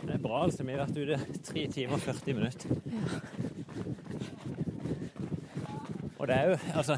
[0.00, 0.64] Det er bra, altså.
[0.64, 1.18] Vi har vært ute
[1.50, 2.68] 3 timer og 40 minutter.
[6.16, 6.94] Og det er jo Altså,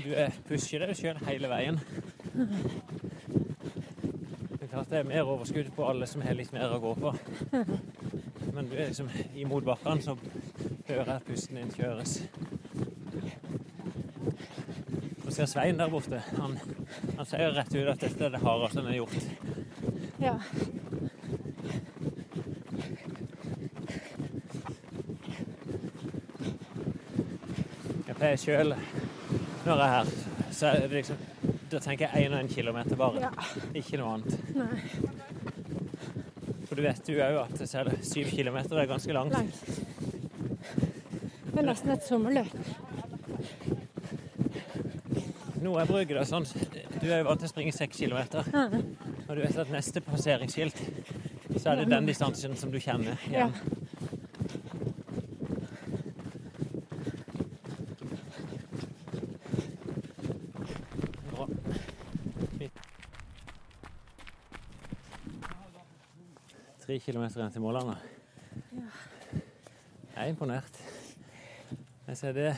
[0.00, 1.76] du er- pusher deg sjøl hele veien.
[2.32, 2.48] Det
[4.64, 7.12] er klart det er mer overskudd på alle som har litt mer å gå på.
[8.60, 10.16] Men du er liksom imot bakkene, så
[10.88, 12.18] hører jeg pusten din kjøres.
[15.24, 16.18] Og ser Svein der borte.
[16.36, 16.58] Han,
[17.16, 19.16] han sier rett ut at dette er det hardeste han har gjort.
[20.20, 20.34] Ja.
[28.10, 28.76] Jeg pleier sjøl,
[29.64, 30.12] når jeg er her,
[30.50, 31.24] så er det liksom
[31.72, 33.24] Da tenker jeg 1 og 1 kilometer bare.
[33.24, 33.48] Ja.
[33.72, 34.36] Ikke noe annet.
[34.52, 35.09] Nei.
[36.80, 39.34] Du vet jo òg at selv syv kilometer er ganske langt.
[39.36, 39.66] Langt.
[41.50, 42.54] Det er nesten et sommerløp.
[45.60, 46.48] Nå er det sånn
[47.02, 48.48] Du er jo vant til å springe seks kilometer.
[48.48, 48.64] Ja.
[49.26, 50.80] Og du vet at neste passeringsskilt,
[51.58, 53.52] så er det den distansen som du kjenner igjen.
[61.28, 61.44] Bra.
[62.56, 62.80] Fint.
[67.10, 67.96] Kilometer igjen til Målanda.
[68.70, 70.76] Jeg er imponert.
[72.06, 72.52] Jeg ser det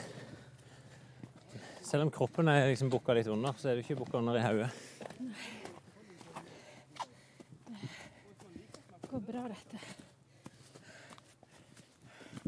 [1.80, 4.42] Selv om kroppen er liksom bukka litt under, så er du ikke bukka under i
[4.44, 4.68] hodet.
[8.92, 9.80] Det går bra, dette.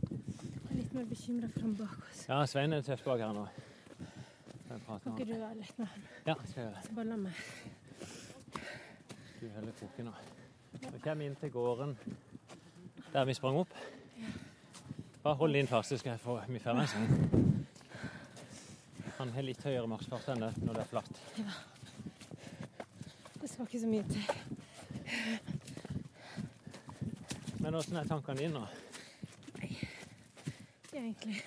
[0.05, 2.23] Jeg er litt mer bekymra fram bak oss.
[2.29, 3.49] Ja, Svein er tøff bak her nå.
[4.61, 6.07] Skal Kan ikke du være litt med han?
[6.29, 6.85] Ja, skal jeg gjøre.
[6.85, 7.45] Så bare la meg.
[9.41, 10.19] Du holder koken nå.
[11.05, 11.91] Kommer inn til gården
[13.13, 13.75] der vi sprang opp.
[15.23, 17.45] Bare hold din fast, så skal jeg få mye sånn.
[19.19, 21.21] Han har litt høyere maksfart enn det når det er flatt.
[21.39, 21.53] Ja.
[23.43, 24.25] Det skal ikke så mye til.
[27.61, 28.65] Men åssen er tankene dine nå?
[30.95, 31.39] Egentlig.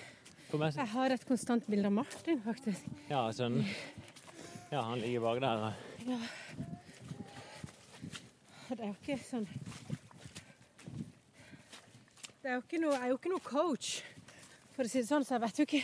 [0.48, 2.86] For meg, Jeg har et konstant bilde av Martin, faktisk.
[3.10, 3.66] ja, sønnen
[4.70, 5.74] Ja, han ligger bak der.
[6.06, 6.18] Ja.
[8.88, 9.44] Det er jo ikke sånn
[12.40, 13.88] Det er jo ikke noe, jeg er jo ikke noe coach,
[14.72, 15.82] for å si det sånn, så jeg vet jo ikke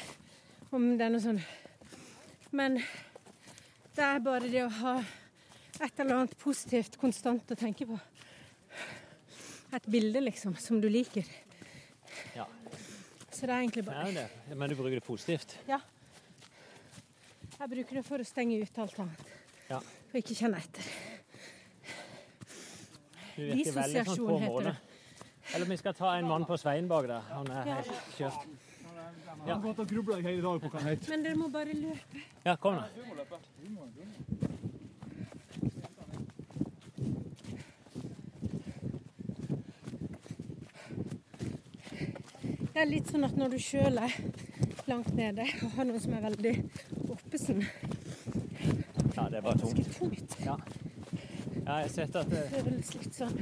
[0.78, 1.43] om det er noe sånn
[2.56, 2.78] Men
[3.98, 4.94] det er bare det å ha
[5.85, 7.98] et eller annet positivt konstant å tenke på.
[9.76, 11.28] Et bilde, liksom, som du liker.
[12.39, 12.47] Ja.
[13.28, 14.28] Så det er egentlig Det bare er det.
[14.55, 15.59] Men du bruker det positivt.
[15.68, 15.81] Ja.
[17.59, 19.22] Jeg bruker det for å stenge ut alt annet.
[19.68, 19.82] Ja.
[19.82, 20.85] Og ikke kjenne etter.
[20.85, 21.14] Du virker veldig sånn
[23.36, 24.77] Dissosiasjon på heter det.
[25.55, 27.20] Eller om vi skal ta en mann på Svein bak der.
[27.35, 28.47] Han er helt kjørt.
[29.44, 31.11] Heter.
[31.11, 32.23] Men dere må bare løpe.
[32.44, 32.89] Ja, kom da.
[42.74, 44.15] Det er litt sånn at når du sjøl er
[44.90, 46.55] langt nede og har noen som er veldig
[47.15, 47.62] oppesen
[49.15, 49.78] Ja, det bare tungt.
[49.78, 50.35] Ganske tungt.
[50.43, 50.56] Ja.
[51.65, 53.39] Ja, jeg har sett at det, Det føles litt sånn.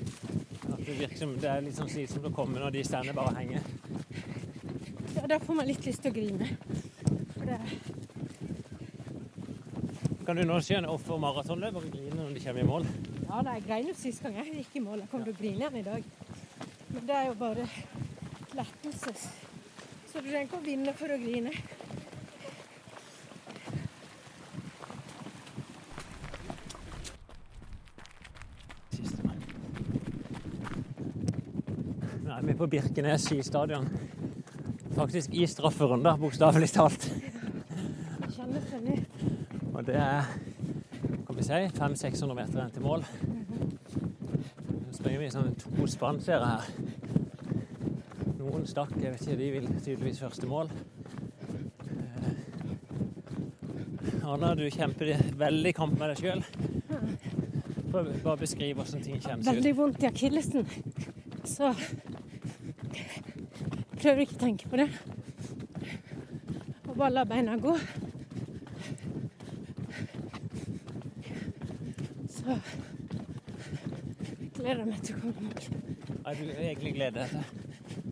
[0.73, 3.35] at det virker som det er litt sånn slitsomt å komme når de stender bare
[3.35, 3.67] henger.
[5.17, 6.47] Ja, da får man litt lyst til å grine.
[7.35, 7.67] For det er
[10.23, 12.87] Kan du nå skjønne hvorfor maratonløpere griner når de kommer i mål?
[13.27, 15.03] Ja, da, jeg grein jo sist gang jeg gikk i mål.
[15.03, 16.03] Jeg kommer til å grine igjen i dag.
[16.93, 17.67] Men det er jo bare
[18.55, 19.15] lettelse.
[20.13, 21.53] Så du trenger ikke å vinne for å grine.
[32.43, 33.89] vi på Birkenes skistadion.
[34.95, 37.09] Faktisk i strafferunde, bokstavelig talt.
[39.73, 40.29] Og det er
[41.27, 43.03] kan vi si, 500-600 meter igjen til mål.
[44.69, 46.63] Nå springer vi i sånn to spann, ser jeg her.
[48.39, 50.71] Noen stakk, jeg vet ikke, de vil tydeligvis første mål.
[51.89, 52.31] Eh,
[54.23, 56.43] Anna, du kjemper veldig kamp med deg sjøl.
[57.91, 59.51] Bare beskriv hvordan ting kjennes ut.
[59.51, 60.63] Veldig vondt i akillesen.
[61.49, 61.75] Så
[64.03, 64.89] prøver ikke å tenke på det.
[66.89, 67.77] Og bare la beina gå.
[72.33, 72.57] Så
[74.57, 75.69] gleder jeg meg til å komme meg.
[76.27, 77.61] Har du egentlig gleder deg til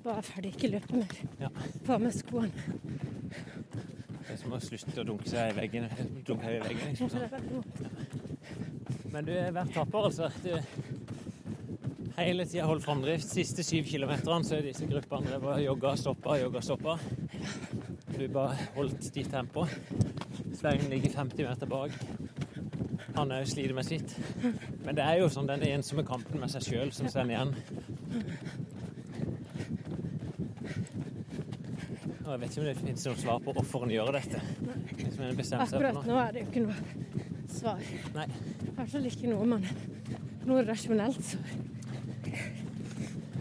[0.00, 1.18] Bare ferdig, ikke løpe mer.
[1.42, 1.50] Ja.
[1.84, 2.64] Få med skoene.
[3.30, 5.90] Det er som å slutte å dunke seg i veggen.
[6.24, 7.08] Dunke i veggen liksom.
[9.12, 10.30] Men du er vært tapper, altså.
[10.40, 10.54] Du
[12.26, 13.28] hele tida holdt framdrift.
[13.28, 16.96] Siste syv kilometerne så er disse gruppene drevet og jogga, stoppa, jogga, stoppa.
[18.16, 19.66] Du bare holdt ditt tempo.
[20.58, 21.94] Svein ligger 50 meter bak.
[23.16, 24.14] Han òg sliter med sitt.
[24.84, 27.54] Men det er jo sånn den ensomme kampen med seg sjøl som sender igjen.
[32.24, 34.42] Og jeg vet ikke om det finnes noe svar på hvorfor en gjør dette.
[35.58, 37.82] Akkurat nå er det jo ikke noe svar.
[38.14, 38.28] Nei.
[38.76, 39.66] Kanskje ikke noe man
[40.46, 41.59] noe rasjonelt svar.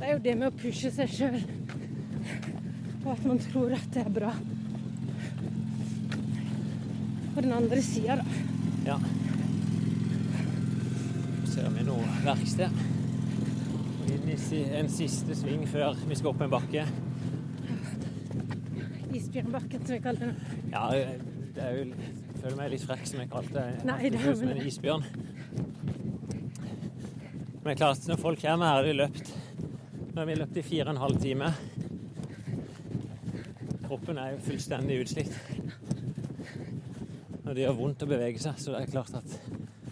[0.09, 1.35] Er jo det med å pushe seg sjøl.
[3.03, 4.31] Og at man tror at det er bra.
[7.35, 8.23] På den andre sida, da.
[8.87, 8.95] Ja.
[11.51, 12.73] Ser vi noe verksted.
[13.99, 16.87] Og Inn i en siste sving før vi skal opp en bakke.
[19.13, 20.55] Isbjørnbakken, som vi kaller det.
[20.71, 20.87] Ja,
[21.53, 23.85] det er jo Jeg føler meg litt frekk som jeg kalte det.
[23.85, 25.05] Nei, det er Som en isbjørn.
[27.61, 29.31] Men klart, når folk kommer her, har de løpt
[30.19, 31.49] Nå har vi løpt i fire og en halv time.
[33.85, 35.31] Kroppen er jo fullstendig utslitt.
[37.45, 39.37] Og det gjør vondt å bevege seg, så det er klart at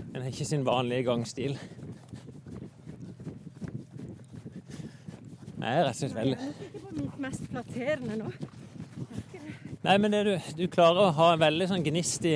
[0.02, 1.56] en har ikke sin vanlige gangstil.
[5.56, 8.36] Jeg er rett og slett veldig ikke på mitt mest flatterende nå.
[9.88, 12.36] Nei, men du, du klarer å ha en veldig sånn gnist i,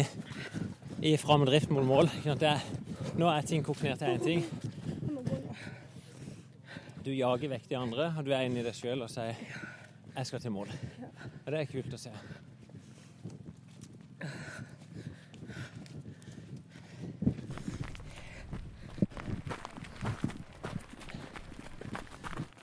[1.11, 2.15] i framdrift mot mål.
[2.39, 2.63] Er,
[3.19, 4.60] nå er ting kokt ned til én ting.
[7.11, 9.35] Du jager vekk de andre, og du er inni deg sjøl og sier
[10.15, 10.71] 'jeg skal til mål'.
[11.45, 12.11] Og det er kult å se.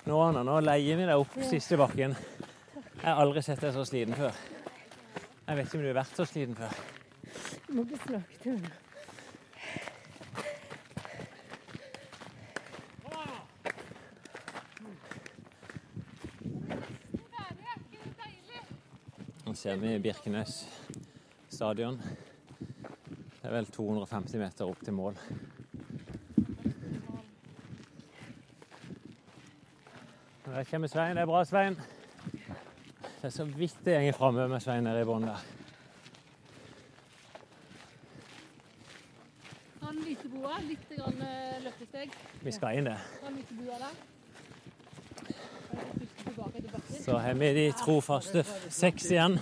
[0.06, 2.16] Nå, Anna, nå leier vi deg opp siste bakken.
[2.16, 4.32] Jeg har aldri sett deg så sliten før.
[5.46, 6.72] Jeg vet ikke om du har vært så sliten før.
[7.68, 8.76] Jeg må ikke snakke til henne.
[19.48, 20.68] Nå ser vi Birkenes
[21.48, 21.98] stadion.
[21.98, 25.18] Det er vel 250 meter opp til mål.
[30.46, 31.16] Der kommer Svein.
[31.16, 31.76] Det er bra, Svein.
[33.02, 35.44] Det er så vidt det går framover med Svein nede i bånn der.
[39.84, 40.00] Han
[40.32, 40.60] boa.
[40.64, 42.16] litt grann eh, løftesteg.
[42.40, 42.96] Vi skal inn det.
[43.26, 43.36] Han
[43.68, 43.92] der.
[47.04, 49.38] Så har vi de trofaste seks igjen.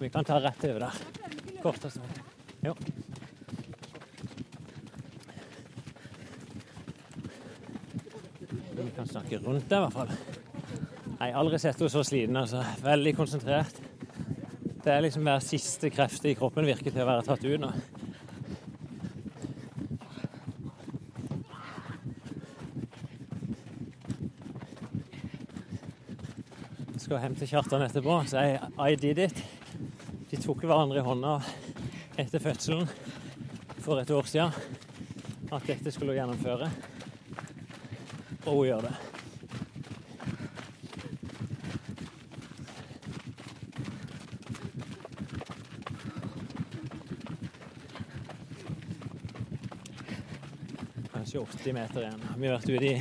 [0.00, 0.92] Vi kan ta rett over der.
[1.62, 2.08] Kortest vei.
[2.64, 2.74] Jo.
[8.80, 10.14] Vi kan snakke rundt det, i hvert fall.
[11.20, 12.40] Nei, aldri sett henne så sliten.
[12.40, 12.64] altså.
[12.80, 13.82] Veldig konsentrert.
[14.80, 17.74] Det er liksom hver siste kreft i kroppen virker til å være tatt ut nå.
[27.10, 29.40] skal hente Kjartan etterpå, så jeg I did it.
[30.50, 31.36] Tok hverandre i hånda
[32.18, 32.88] etter fødselen
[33.84, 34.50] for et år siden.
[35.54, 36.66] At dette skulle gjennomføre.
[38.50, 38.90] Og hun gjør det.
[51.12, 52.26] Kanskje 80 meter igjen.
[52.34, 52.98] Vi har vært ute i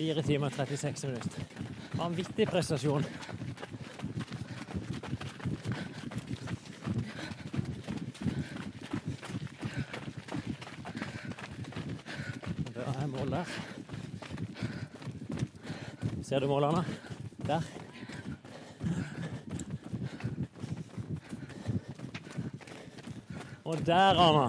[0.00, 1.68] 4 timer og 36 minutter.
[2.00, 3.04] Vanvittig prestasjon.
[13.42, 13.72] her.
[16.22, 16.84] Ser du målerne?
[17.46, 17.62] Der.
[23.64, 24.48] Og der, Arna.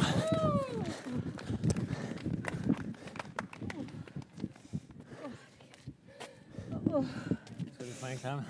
[7.73, 8.41] Skal du få en klem?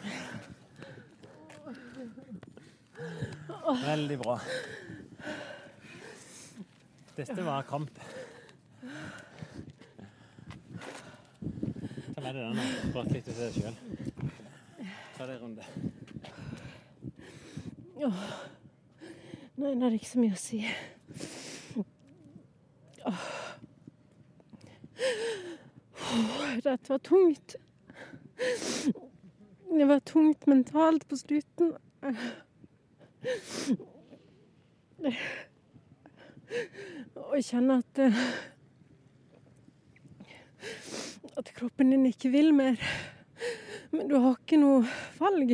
[3.86, 4.40] Veldig bra.
[7.18, 8.03] Dette var kamp.
[12.94, 13.76] Den prat litt til deg sjøl.
[15.16, 15.64] Ta deg en runde.
[18.06, 18.20] Åh.
[19.56, 20.60] Nå er det ikke så mye å si.
[26.64, 27.56] Dette var tungt.
[29.74, 31.74] Det var tungt mentalt på slutten.
[37.18, 38.26] Og jeg kjenner at eh,
[41.44, 42.80] At kroppen din ikke vil mer.
[43.92, 44.86] Men du har ikke noe
[45.20, 45.50] valg.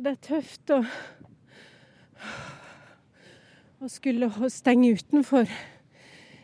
[0.00, 0.80] Det er tøft å
[3.80, 5.48] å skulle stenge utenfor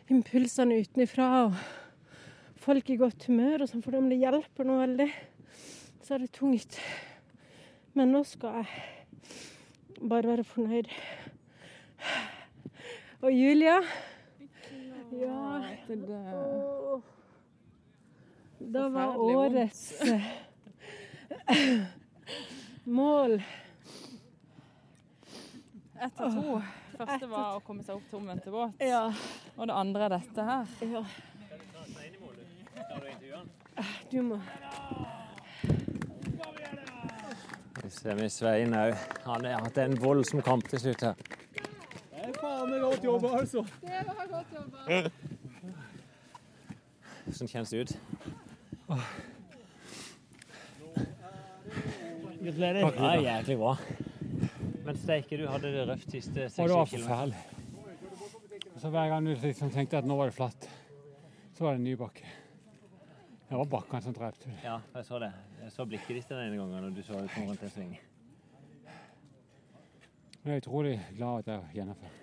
[0.09, 1.59] impulsene utenfra og
[2.63, 5.09] folk i godt humør og sånn, for om det hjelper noe veldig,
[6.01, 6.79] så er det tungt.
[7.93, 10.89] Men nå skal jeg bare være fornøyd.
[13.21, 13.81] Og Julia
[15.11, 15.61] Ja.
[15.87, 17.01] det
[18.73, 20.21] Da var årets eh,
[22.83, 23.43] mål
[26.01, 26.61] Ett av to.
[26.97, 28.83] Første var å komme seg opp til omvendte båt.
[28.85, 29.07] Ja.
[29.57, 30.67] Og det andre er dette her.
[30.85, 31.01] Ja.
[34.11, 34.37] Du må
[37.81, 38.93] Vi ser med Svein òg.
[39.25, 41.36] Han har hatt en voldsom kamp til slutt her.
[42.27, 43.61] Det er faen meg godt jobba, altså.
[43.79, 44.79] Det var godt jobba.
[47.27, 47.93] Hvordan kjennes det ut?
[52.41, 52.81] Gratulerer.
[52.99, 53.77] Ja, jæklig bra.
[54.85, 56.67] Men steike, du hadde det røft siste 60 km.
[56.67, 57.39] det var 6-7 forferdelig.
[58.83, 60.69] Så hver gang du liksom tenkte at nå var det flatt,
[61.55, 62.27] så var det en ny bakke.
[63.47, 64.59] Det var bakkene som drepte deg.
[64.67, 65.31] Ja, jeg så det.
[65.63, 67.97] Jeg så blikket ditt den ene gangen når du så ut rundt en sving.
[70.43, 71.75] Men jeg er utrolig glad at jeg gjennomførte.
[71.79, 72.16] gjennomført.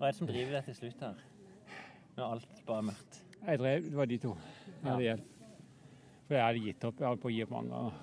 [0.00, 1.16] Hva er det som driver deg til slutt her?
[2.16, 3.16] Når alt bare er mørkt.
[3.40, 4.30] Jeg drev, det var de to.
[4.84, 4.94] Ja.
[4.96, 5.16] Det.
[6.24, 7.02] For jeg hadde gitt opp.
[7.02, 7.98] Jeg holdt på å gi opp mange ganger.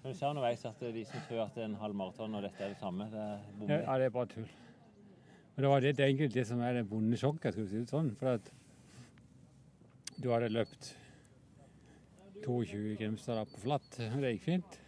[0.00, 2.42] Men du sa underveis at de som tror at det er en halv maraton og
[2.42, 3.60] dette er det samme, det er bombe.
[3.60, 3.84] bommer.
[3.84, 4.48] ja, det er bare tull.
[5.52, 7.70] Og det var det, det er egentlig det som er det vonde sjokket, skal vi
[7.70, 8.10] si det sånn.
[8.18, 8.50] For at
[10.18, 10.90] du hadde løpt
[12.48, 14.82] 22 i Grimstad på flatt, og det gikk fint.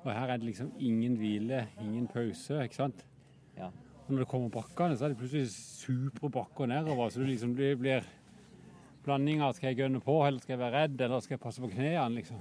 [0.00, 3.04] Og her er det liksom ingen hvile, ingen pause, ikke sant?
[3.60, 3.68] Ja.
[4.10, 7.76] Når det kommer bakkene, så er det plutselig supre bakker nedover, så du liksom det
[7.78, 8.06] blir
[9.04, 11.62] blanding av skal jeg gønne på, eller skal jeg være redd, eller skal jeg passe
[11.62, 12.40] på knærne, liksom.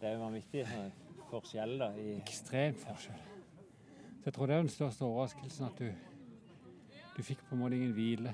[0.00, 0.88] Det er jo vanvittig sånn
[1.30, 1.90] forskjell da.
[2.00, 3.20] I, Ekstrem forskjell.
[4.24, 5.88] Så jeg tror det er den største overraskelsen at du,
[7.18, 8.32] du fikk på en måte ingen hvile.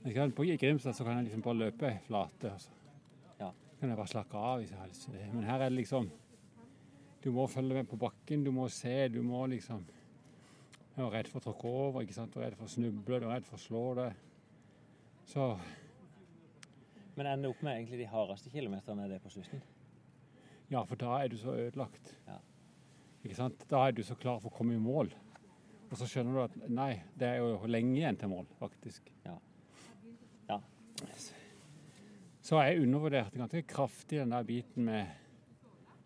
[0.00, 0.34] Sant?
[0.36, 2.54] På Grimstad så kan jeg liksom bare løpe flate.
[2.54, 2.70] Altså.
[3.40, 3.50] Ja.
[3.80, 5.26] kan jeg bare slakke av hvis jeg har lyst til det.
[5.34, 6.10] Men her er det liksom
[7.20, 9.84] Du må følge med på bakken, du må se, du må liksom
[11.00, 12.34] Jeg var redd for å tråkke over, ikke sant?
[12.34, 14.10] Du er redd for å snuble, du er redd for å slå det.
[15.30, 15.46] Så
[17.16, 19.62] men ender opp med egentlig de hardeste kilometerne det på slutten.
[20.68, 22.12] Ja, for da er du så ødelagt.
[22.28, 22.36] Ja.
[23.24, 23.64] Ikke sant?
[23.68, 25.10] Da er du så klar for å komme i mål.
[25.88, 29.08] Og så skjønner du at nei, det er jo lenge igjen til mål, faktisk.
[29.24, 29.34] Ja.
[30.52, 30.60] Ja.
[32.44, 35.16] Så jeg undervurderte ganske kraftig den der biten med,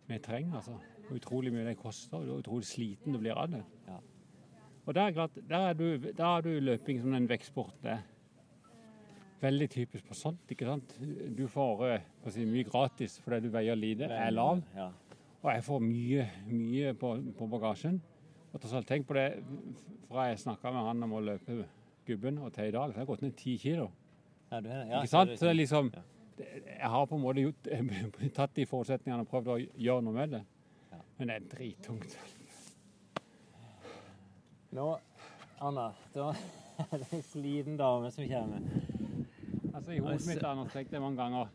[0.06, 0.78] med terreng, altså.
[1.14, 3.66] Utrolig mye det koster, og utrolig sliten du blir av det.
[3.90, 4.00] Ja.
[4.84, 7.74] Og der er, klart, der er, du, der er du løping som en vektsport.
[7.88, 8.02] Er
[9.44, 10.96] veldig typisk på sånt, ikke sant.
[11.36, 14.62] Du får eh, si, mye gratis fordi du veier lite, er lav.
[14.76, 14.90] Ja.
[15.42, 18.00] Og jeg får mye, mye på, på bagasjen.
[18.52, 19.28] Og tross alt, tenk på det,
[20.08, 21.64] fra jeg snakka med han om å løpe
[22.06, 23.88] gubben, og til i dag, så har jeg gått ned ti kilo.
[24.50, 25.34] Ja, du er, ja, ikke sant?
[25.34, 25.94] så Så det er liksom
[26.36, 27.68] Jeg har på en måte gjort,
[28.38, 30.44] tatt de forutsetningene og prøvd å gjøre noe med det.
[31.18, 32.16] Men det er drittungt.
[34.74, 34.98] Nå,
[35.62, 36.32] Anna, da
[36.90, 38.64] er det en sliten dame som kommer.
[39.74, 41.52] Altså, I hodet mitt har jeg tenkt det mange ganger.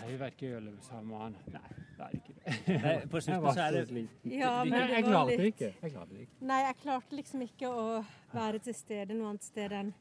[0.00, 1.36] Jeg vet ikke løpe sammen med han.
[1.54, 2.56] Nei, det er ikke det.
[2.86, 4.34] Nei, på slutten så er det sliten.
[4.34, 5.70] Ja, men det jeg var klarte det litt ikke.
[5.84, 6.36] Jeg klarte det ikke.
[6.50, 7.86] Nei, jeg klarte liksom ikke å
[8.34, 9.94] være til stede noe annet sted enn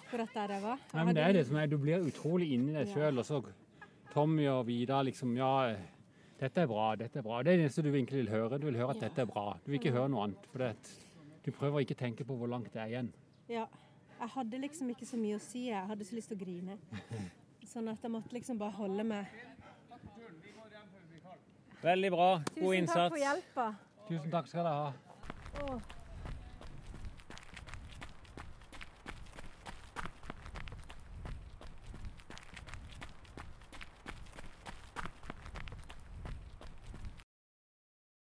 [0.00, 0.82] akkurat der jeg var.
[0.88, 3.28] Jeg Nei, men det er det som er, Du blir utrolig inni deg sjøl, og
[3.28, 3.44] så
[4.16, 5.54] Tommy og Vidar liksom Ja,
[6.40, 7.44] dette er bra, dette er bra.
[7.44, 8.56] Det er det eneste du egentlig vil høre.
[8.56, 9.50] Du vil høre at dette er bra.
[9.60, 10.48] Du vil ikke høre noe annet.
[10.48, 11.03] For det, at
[11.44, 13.10] du prøver ikke å tenke på hvor langt det er igjen.
[13.48, 13.66] Ja.
[14.20, 15.66] Jeg hadde liksom ikke så mye å si.
[15.68, 16.78] Jeg hadde så lyst til å grine.
[17.74, 19.26] Sånn at jeg måtte liksom bare holde meg.
[21.82, 22.28] veldig bra.
[22.60, 22.94] God innsats.
[22.94, 23.66] Tusen takk for hjelpa.
[24.08, 24.92] Tusen takk skal dere ha.
[25.64, 26.03] Åh.